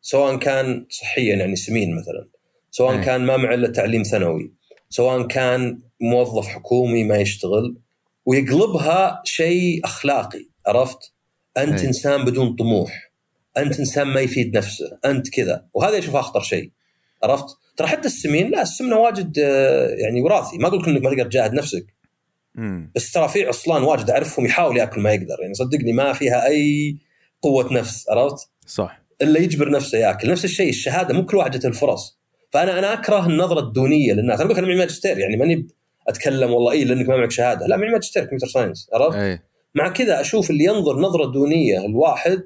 سواء 0.00 0.36
كان 0.36 0.86
صحيا 0.90 1.36
يعني 1.36 1.56
سمين 1.56 1.96
مثلا 1.96 2.28
سواء 2.70 2.94
أيه. 2.94 3.00
كان 3.00 3.20
ما 3.20 3.36
معه 3.36 3.54
إلا 3.54 3.68
تعليم 3.68 4.02
ثانوي 4.02 4.52
سواء 4.90 5.26
كان 5.26 5.78
موظف 6.00 6.46
حكومي 6.46 7.04
ما 7.04 7.16
يشتغل 7.16 7.76
ويقلبها 8.26 9.22
شيء 9.24 9.80
أخلاقي 9.84 10.46
عرفت؟ 10.66 11.12
أنت 11.56 11.80
أي. 11.80 11.86
إنسان 11.86 12.24
بدون 12.24 12.56
طموح 12.56 13.12
أنت 13.56 13.78
إنسان 13.78 14.06
ما 14.06 14.20
يفيد 14.20 14.56
نفسه 14.56 14.98
أنت 15.04 15.28
كذا 15.28 15.66
وهذا 15.74 15.98
أشوف 15.98 16.16
أخطر 16.16 16.40
شيء 16.40 16.70
عرفت 17.22 17.46
ترى 17.76 17.86
حتى 17.86 18.06
السمين 18.06 18.50
لا 18.50 18.62
السمنة 18.62 18.96
واجد 18.96 19.38
آه، 19.38 19.88
يعني 19.88 20.20
وراثي 20.20 20.58
ما 20.58 20.68
أقول 20.68 20.82
لك 20.82 20.88
إنك 20.88 21.02
ما 21.02 21.10
تقدر 21.10 21.24
تجاهد 21.24 21.54
نفسك 21.54 21.86
مم. 22.54 22.90
بس 22.94 23.12
ترى 23.12 23.28
في 23.28 23.44
عصلا 23.44 23.82
واجد 23.82 24.10
أعرفهم 24.10 24.46
يحاول 24.46 24.76
يأكل 24.76 25.00
ما 25.00 25.12
يقدر 25.12 25.36
يعني 25.40 25.54
صدقني 25.54 25.92
ما 25.92 26.12
فيها 26.12 26.46
أي 26.46 26.96
قوة 27.42 27.72
نفس 27.72 28.10
عرفت 28.10 28.48
صح 28.66 29.07
إلا 29.22 29.40
يجبر 29.40 29.70
نفسه 29.70 29.98
ياكل. 29.98 30.30
نفس 30.30 30.44
الشيء 30.44 30.68
الشهادة 30.68 31.14
مو 31.14 31.26
كل 31.26 31.36
واحد 31.36 31.56
جت 31.56 31.64
الفرص. 31.64 32.18
فأنا 32.50 32.78
أنا 32.78 32.92
أكره 32.92 33.26
النظرة 33.26 33.60
الدونية 33.60 34.12
للناس. 34.12 34.40
أنا 34.40 34.44
أقول 34.44 34.50
لك 34.52 34.58
أنا 34.58 34.66
معي 34.66 34.76
ماجستير 34.76 35.18
يعني 35.18 35.36
ماني 35.36 35.68
أتكلم 36.08 36.52
والله 36.52 36.72
اي 36.72 36.84
لأنك 36.84 37.08
ما 37.08 37.16
معك 37.16 37.30
شهادة. 37.30 37.66
لا 37.66 37.76
معي 37.76 37.90
ماجستير 37.90 38.22
computer 38.22 38.46
science 38.46 38.90
عرفت؟ 38.92 39.16
أي. 39.16 39.40
مع 39.74 39.88
كذا 39.88 40.20
أشوف 40.20 40.50
اللي 40.50 40.64
ينظر 40.64 41.00
نظرة 41.00 41.32
دونية 41.32 41.86
الواحد 41.86 42.42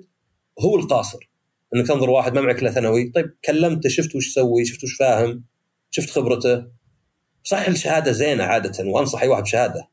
هو 0.60 0.76
القاصر. 0.76 1.30
إنك 1.74 1.86
تنظر 1.86 2.10
واحد 2.10 2.34
ما 2.34 2.40
معك 2.40 2.62
إلا 2.62 2.70
ثانوي. 2.70 3.12
طيب 3.14 3.34
كلمته 3.44 3.88
شفت 3.88 4.16
وش 4.16 4.26
يسوي 4.26 4.64
شفت 4.64 4.84
وش 4.84 4.94
فاهم 4.94 5.44
شفت 5.90 6.10
خبرته. 6.10 6.64
صحيح 7.44 7.68
الشهادة 7.68 8.12
زينة 8.12 8.44
عادة 8.44 8.90
وأنصح 8.90 9.22
أي 9.22 9.28
واحد 9.28 9.42
بشهادة. 9.42 9.88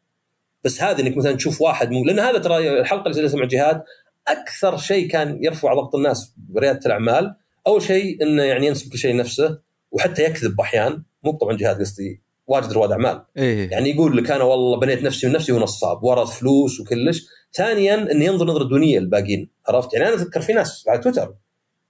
بس 0.63 0.83
هذه 0.83 1.01
إنك 1.01 1.17
مثلا 1.17 1.35
تشوف 1.35 1.61
واحد 1.61 1.91
مو 1.91 2.05
لأن 2.05 2.19
هذا 2.19 2.37
ترى 2.37 2.79
الحلقة 2.79 3.01
اللي 3.01 3.13
سويتها 3.13 3.37
مع 3.37 3.45
جهاد 3.45 3.83
أكثر 4.31 4.77
شيء 4.77 5.07
كان 5.07 5.43
يرفع 5.43 5.73
ضغط 5.73 5.95
الناس 5.95 6.33
بريادة 6.37 6.79
الأعمال 6.85 7.35
أول 7.67 7.81
شيء 7.81 8.23
إنه 8.23 8.43
يعني 8.43 8.67
ينسب 8.67 8.91
كل 8.91 8.97
شيء 8.97 9.13
لنفسه 9.13 9.59
وحتى 9.91 10.23
يكذب 10.23 10.61
احيان 10.61 11.03
مو 11.23 11.31
طبعا 11.31 11.57
جهاد 11.57 11.79
قصدي 11.79 12.21
واجد 12.47 12.73
رواد 12.73 12.91
أعمال. 12.91 13.23
إيه. 13.37 13.71
يعني 13.71 13.89
يقول 13.89 14.17
لك 14.17 14.31
أنا 14.31 14.43
والله 14.43 14.79
بنيت 14.79 15.03
نفسي 15.03 15.27
من 15.27 15.33
نفسي 15.33 15.51
ونصاب 15.51 16.03
ورث 16.03 16.29
فلوس 16.29 16.79
وكلش. 16.79 17.25
ثانيا 17.53 18.11
انه 18.11 18.25
ينظر 18.25 18.45
نظرة 18.45 18.63
دونية 18.63 18.99
للباقيين 18.99 19.49
عرفت؟ 19.67 19.93
يعني 19.93 20.07
أنا 20.07 20.15
اتذكر 20.15 20.41
في 20.41 20.53
ناس 20.53 20.85
على 20.87 20.99
تويتر 20.99 21.35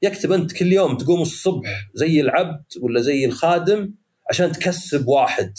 يكتب 0.01 0.31
أنت 0.31 0.53
كل 0.53 0.73
يوم 0.73 0.97
تقوم 0.97 1.21
الصبح 1.21 1.89
زي 1.93 2.21
العبد 2.21 2.63
ولا 2.81 3.01
زي 3.01 3.25
الخادم 3.25 3.93
عشان 4.29 4.51
تكسب 4.51 5.07
واحد. 5.07 5.53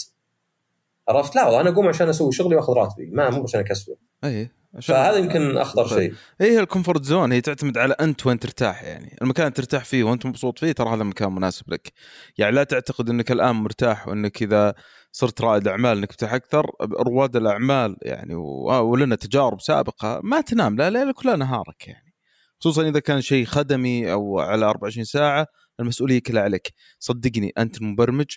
عرفت؟ 1.09 1.35
لا 1.35 1.45
والله 1.45 1.61
أنا 1.61 1.69
أقوم 1.69 1.87
عشان 1.87 2.09
أسوي 2.09 2.31
شغلي 2.31 2.55
وأخذ 2.55 2.73
راتبي 2.73 3.09
ما 3.11 3.29
مو 3.29 3.43
عشان 3.43 3.59
أكسبه. 3.59 3.95
اي 4.23 4.49
فهذا 4.81 5.17
يمكن 5.17 5.57
أخطر 5.57 5.87
شيء. 5.87 6.13
هي 6.41 6.59
ال 6.59 6.64
comfort 6.64 7.03
zone 7.03 7.31
هي 7.31 7.41
تعتمد 7.41 7.77
على 7.77 7.93
أنت 7.93 8.27
وين 8.27 8.39
ترتاح 8.39 8.83
يعني. 8.83 9.17
المكان 9.21 9.45
اللي 9.45 9.55
ترتاح 9.55 9.85
فيه 9.85 10.03
وأنت 10.03 10.25
مبسوط 10.25 10.59
فيه 10.59 10.71
ترى 10.71 10.89
هذا 10.89 11.01
المكان 11.01 11.31
مناسب 11.31 11.73
لك. 11.73 11.91
يعني 12.37 12.55
لا 12.55 12.63
تعتقد 12.63 13.09
إنك 13.09 13.31
الآن 13.31 13.55
مرتاح 13.55 14.07
وإنك 14.07 14.41
إذا 14.41 14.73
صرت 15.11 15.41
رائد 15.41 15.67
أعمال 15.67 15.97
إنك 15.97 16.09
ترتاح 16.09 16.33
أكثر 16.33 16.65
رواد 16.81 17.35
الأعمال 17.35 17.97
يعني 18.01 18.35
ولنا 18.35 19.15
تجارب 19.15 19.61
سابقة 19.61 20.19
ما 20.23 20.41
تنام 20.41 20.77
لا 20.77 20.89
ليلك 20.89 21.19
ولا 21.19 21.35
نهارك 21.35 21.87
يعني. 21.87 22.13
خصوصا 22.59 22.87
إذا 22.87 22.99
كان 22.99 23.21
شيء 23.21 23.45
خدمي 23.45 24.11
أو 24.11 24.39
على 24.39 24.65
24 24.65 25.03
ساعة 25.03 25.47
المسؤولية 25.79 26.19
كلها 26.19 26.43
عليك. 26.43 26.73
صدقني 26.99 27.53
أنت 27.57 27.81
المبرمج 27.81 28.35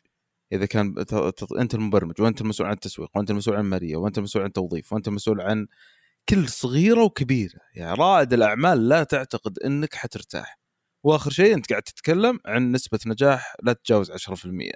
إذا 0.52 0.66
كان 0.66 0.94
أنت 1.58 1.74
المبرمج 1.74 2.20
وأنت 2.20 2.40
المسؤول 2.40 2.68
عن 2.68 2.74
التسويق 2.74 3.10
وأنت 3.14 3.30
المسؤول 3.30 3.56
عن 3.56 3.64
المالية 3.64 3.96
وأنت 3.96 4.18
المسؤول 4.18 4.42
عن 4.42 4.48
التوظيف 4.48 4.92
وأنت 4.92 5.08
المسؤول 5.08 5.40
عن 5.40 5.66
كل 6.28 6.48
صغيرة 6.48 7.02
وكبيرة. 7.04 7.60
يعني 7.74 7.94
رائد 7.98 8.32
الأعمال 8.32 8.88
لا 8.88 9.04
تعتقد 9.04 9.58
إنك 9.58 9.94
حترتاح. 9.94 10.58
وآخر 11.04 11.30
شيء 11.30 11.54
أنت 11.54 11.70
قاعد 11.70 11.82
تتكلم 11.82 12.38
عن 12.46 12.72
نسبة 12.72 12.98
نجاح 13.06 13.56
لا 13.62 13.72
تتجاوز 13.72 14.10
10% 14.10 14.72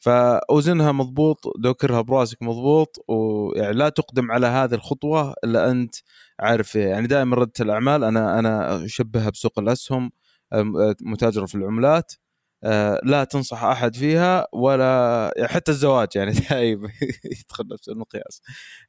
فأوزنها 0.00 0.92
مضبوط 0.92 1.38
دوكرها 1.58 2.00
براسك 2.00 2.42
مضبوط 2.42 2.96
ويعني 3.08 3.72
لا 3.72 3.88
تقدم 3.88 4.32
على 4.32 4.46
هذه 4.46 4.74
الخطوة 4.74 5.34
إلا 5.44 5.70
أنت 5.70 5.94
عارف. 6.40 6.74
يعني 6.74 7.06
دائما 7.06 7.36
ريادة 7.36 7.52
الأعمال 7.60 8.04
أنا 8.04 8.38
أنا 8.38 8.84
أشبهها 8.84 9.30
بسوق 9.30 9.58
الأسهم 9.58 10.10
متاجرة 11.02 11.46
في 11.46 11.54
العملات 11.54 12.12
لا 13.04 13.24
تنصح 13.24 13.64
أحد 13.64 13.96
فيها 13.96 14.46
ولا 14.52 15.32
حتى 15.46 15.70
الزواج 15.70 16.08
يعني 16.14 16.32
دائما 16.50 16.90
يدخل 17.24 17.64
نفس 17.72 17.88
المقياس 17.88 18.42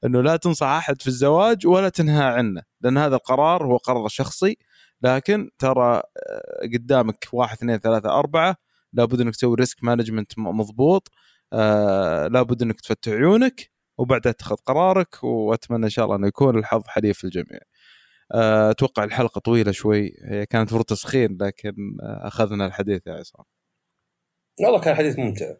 إنه 0.05 0.21
لا 0.21 0.35
تنصح 0.37 0.67
أحد 0.67 1.01
في 1.01 1.07
الزواج 1.07 1.67
ولا 1.67 1.89
تنهى 1.89 2.23
عنه 2.23 2.61
لأن 2.81 2.97
هذا 2.97 3.15
القرار 3.15 3.65
هو 3.65 3.77
قرار 3.77 4.07
شخصي 4.07 4.57
لكن 5.01 5.49
ترى 5.59 5.95
آه، 5.95 6.67
قدامك 6.73 7.27
واحد 7.33 7.57
اثنين 7.57 7.77
ثلاثة 7.77 8.09
أربعة 8.19 8.55
لابد 8.93 9.21
إنك 9.21 9.35
تسوي 9.35 9.55
risk 9.55 9.83
management 9.83 10.31
مضبوط 10.39 11.11
آه 11.53 12.27
لابد 12.27 12.61
إنك 12.61 12.81
تفتح 12.81 13.11
عيونك 13.11 13.71
وبعدها 13.97 14.31
تأخذ 14.31 14.55
قرارك 14.55 15.23
وأتمنى 15.23 15.85
إن 15.85 15.89
شاء 15.89 16.05
الله 16.05 16.15
إنه 16.15 16.27
يكون 16.27 16.59
الحظ 16.59 16.83
حليف 16.87 17.23
للجميع. 17.23 17.59
آه 18.33 18.71
أتوقع 18.71 19.03
الحلقة 19.03 19.39
طويلة 19.39 19.71
شوي 19.71 20.13
هي 20.25 20.45
كانت 20.45 20.69
فرصة 20.69 20.83
تسخين 20.83 21.37
لكن 21.41 21.97
آه 22.03 22.27
أخذنا 22.27 22.65
الحديث 22.65 23.07
يا 23.07 23.13
عصام. 23.13 23.45
والله 24.59 24.79
كان 24.79 24.95
حديث 24.95 25.19
ممتع. 25.19 25.53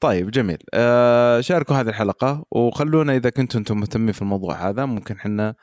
طيب 0.00 0.30
جميل 0.30 0.58
آه 0.74 1.40
شاركوا 1.40 1.76
هذه 1.76 1.88
الحلقة 1.88 2.44
وخلونا 2.50 3.16
إذا 3.16 3.30
كنتم 3.30 3.58
أنتم 3.58 3.80
مهتمين 3.80 4.12
في 4.12 4.22
الموضوع 4.22 4.68
هذا 4.68 4.84
ممكن 4.84 5.14
إحنا 5.16 5.54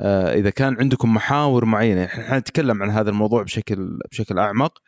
آه 0.00 0.34
إذا 0.34 0.50
كان 0.50 0.76
عندكم 0.80 1.14
محاور 1.14 1.64
معينة 1.64 2.04
إحنا 2.04 2.38
نتكلم 2.38 2.82
عن 2.82 2.90
هذا 2.90 3.10
الموضوع 3.10 3.42
بشكل 3.42 3.98
بشكل 4.10 4.38
أعمق 4.38 4.78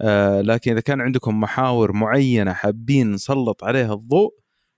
آه 0.00 0.40
لكن 0.40 0.70
إذا 0.70 0.80
كان 0.80 1.00
عندكم 1.00 1.40
محاور 1.40 1.92
معينة 1.92 2.52
حابين 2.52 3.10
نسلط 3.12 3.64
عليها 3.64 3.94
الضوء 3.94 4.34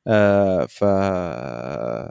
آه 0.07 0.67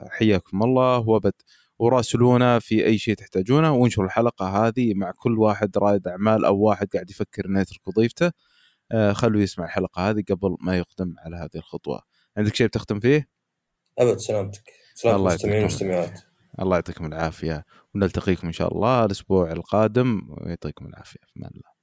فحياكم 0.06 0.62
الله 0.62 0.98
وابد 0.98 1.32
وراسلونا 1.78 2.58
في 2.58 2.86
أي 2.86 2.98
شيء 2.98 3.14
تحتاجونه 3.14 3.72
وانشروا 3.74 4.06
الحلقة 4.06 4.66
هذه 4.66 4.94
مع 4.94 5.12
كل 5.16 5.38
واحد 5.38 5.78
رائد 5.78 6.08
أعمال 6.08 6.44
أو 6.44 6.58
واحد 6.58 6.88
قاعد 6.94 7.10
يفكر 7.10 7.46
إنه 7.46 7.60
يترك 7.60 7.88
وظيفته 7.88 8.32
خلوه 9.12 9.42
يسمع 9.42 9.64
الحلقة 9.64 10.10
هذه 10.10 10.24
قبل 10.30 10.56
ما 10.60 10.78
يقدم 10.78 11.14
على 11.18 11.36
هذه 11.36 11.56
الخطوة. 11.56 12.02
عندك 12.36 12.54
شيء 12.54 12.66
بتختم 12.66 13.00
فيه؟ 13.00 13.28
أبد 13.98 14.16
سلامتك. 14.16 14.72
سلامتك 14.94 15.20
المستمعين 15.20 15.58
والمستمعات. 15.58 16.20
الله 16.60 16.76
يعطيكم 16.76 17.06
العافية. 17.06 17.64
ونلتقيكم 17.94 18.46
إن 18.46 18.52
شاء 18.52 18.74
الله 18.74 19.04
الأسبوع 19.04 19.52
القادم 19.52 20.22
ويعطيكم 20.28 20.86
العافية. 20.86 21.20
في 21.26 21.36
الله. 21.36 21.75